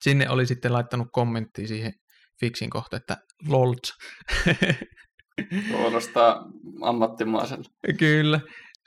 sinne 0.00 0.30
oli 0.30 0.46
sitten 0.46 0.72
laittanut 0.72 1.08
kommenttia 1.12 1.66
siihen 1.66 1.92
fixin 2.40 2.70
kohta, 2.70 2.96
että 2.96 3.16
lolt. 3.48 3.80
Kuulostaa 5.70 6.44
ammattimaiselle. 6.82 7.64
Kyllä. 7.98 8.40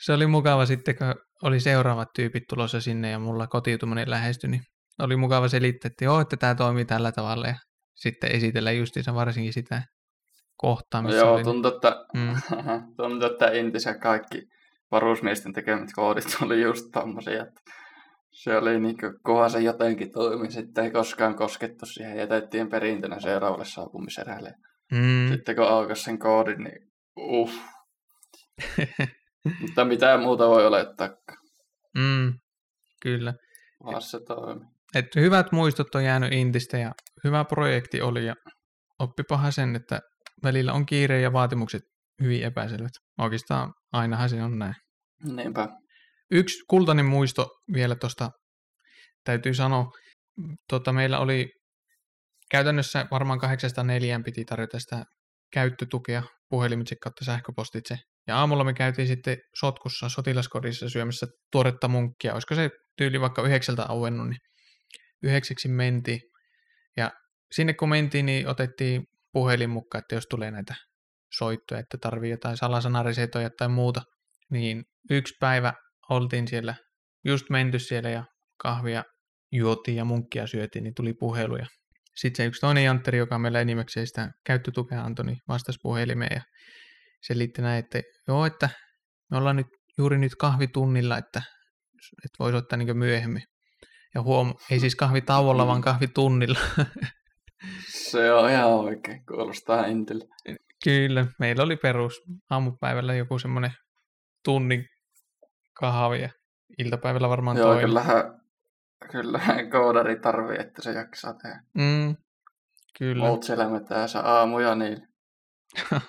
Se 0.06 0.14
oli 0.14 0.28
mukava 0.28 0.66
sitten, 0.66 0.98
kun 0.98 1.16
oli 1.43 1.60
seuraavat 1.60 2.08
tyypit 2.16 2.43
tulossa 2.50 2.82
sinne 2.82 3.12
ja 3.12 3.20
mulla 3.20 3.48
kotiutuminen 3.48 4.10
lähestyi, 4.10 4.50
niin 4.50 4.62
oli 5.00 5.16
mukava 5.16 5.48
selittää, 5.48 5.88
että 5.89 6.06
joo, 6.06 6.20
että 6.20 6.38
tämä 6.38 6.56
toimii 6.56 6.86
tällä 6.86 7.12
tavalla 7.12 7.48
ja 7.48 7.56
sitten 7.95 8.32
esitellä 8.32 8.72
justiinsa 8.72 9.16
varsinkin 9.16 9.54
sitä 9.54 9.82
kohtaa, 10.58 11.02
No 11.02 11.08
missä 11.08 11.22
joo, 11.22 11.34
oli... 11.34 11.43
tuntuu, 11.43 11.72
että, 11.76 11.95
Mm. 12.14 12.34
tuntuu, 12.98 13.30
että 13.32 13.52
Intissä 13.52 13.93
kaikki 13.93 14.41
varusmiesten 14.91 15.54
tekemät 15.54 15.89
koodit 15.95 16.38
oli 16.41 16.62
just 16.62 16.86
tommosia, 16.93 17.43
että 17.43 17.62
se 18.44 18.58
oli 18.58 18.80
niinku, 18.80 19.06
kunhan 19.26 19.52
se 19.52 19.60
jotenkin 19.60 20.12
toimi, 20.12 20.52
sitten 20.52 20.84
ei 20.84 20.92
koskaan 20.92 21.36
koskettu 21.36 21.86
siihen, 21.86 22.18
jätettiin 22.18 22.70
perintönä 22.70 23.20
seuraavalle 23.20 23.66
saapumiserälle. 23.66 24.54
Mm, 24.92 25.28
Sitten 25.32 25.56
kun 25.56 25.68
aukas 25.68 26.04
sen 26.04 26.20
koodin, 26.20 26.64
niin 26.64 26.92
Uff. 27.20 27.54
Mutta 29.62 29.86
mitä 29.86 30.18
muuta 30.18 30.48
voi 30.48 30.68
olettaa, 30.68 31.10
mm, 31.98 32.34
kyllä. 33.02 33.34
vaan 33.84 34.02
se 34.02 34.20
toimii. 34.28 34.68
Et 34.96 35.06
hyvät 35.16 35.52
muistot 35.52 35.96
on 35.96 36.04
jäänyt 36.04 36.34
Intistä 36.34 36.78
ja 36.78 36.92
hyvä 37.24 37.46
projekti 37.46 38.02
oli 38.02 38.26
ja 38.26 38.36
oppipahan 39.00 39.52
sen, 39.52 39.76
että 39.76 40.00
välillä 40.44 40.74
on 40.74 40.86
kiire 40.86 41.22
ja 41.22 41.34
vaatimukset 41.34 41.82
hyvin 42.22 42.44
epäselvät. 42.44 42.92
Oikeastaan 43.18 43.74
ainahan 43.92 44.30
se 44.30 44.44
on 44.44 44.60
näin. 44.60 44.76
Niinpä. 45.24 45.70
Yksi 46.32 46.63
kultainen 46.69 47.05
muisto 47.05 47.49
vielä 47.73 47.95
tuosta 47.95 48.32
täytyy 49.23 49.53
sanoa. 49.53 49.91
Tota, 50.69 50.93
meillä 50.93 51.19
oli 51.19 51.49
käytännössä 52.51 53.05
varmaan 53.11 53.39
804 53.39 54.19
piti 54.25 54.45
tarjota 54.45 54.80
sitä 54.80 55.03
käyttötukea 55.53 56.23
puhelimitse 56.49 56.95
kautta 57.03 57.25
sähköpostitse. 57.25 57.97
Ja 58.28 58.38
aamulla 58.38 58.63
me 58.63 58.73
käytiin 58.73 59.07
sitten 59.07 59.38
sotkussa 59.59 60.09
sotilaskodissa 60.09 60.89
syömässä 60.89 61.28
tuoretta 61.51 61.88
munkkia. 61.88 62.34
Olisiko 62.34 62.55
se 62.55 62.69
tyyli 62.97 63.21
vaikka 63.21 63.41
yhdeksältä 63.41 63.86
auennut, 63.89 64.30
niin 64.30 64.39
yhdeksäksi 65.23 65.67
menti. 65.67 66.19
Ja 66.97 67.11
sinne 67.51 67.73
kun 67.73 67.89
mentiin, 67.89 68.25
niin 68.25 68.47
otettiin 68.47 69.03
puhelin 69.34 69.69
mukaan, 69.69 69.99
että 69.99 70.15
jos 70.15 70.25
tulee 70.30 70.51
näitä 70.51 70.75
soittoja, 71.38 71.80
että 71.80 71.97
tarvii 72.01 72.32
jotain 72.32 72.57
salasanariseitoja 72.57 73.49
tai 73.57 73.69
muuta, 73.69 74.01
niin 74.51 74.84
yksi 75.09 75.34
päivä 75.39 75.73
oltiin 76.10 76.47
siellä, 76.47 76.76
just 77.26 77.49
menty 77.49 77.80
siellä 77.80 78.10
ja 78.10 78.24
kahvia 78.58 79.03
juotiin 79.51 79.97
ja 79.97 80.05
munkkia 80.05 80.47
syötiin, 80.47 80.84
niin 80.84 80.93
tuli 80.95 81.14
puheluja. 81.14 81.66
Sitten 82.16 82.43
se 82.43 82.47
yksi 82.47 82.62
toinen 82.62 82.84
jantteri, 82.84 83.18
joka 83.18 83.39
meillä 83.39 83.62
enimmäkseen 83.62 84.08
sitä 84.08 84.32
käyttötukea 84.45 85.03
antoi, 85.03 85.26
niin 85.26 85.38
vastasi 85.47 85.80
puhelimeen 85.82 86.36
ja 86.36 86.41
selitti 87.24 87.62
näin, 87.62 87.80
että 87.80 88.01
joo, 88.28 88.45
että 88.45 88.70
me 89.32 89.38
ollaan 89.38 89.55
nyt 89.55 89.68
juuri 89.97 90.18
nyt 90.18 90.36
kahvitunnilla, 90.36 91.18
että, 91.18 91.41
että 92.26 92.36
voisi 92.39 92.58
ottaa 92.58 92.78
niin 92.78 92.97
myöhemmin. 92.97 93.43
Ja 94.16 94.22
huom, 94.22 94.53
ei 94.72 94.80
siis 94.80 94.95
kahvitauolla, 94.95 95.68
vaan 95.68 95.82
kahvitunnilla. 95.82 96.60
Se 97.89 98.34
on 98.34 98.49
ihan 98.49 98.70
oikein, 98.70 99.26
kuulostaa 99.26 99.86
Intille. 99.86 100.26
Kyllä, 100.84 101.26
meillä 101.39 101.64
oli 101.64 101.78
perus 101.78 102.22
aamupäivällä 102.49 103.16
joku 103.16 103.39
semmoinen 103.39 103.72
tunnin 104.43 104.86
kahvi 105.80 106.21
ja 106.21 106.30
iltapäivällä 106.78 107.30
varmaan 107.30 107.57
Joo, 107.57 107.67
toinen. 107.67 107.86
kyllähän, 107.86 108.41
kyllähän 109.11 109.69
koodari 109.71 110.19
tarvii, 110.19 110.57
että 110.59 110.82
se 110.82 110.91
jaksaa 110.91 111.34
tehdä. 111.34 111.63
Mm, 111.73 112.15
kyllä, 112.99 113.25
Muut 113.25 113.43
selämetään 113.43 114.09
se 114.09 114.19
aamuja, 114.19 114.75
niin 114.75 115.07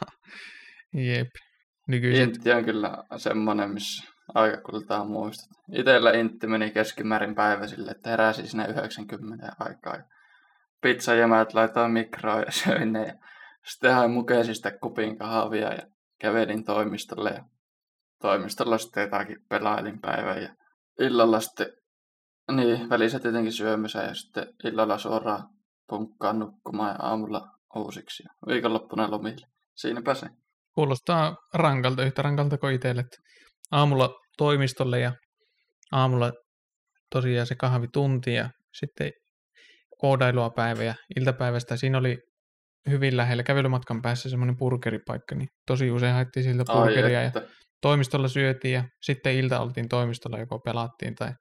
jep. 0.95 1.29
Nykyiset, 1.89 2.25
Intti 2.25 2.53
on 2.53 2.65
kyllä 2.65 3.05
semmoinen, 3.17 3.71
missä 3.71 4.13
aika 4.35 4.61
kultaa 4.61 5.05
muistat. 5.05 5.49
Itellä 5.73 6.13
Intti 6.13 6.47
meni 6.47 6.71
keskimäärin 6.71 7.35
päiväsille, 7.35 7.91
että 7.91 8.11
heräsi 8.11 8.49
sinne 8.49 8.67
90 8.67 9.53
aikaa. 9.59 9.97
ja 9.97 10.05
Pizzajämät 10.81 11.55
laitoin 11.55 11.93
mikroon 11.93 12.43
ja 12.47 12.53
söin 12.65 12.93
ne. 12.93 13.19
Sitten 13.67 13.95
hain 13.95 14.11
mukeisista 14.11 14.71
kupin 14.71 15.19
kahvia 15.19 15.73
ja 15.75 15.83
kävelin 16.21 16.65
toimistolle. 16.65 17.31
Ja 17.31 17.45
toimistolla 18.21 18.79
sitten 18.79 19.03
jotakin 19.03 19.37
pelailin 19.49 20.01
päivän. 20.01 20.43
Ja 20.43 20.55
illalla 21.01 21.41
sitten, 21.41 21.67
niin 22.53 22.91
välissä 22.91 23.21
tietenkin 23.21 23.53
syömisen 23.53 24.05
ja 24.05 24.15
sitten 24.15 24.47
illalla 24.65 24.99
suoraan 24.99 25.45
punkkaan 25.89 26.39
nukkumaan 26.39 26.91
ja 26.91 27.07
aamulla 27.07 27.43
uusiksi. 27.77 28.23
Ja 28.23 28.55
viikonloppuna 28.55 29.11
lomille. 29.11 29.47
Siinäpä 29.77 30.15
se. 30.15 30.27
kuulostaa 30.75 31.37
rankalta, 31.55 32.05
yhtä 32.05 32.23
rankalta 32.23 32.59
kuin 32.59 32.75
itselle. 32.75 33.01
että 33.01 33.17
Aamulla 33.71 34.15
toimistolle 34.39 35.01
ja 35.01 35.13
aamulla 35.93 36.33
tosiaan 37.11 37.47
se 37.47 37.55
kahvitunti 37.55 38.35
ja 38.35 38.51
sitten 38.75 39.11
koodailua 39.99 40.51
päivä 40.51 40.83
ja 40.83 40.95
iltapäivästä. 41.17 41.77
Siinä 41.77 41.99
oli 41.99 42.19
hyvin 42.91 43.17
lähellä 43.17 43.43
kävelymatkan 43.43 44.03
päässä 44.03 44.31
semmoinen 44.31 44.57
burgeripaikka, 44.57 45.35
niin 45.35 45.49
tosi 45.67 45.91
usein 45.91 46.15
haettiin 46.15 46.45
siltä 46.45 46.65
burgeria 46.73 47.23
ja 47.23 47.27
että. 47.27 47.43
Toimistolla 47.83 48.29
syötiin 48.29 48.75
ja 48.75 48.85
sitten 49.03 49.35
ilta 49.35 49.61
oltiin 49.61 49.89
toimistolla, 49.89 50.39
joko 50.39 50.59
pelattiin 50.59 51.15
tai 51.15 51.33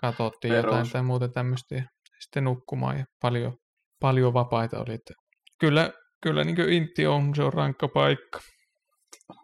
katsottiin 0.00 0.54
jotain 0.54 0.90
tai 0.90 1.02
muuta 1.02 1.28
tämmöistä 1.28 1.74
ja 1.74 1.82
sitten 2.20 2.44
nukkumaan 2.44 2.98
ja 2.98 3.04
paljon, 3.22 3.52
paljon 4.00 4.34
vapaita 4.34 4.78
oli. 4.78 4.94
Että 4.94 5.14
kyllä, 5.60 5.90
kyllä 6.22 6.44
niin 6.44 6.56
kuin 6.56 6.72
Intti 6.72 7.06
on, 7.06 7.34
se 7.34 7.42
on 7.42 7.52
rankka 7.52 7.88
paikka. 7.88 8.40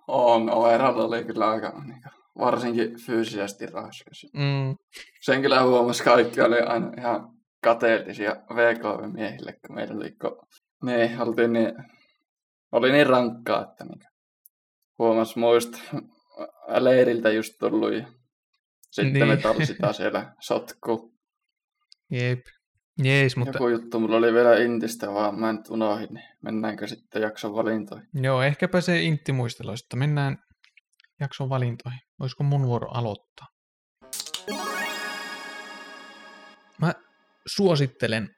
On, 0.09 0.51
Oeralla 0.51 1.05
oli 1.05 1.25
kyllä 1.25 1.51
aika 1.51 1.83
niin 1.87 2.03
kuin, 2.03 2.12
varsinkin 2.39 3.01
fyysisesti 3.07 3.66
raskas. 3.66 4.27
Mm, 4.33 4.77
Sen 5.20 5.43
kyllä 5.43 5.62
huomasi, 5.62 6.05
kaikki 6.05 6.41
oli 6.41 6.61
aina 6.61 6.93
ihan 6.99 7.29
kateellisia 7.64 8.37
VKV-miehille, 8.55 9.53
kun 9.66 9.75
meillä 9.75 9.95
oli, 9.95 10.11
kun 10.11 10.47
niin, 10.85 11.20
oltiin 11.20 11.53
niin, 11.53 11.72
oli 12.72 12.93
niin 12.93 13.07
rankkaa, 13.07 13.62
että 13.62 13.85
niin, 13.85 14.13
huomasi 15.05 15.38
muista 15.38 15.78
leiriltä 16.78 17.32
just 17.32 17.52
tullut 17.61 17.94
ja 17.94 18.07
sitten 18.90 19.12
Niin. 19.12 19.28
me 19.28 19.36
talsitaan 19.36 19.94
siellä 19.94 20.34
sotkuu. 20.46 21.14
jep. 22.11 22.38
Jees, 23.05 23.36
mutta 23.36 23.57
Joku 23.59 23.68
juttu 23.68 24.00
mulla 24.00 24.16
oli 24.16 24.32
vielä 24.32 24.57
Intistä, 24.57 25.12
vaan 25.12 25.40
mä 25.40 25.50
en 25.50 25.57
nyt 25.57 25.70
unohdin, 25.70 26.09
niin 26.14 26.28
mennäänkö 26.42 26.86
sitten 26.86 27.22
jakson 27.22 27.55
valintoihin? 27.55 28.07
joo, 28.22 28.42
ehkäpä 28.42 28.80
se 28.80 29.02
Intti 29.02 29.32
muistella, 29.32 29.72
että 29.74 29.96
mennään 29.96 30.36
jakson 31.20 31.48
valintoihin. 31.48 32.00
Olisiko 32.20 32.44
mun 32.44 32.66
vuoro 32.66 32.88
aloittaa? 32.90 33.46
Mä 36.80 36.92
suosittelen 37.46 38.28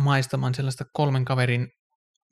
maistamaan 0.00 0.54
sellaista 0.54 0.84
kolmen 0.92 1.24
kaverin 1.24 1.68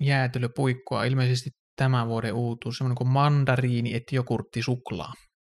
jäätelöpuikkoa, 0.01 1.05
ilmeisesti 1.05 1.51
tämän 1.79 2.09
vuoden 2.09 2.35
uutuus, 2.35 2.76
semmoinen 2.79 2.97
kuin 2.97 3.09
mandariini 3.09 3.95
et 3.95 4.03
jogurtti 4.12 4.62
suklaa. 4.62 5.12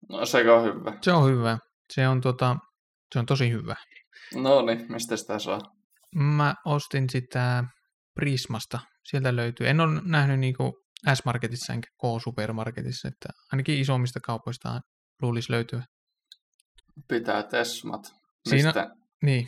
No 0.10 0.26
se 0.26 0.52
on 0.52 0.64
hyvä. 0.64 0.94
Se 1.02 1.12
on 1.14 1.32
hyvä. 1.32 1.58
Se 1.94 2.08
on, 2.08 2.22
tota, 2.22 2.56
se 3.14 3.20
on 3.20 3.26
tosi 3.26 3.52
hyvä. 3.52 3.76
No 4.36 4.62
niin, 4.62 4.86
mistä 4.90 5.18
sitä 5.18 5.40
saa? 5.40 5.60
Mä 6.16 6.56
ostin 6.66 7.10
sitä 7.10 7.64
Prismasta. 8.16 8.80
Sieltä 9.10 9.36
löytyy. 9.36 9.68
En 9.68 9.80
ole 9.80 10.02
nähnyt 10.06 10.40
niinku 10.40 10.74
S-Marketissa 11.14 11.74
enkä 11.74 11.88
K-Supermarketissa, 12.02 13.08
että 13.08 13.30
ainakin 13.52 13.80
isommista 13.80 14.20
kaupoista 14.20 14.80
luulisi 15.22 15.52
löytyä. 15.52 15.84
Pitää 17.08 17.44
Tesmat. 17.44 18.02
Siinä- 18.50 18.68
Mistä, 18.68 18.88
Niin, 19.24 19.48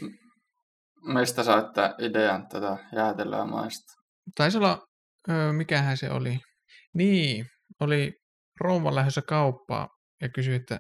mistä 1.14 1.44
saitte 1.44 1.82
idean 2.00 2.48
tätä 2.48 2.78
jäätelöä 2.96 3.46
maista? 3.46 3.94
taisi 4.36 4.58
olla, 4.58 4.86
mikähän 5.52 5.98
se 5.98 6.12
oli. 6.12 6.40
Niin, 6.98 7.46
oli 7.80 8.14
rouva 8.60 8.96
lähdössä 8.96 9.22
kauppaa 9.22 9.88
ja 10.22 10.30
kysyi, 10.30 10.56
että, 10.56 10.80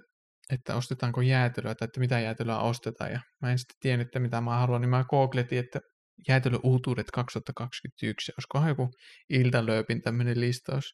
että 0.53 0.75
ostetaanko 0.75 1.21
jäätelöä 1.21 1.75
tai 1.75 1.85
että 1.85 1.99
mitä 1.99 2.19
jäätelöä 2.19 2.59
ostetaan. 2.59 3.11
Ja 3.11 3.19
mä 3.41 3.51
en 3.51 3.59
sitten 3.59 3.75
tiennyt, 3.79 4.07
että 4.07 4.19
mitä 4.19 4.41
mä 4.41 4.57
haluan, 4.59 4.81
niin 4.81 4.89
mä 4.89 5.05
googletin, 5.09 5.59
että 5.59 5.79
jäätelöuutuudet 6.27 7.11
2021, 7.13 8.31
olisikohan 8.31 8.69
joku 8.69 8.89
Iltalööpin 9.29 10.01
tämmöinen 10.01 10.39
listaus. 10.39 10.93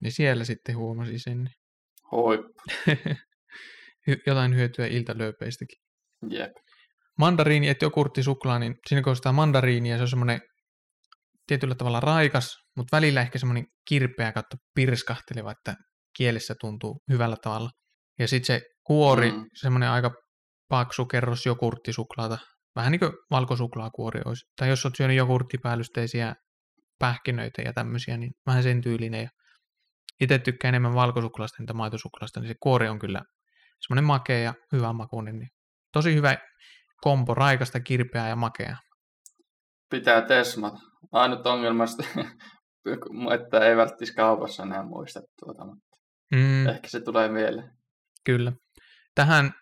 Niin 0.00 0.12
siellä 0.12 0.44
sitten 0.44 0.76
huomasin 0.76 1.20
sen. 1.20 1.50
Hy- 4.10 4.22
jotain 4.26 4.54
hyötyä 4.54 4.86
iltalööpeistäkin. 4.86 5.78
Jep. 6.30 6.52
Mandariini 7.18 7.68
et 7.68 7.82
jogurtti 7.82 8.22
suklaa, 8.22 8.58
niin 8.58 8.74
siinä 8.88 9.02
kun 9.02 9.12
ostaa 9.12 9.32
mandariinia, 9.32 9.96
se 9.96 10.02
on 10.02 10.08
semmoinen 10.08 10.40
tietyllä 11.46 11.74
tavalla 11.74 12.00
raikas, 12.00 12.56
mutta 12.76 12.96
välillä 12.96 13.20
ehkä 13.20 13.38
semmoinen 13.38 13.64
kirpeä 13.88 14.32
kautta 14.32 14.56
pirskahteleva, 14.74 15.52
että 15.52 15.74
kielessä 16.16 16.54
tuntuu 16.60 17.00
hyvällä 17.12 17.36
tavalla. 17.42 17.70
Ja 18.18 18.28
sitten 18.28 18.46
se 18.46 18.60
kuori, 18.86 19.30
Mm. 19.32 19.38
mm. 19.38 19.44
semmoinen 19.54 19.88
aika 19.88 20.10
paksu 20.68 21.06
kerros 21.06 21.46
jogurttisuklaata, 21.46 22.38
vähän 22.76 22.92
niin 22.92 23.00
kuin 23.00 23.12
valkosuklaakuori 23.30 24.20
olisi. 24.24 24.44
Tai 24.56 24.68
jos 24.68 24.84
olet 24.86 24.96
syönyt 24.96 25.16
jogurttipäällysteisiä 25.16 26.34
pähkinöitä 26.98 27.62
ja 27.62 27.72
tämmöisiä, 27.72 28.16
niin 28.16 28.32
vähän 28.46 28.62
sen 28.62 28.80
tyylinen. 28.80 29.28
Itse 30.20 30.38
tykkään 30.38 30.74
enemmän 30.74 30.94
valkosuklaasta 30.94 31.56
entä 31.62 31.72
maitosuklaasta, 31.72 32.40
niin 32.40 32.48
se 32.48 32.54
kuori 32.62 32.88
on 32.88 32.98
kyllä 32.98 33.22
semmoinen 33.80 34.04
makea 34.04 34.38
ja 34.38 34.54
hyvä 34.72 34.92
makuinen. 34.92 35.38
Niin 35.38 35.48
tosi 35.92 36.14
hyvä 36.14 36.36
kompo, 37.00 37.34
raikasta, 37.34 37.80
kirpeää 37.80 38.28
ja 38.28 38.36
makea. 38.36 38.76
Pitää 39.90 40.22
Tesmat. 40.22 40.74
Ainut 41.12 41.46
ongelma 41.46 41.86
sitten, 41.86 42.08
että 43.34 43.58
ei 43.58 43.76
välttis 43.76 44.14
kaupassa 44.14 44.62
enää 44.62 44.82
muista 44.82 45.20
tuota, 45.40 45.64
mutta 45.64 45.92
Mm, 46.32 46.68
ehkä 46.68 46.88
se 46.88 47.00
tulee 47.00 47.28
mieleen. 47.28 47.70
Kyllä. 48.24 48.52
Tähän 49.14 49.52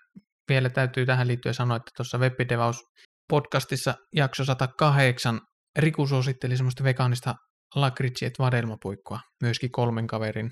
vielä 0.49 0.71
täytyy 0.71 1.07
tähän 1.07 1.29
liittyen 1.29 1.55
sanoa, 1.55 1.77
että 1.77 1.91
tuossa 1.97 2.19
Webbidevaus 2.19 2.83
podcastissa 3.29 3.95
jakso 4.17 4.45
108 4.45 5.41
Riku 5.79 6.07
suositteli 6.07 6.57
semmoista 6.57 6.85
vegaanista 6.85 7.35
lakritsi 7.75 8.27
et 8.27 8.39
vadelmapuikkoa, 8.39 9.21
myöskin 9.43 9.71
kolmen 9.71 10.07
kaverin 10.07 10.51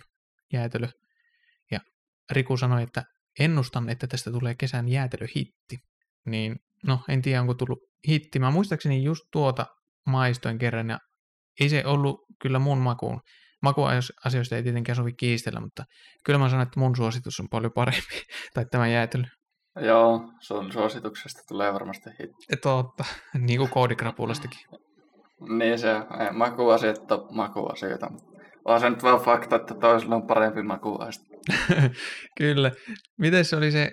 jäätelö. 0.52 0.88
Ja 1.70 1.80
Riku 2.30 2.56
sanoi, 2.56 2.82
että 2.82 3.02
ennustan, 3.38 3.88
että 3.88 4.06
tästä 4.06 4.30
tulee 4.30 4.54
kesän 4.54 4.88
jäätelöhitti. 4.88 5.76
Niin, 6.26 6.56
no, 6.86 7.00
en 7.08 7.22
tiedä, 7.22 7.40
onko 7.40 7.54
tullut 7.54 7.78
hitti. 8.08 8.38
Mä 8.38 8.50
muistaakseni 8.50 9.04
just 9.04 9.22
tuota 9.32 9.66
maistoin 10.08 10.58
kerran, 10.58 10.90
ja 10.90 10.98
ei 11.60 11.68
se 11.68 11.82
ollut 11.86 12.20
kyllä 12.42 12.58
mun 12.58 12.78
makuun. 12.78 13.20
Makuasioista 13.62 14.56
ei 14.56 14.62
tietenkään 14.62 14.96
sovi 14.96 15.12
kiistellä, 15.12 15.60
mutta 15.60 15.84
kyllä 16.24 16.38
mä 16.38 16.48
sanon, 16.48 16.62
että 16.62 16.80
mun 16.80 16.96
suositus 16.96 17.40
on 17.40 17.48
paljon 17.50 17.72
parempi, 17.72 18.22
tai 18.54 18.64
tämä 18.70 18.88
jäätelö. 18.88 19.24
Joo, 19.80 20.32
sun 20.40 20.72
suosituksesta 20.72 21.42
tulee 21.48 21.72
varmasti 21.72 22.10
hitti. 22.10 22.56
Totta, 22.62 23.04
niin 23.46 23.58
kuin 23.58 23.70
koodikrapulastakin. 23.70 24.60
Niin 25.58 25.78
se, 25.78 25.90
ei, 25.90 26.32
makuasiat 26.32 27.12
on 27.12 27.36
makuasioita. 27.36 28.10
On 28.64 28.80
se 28.80 28.90
nyt 28.90 29.02
vaan 29.02 29.20
fakta, 29.20 29.56
että 29.56 29.74
toisella 29.74 30.14
on 30.14 30.26
parempi 30.26 30.62
makuaista. 30.62 31.24
Kyllä. 32.38 32.72
Miten 33.18 33.44
se 33.44 33.56
oli 33.56 33.70
se 33.70 33.90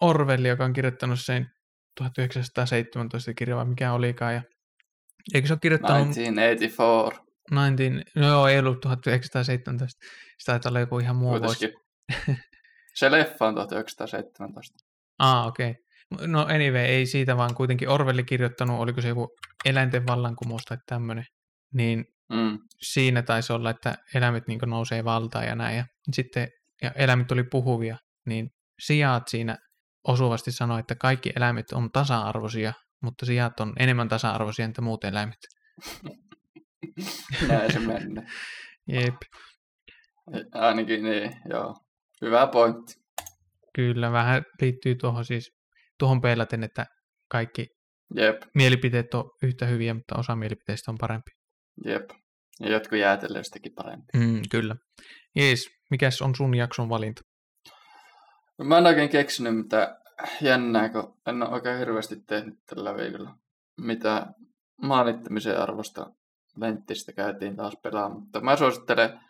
Orwell, 0.00 0.44
joka 0.44 0.64
on 0.64 0.72
kirjoittanut 0.72 1.18
sen 1.20 1.46
1917 1.96 3.34
kirja, 3.34 3.56
vai 3.56 3.64
mikä 3.64 3.92
olikaan, 3.92 4.34
ja 4.34 4.42
eikö 5.34 5.48
se 5.48 5.52
ole 5.52 5.58
kirjoittanut... 5.62 6.08
1984. 6.14 7.32
19, 7.50 8.20
no 8.20 8.26
joo, 8.26 8.46
ei 8.46 8.58
ollut 8.58 8.80
1917. 8.80 10.06
Se 10.38 10.44
taitaa 10.46 10.70
olla 10.70 10.80
joku 10.80 10.98
ihan 10.98 11.16
muu 11.16 11.40
vuosi. 11.40 11.74
Se 12.94 13.10
leffa 13.10 13.46
on 13.46 13.54
1917. 13.54 14.78
Ah, 15.18 15.46
okei. 15.46 15.70
Okay. 15.70 16.26
No 16.26 16.40
anyway, 16.40 16.82
ei 16.82 17.06
siitä, 17.06 17.36
vaan 17.36 17.54
kuitenkin 17.54 17.88
Orwelli 17.88 18.24
kirjoittanut, 18.24 18.80
oliko 18.80 19.00
se 19.00 19.08
joku 19.08 19.36
eläinten 19.64 20.06
vallankumous 20.06 20.64
tai 20.64 20.78
tämmöinen. 20.86 21.24
Niin 21.74 22.04
mm. 22.32 22.58
siinä 22.82 23.22
taisi 23.22 23.52
olla, 23.52 23.70
että 23.70 23.94
eläimet 24.14 24.46
niin 24.46 24.60
nousee 24.66 25.04
valtaan 25.04 25.46
ja 25.46 25.54
näin. 25.54 25.76
Ja 25.76 25.84
sitten 26.12 26.48
ja 26.82 26.90
eläimet 26.90 27.32
oli 27.32 27.44
puhuvia, 27.44 27.96
niin 28.26 28.50
sijaat 28.80 29.28
siinä 29.28 29.58
osuvasti 30.08 30.52
sanoi, 30.52 30.80
että 30.80 30.94
kaikki 30.94 31.32
eläimet 31.36 31.72
on 31.72 31.92
tasa-arvoisia, 31.92 32.72
mutta 33.02 33.26
sijat 33.26 33.60
on 33.60 33.72
enemmän 33.78 34.08
tasa-arvoisia 34.08 34.64
entä 34.64 34.82
muut 34.82 35.04
eläimet. 35.04 35.38
Näin 37.48 37.72
se 37.72 37.78
mennä. 37.78 38.22
Jep. 38.92 39.16
Ainakin 40.54 41.02
niin, 41.02 41.32
joo. 41.50 41.74
Hyvä 42.20 42.46
pointti. 42.46 42.94
Kyllä, 43.74 44.12
vähän 44.12 44.42
liittyy 44.60 44.94
tuohon 44.94 45.24
siis, 45.24 45.52
tuohon 45.98 46.20
peilaten, 46.20 46.62
että 46.64 46.86
kaikki 47.28 47.66
Jep. 48.16 48.42
mielipiteet 48.54 49.14
on 49.14 49.30
yhtä 49.42 49.66
hyviä, 49.66 49.94
mutta 49.94 50.18
osa 50.18 50.36
mielipiteistä 50.36 50.90
on 50.90 50.98
parempi. 51.00 51.30
Jep. 51.84 52.10
Ja 52.60 52.70
jotkut 52.70 52.98
jäätelöistäkin 52.98 53.72
parempi. 53.74 54.04
Mm, 54.16 54.42
kyllä. 54.50 54.76
Jees, 55.36 55.70
mikäs 55.90 56.22
on 56.22 56.34
sun 56.34 56.54
jakson 56.54 56.88
valinta? 56.88 57.22
No, 58.58 58.64
mä 58.64 58.78
en 58.78 58.86
oikein 58.86 59.08
keksinyt 59.08 59.56
mitä 59.56 59.96
jännää, 60.40 60.88
kun 60.88 61.16
en 61.26 61.42
ole 61.42 61.50
oikein 61.50 61.78
hirveästi 61.78 62.16
tehnyt 62.16 62.58
tällä 62.66 62.96
viikolla. 62.96 63.34
Mitä 63.76 64.26
maanittamisen 64.82 65.60
arvosta 65.60 66.10
Venttistä 66.60 67.12
käytiin 67.12 67.56
taas 67.56 67.76
pelaamaan. 67.82 68.20
Mutta 68.20 68.40
mä 68.40 68.56
suosittelen 68.56 69.20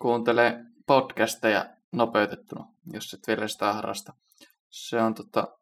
kuuntele 0.00 0.64
podcasteja 0.86 1.66
nopeutettuna, 1.92 2.66
jos 2.92 3.14
et 3.14 3.26
vielä 3.26 3.48
sitä 3.48 3.72
harrasta. 3.72 4.14
Se 4.70 5.02
on 5.02 5.14
tota, 5.14 5.58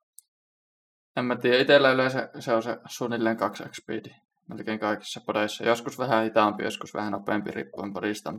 en 1.16 1.24
mä 1.24 1.36
tiedä, 1.36 1.58
itsellä 1.58 1.90
yleensä 1.90 2.30
se 2.38 2.54
on 2.54 2.62
se 2.62 2.78
suunnilleen 2.88 3.36
2 3.36 3.64
speedi 3.72 4.10
melkein 4.48 4.78
kaikissa 4.78 5.20
podeissa. 5.26 5.64
Joskus 5.64 5.98
vähän 5.98 6.24
hitaampi, 6.24 6.64
joskus 6.64 6.94
vähän 6.94 7.12
nopeampi 7.12 7.50
riippuen 7.50 7.92
podista. 7.92 8.34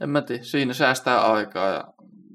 En 0.00 0.10
mä 0.10 0.22
tiedä, 0.22 0.42
siinä 0.42 0.72
säästää 0.72 1.32
aikaa 1.32 1.68
ja 1.68 1.84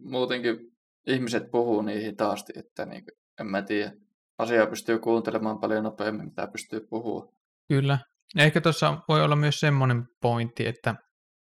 muutenkin 0.03 0.72
ihmiset 1.07 1.51
puhuu 1.51 1.81
niin 1.81 2.01
hitaasti, 2.01 2.53
että 2.55 2.85
niin, 2.85 3.03
en 3.39 3.47
mä 3.47 3.61
tiedä, 3.61 3.91
asiaa 4.38 4.67
pystyy 4.67 4.99
kuuntelemaan 4.99 5.59
paljon 5.59 5.84
nopeammin, 5.84 6.25
mitä 6.25 6.47
pystyy 6.47 6.88
puhua. 6.89 7.34
Kyllä. 7.67 7.99
Ehkä 8.38 8.61
tuossa 8.61 8.97
voi 9.07 9.23
olla 9.23 9.35
myös 9.35 9.59
semmoinen 9.59 10.03
pointti, 10.21 10.67
että 10.67 10.95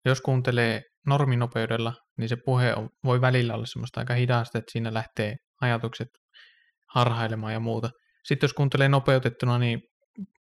jos 0.05 0.21
kuuntelee 0.21 0.81
norminopeudella, 1.07 1.93
niin 2.17 2.29
se 2.29 2.37
puhe 2.45 2.73
on, 2.73 2.89
voi 3.03 3.21
välillä 3.21 3.53
olla 3.53 3.65
semmoista 3.65 3.99
aika 3.99 4.13
hidasta, 4.13 4.57
että 4.57 4.71
siinä 4.71 4.93
lähtee 4.93 5.35
ajatukset 5.61 6.07
harhailemaan 6.93 7.53
ja 7.53 7.59
muuta. 7.59 7.89
Sitten 8.23 8.47
jos 8.47 8.53
kuuntelee 8.53 8.89
nopeutettuna, 8.89 9.59
niin 9.59 9.81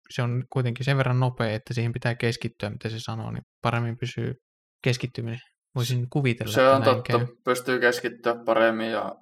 se 0.09 0.21
on 0.21 0.43
kuitenkin 0.49 0.85
sen 0.85 0.97
verran 0.97 1.19
nopea, 1.19 1.53
että 1.53 1.73
siihen 1.73 1.93
pitää 1.93 2.15
keskittyä, 2.15 2.69
mitä 2.69 2.89
se 2.89 2.99
sanoo, 2.99 3.31
niin 3.31 3.43
paremmin 3.61 3.97
pysyy 3.97 4.33
keskittyminen. 4.83 5.39
Voisin 5.75 6.09
kuvitella, 6.09 6.53
Se 6.53 6.69
on 6.69 6.83
totta, 6.83 7.17
käy. 7.17 7.27
pystyy 7.43 7.79
keskittyä 7.79 8.35
paremmin 8.45 8.91
ja 8.91 9.15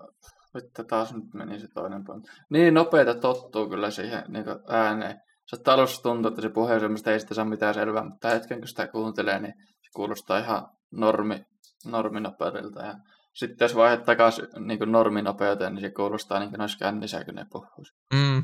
nyt 0.53 0.65
taas 0.88 1.14
nyt 1.14 1.34
meni 1.34 1.60
se 1.60 1.68
toinen 1.73 2.03
pointti. 2.03 2.32
Niin 2.49 2.73
nopeita 2.73 3.15
tottuu 3.15 3.69
kyllä 3.69 3.91
siihen 3.91 4.23
niin 4.28 4.45
ääneen. 4.68 5.22
Se 5.48 5.57
alussa 5.65 6.03
tuntuu, 6.03 6.30
että 6.30 6.41
se 6.41 6.49
puhe 6.49 6.73
on 6.73 6.80
semmoista, 6.80 7.11
ei 7.11 7.19
sitä 7.19 7.34
saa 7.34 7.45
mitään 7.45 7.73
selvää, 7.73 8.03
mutta 8.03 8.30
hetken 8.30 8.60
kun 8.60 8.68
sitä 8.68 8.88
kuuntelee, 8.88 9.40
niin 9.40 9.53
se 9.57 9.90
kuulostaa 9.95 10.38
ihan 10.38 10.68
normi, 10.91 11.45
norminopeudelta. 11.86 12.82
Ja 12.82 12.95
sitten 13.34 13.65
jos 13.65 13.76
vaihdat 13.76 14.06
takaisin 14.06 14.48
niin 14.60 14.91
norminopeuteen, 14.91 15.73
niin 15.73 15.82
se 15.82 15.91
kuulostaa 15.91 16.40
niin 16.40 16.49
kuin 16.49 16.61
olisi 16.61 16.78
kännissä, 16.78 17.26
kun 17.26 17.36
ne 17.36 17.45
puhuisi. 17.52 17.94
Mm, 18.14 18.44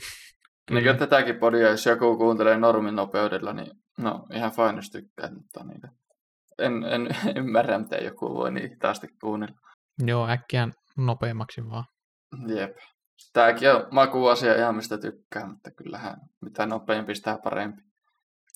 niin 0.71 0.83
kuin 0.83 0.97
tätäkin 0.97 1.35
podia, 1.39 1.69
jos 1.69 1.85
joku 1.85 2.17
kuuntelee 2.17 2.57
norminopeudella, 2.57 3.53
niin 3.53 3.71
no 3.97 4.27
ihan 4.33 4.51
fine, 4.51 4.75
jos 4.75 4.89
tykkää, 4.89 5.29
mutta 5.33 5.63
niin 5.63 5.81
kuin, 5.81 5.91
en, 6.59 6.83
en 6.83 7.07
ymmärrä, 7.37 7.79
miten 7.79 8.05
joku 8.05 8.33
voi 8.33 8.51
niin 8.51 8.69
hitaasti 8.69 9.07
kuunnella. 9.21 9.55
Joo, 10.05 10.27
äkkiä 10.29 10.67
nopeammaksi 10.97 11.61
vaan. 11.69 11.85
Jep. 12.47 12.77
Tämäkin 13.33 13.71
on 13.71 13.87
makuasia 13.91 14.55
ihan 14.55 14.75
mistä 14.75 14.97
tykkää, 14.97 15.47
mutta 15.47 15.71
kyllähän 15.71 16.17
mitä 16.41 16.65
nopeampi, 16.65 17.15
sitä 17.15 17.39
parempi. 17.43 17.81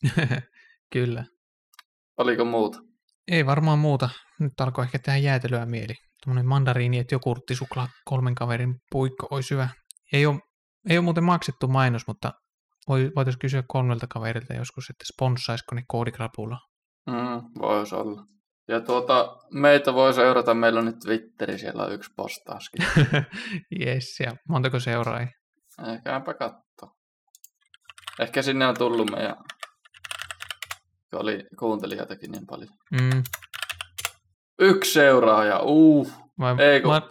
Kyllä. 0.93 1.25
Oliko 2.17 2.45
muuta? 2.45 2.79
Ei 3.31 3.45
varmaan 3.45 3.79
muuta. 3.79 4.09
Nyt 4.39 4.61
alkoi 4.61 4.83
ehkä 4.85 4.99
tehdä 4.99 5.17
jäätelyä 5.17 5.65
mieli. 5.65 5.93
Tuommoinen 6.23 6.47
mandariini, 6.49 6.99
että 6.99 7.15
suklaa, 7.53 7.87
kolmen 8.05 8.35
kaverin 8.35 8.75
puikko 8.91 9.27
olisi 9.31 9.53
hyvä. 9.53 9.69
Ei 10.13 10.25
ole, 10.25 10.39
ei 10.89 10.97
ole 10.97 11.03
muuten 11.03 11.23
maksettu 11.23 11.67
mainos, 11.67 12.07
mutta 12.07 12.31
voitaisiin 12.87 13.39
kysyä 13.39 13.63
kolmelta 13.67 14.07
kaverilta 14.07 14.53
joskus, 14.53 14.89
että 14.89 15.05
sponssaisiko 15.13 15.75
ne 15.75 15.81
koodikrapulla. 15.87 16.57
Mm, 17.07 17.61
voisi 17.61 17.95
olla. 17.95 18.23
Ja 18.67 18.81
tuota, 18.81 19.37
meitä 19.53 19.93
voi 19.93 20.13
seurata, 20.13 20.53
meillä 20.53 20.79
on 20.79 20.85
nyt 20.85 20.99
Twitteri, 20.99 21.57
siellä 21.57 21.83
on 21.83 21.93
yksi 21.93 22.11
postauskin. 22.15 22.85
yes, 23.85 24.19
ja 24.19 24.35
montako 24.49 24.79
seuraajia? 24.79 25.31
Ehkäpä 25.93 26.33
katso. 26.33 26.95
Ehkä 28.19 28.41
sinne 28.41 28.67
on 28.67 28.77
tullut 28.77 29.11
meidän, 29.11 29.35
oli 31.13 31.43
kuuntelijoitakin 31.59 32.31
niin 32.31 32.45
paljon. 32.47 32.69
Mm. 32.91 33.23
Yksi 34.59 34.93
seuraaja, 34.93 35.59
uh. 35.59 36.11
Vai, 36.39 36.55
Eikö? 36.59 36.87
One, 36.87 37.01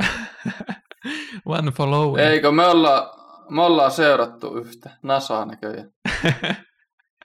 one 1.58 1.70
follow. 1.70 2.18
Eikö, 2.18 2.52
me 2.52 2.66
ollaan, 2.66 3.02
me 3.50 3.62
ollaan 3.62 3.90
seurattu 3.90 4.56
yhtä. 4.56 4.90
Nasaa 5.02 5.44
näköjään. 5.44 5.90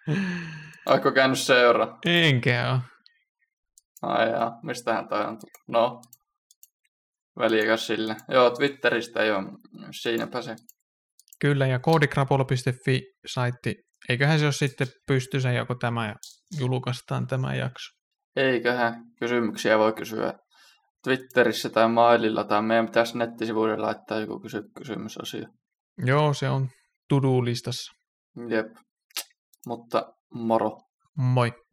Oletko 0.85 1.11
käynyt 1.11 1.39
seuraa? 1.39 1.97
Enkä 2.05 2.71
ole. 2.71 2.79
Ai 4.01 4.29
jaa, 4.31 4.59
mistähän 4.63 5.07
toi 5.07 5.21
on 5.21 5.37
tullut? 5.39 5.67
No, 5.67 6.01
väliäkäs 7.39 7.87
sille. 7.87 8.15
Joo, 8.29 8.49
Twitteristä 8.49 9.19
ole, 9.19 9.43
siinäpä 10.01 10.41
se. 10.41 10.55
Kyllä, 11.39 11.67
ja 11.67 11.79
koodikrapulo.fi-saitti, 11.79 13.75
eiköhän 14.09 14.39
se 14.39 14.45
ole 14.45 14.51
sitten 14.51 14.87
pystyssä 15.07 15.51
joko 15.51 15.75
tämä 15.75 16.07
ja 16.07 16.15
julkaistaan 16.59 17.27
tämä 17.27 17.55
jakso. 17.55 17.95
Eiköhän, 18.35 18.93
kysymyksiä 19.19 19.79
voi 19.79 19.93
kysyä 19.93 20.33
Twitterissä 21.03 21.69
tai 21.69 21.89
maililla, 21.89 22.43
tai 22.43 22.61
meidän 22.61 22.85
pitäisi 22.85 23.17
nettisivuille 23.17 23.77
laittaa 23.77 24.19
joku 24.19 24.39
kysy- 24.39 24.69
kysymysosio. 24.77 25.45
Joo, 25.97 26.33
se 26.33 26.49
on 26.49 26.69
to-do-listassa. 27.09 27.91
Jep, 28.49 28.67
mutta 29.67 30.14
moro. 30.31 30.85
Moi. 31.15 31.64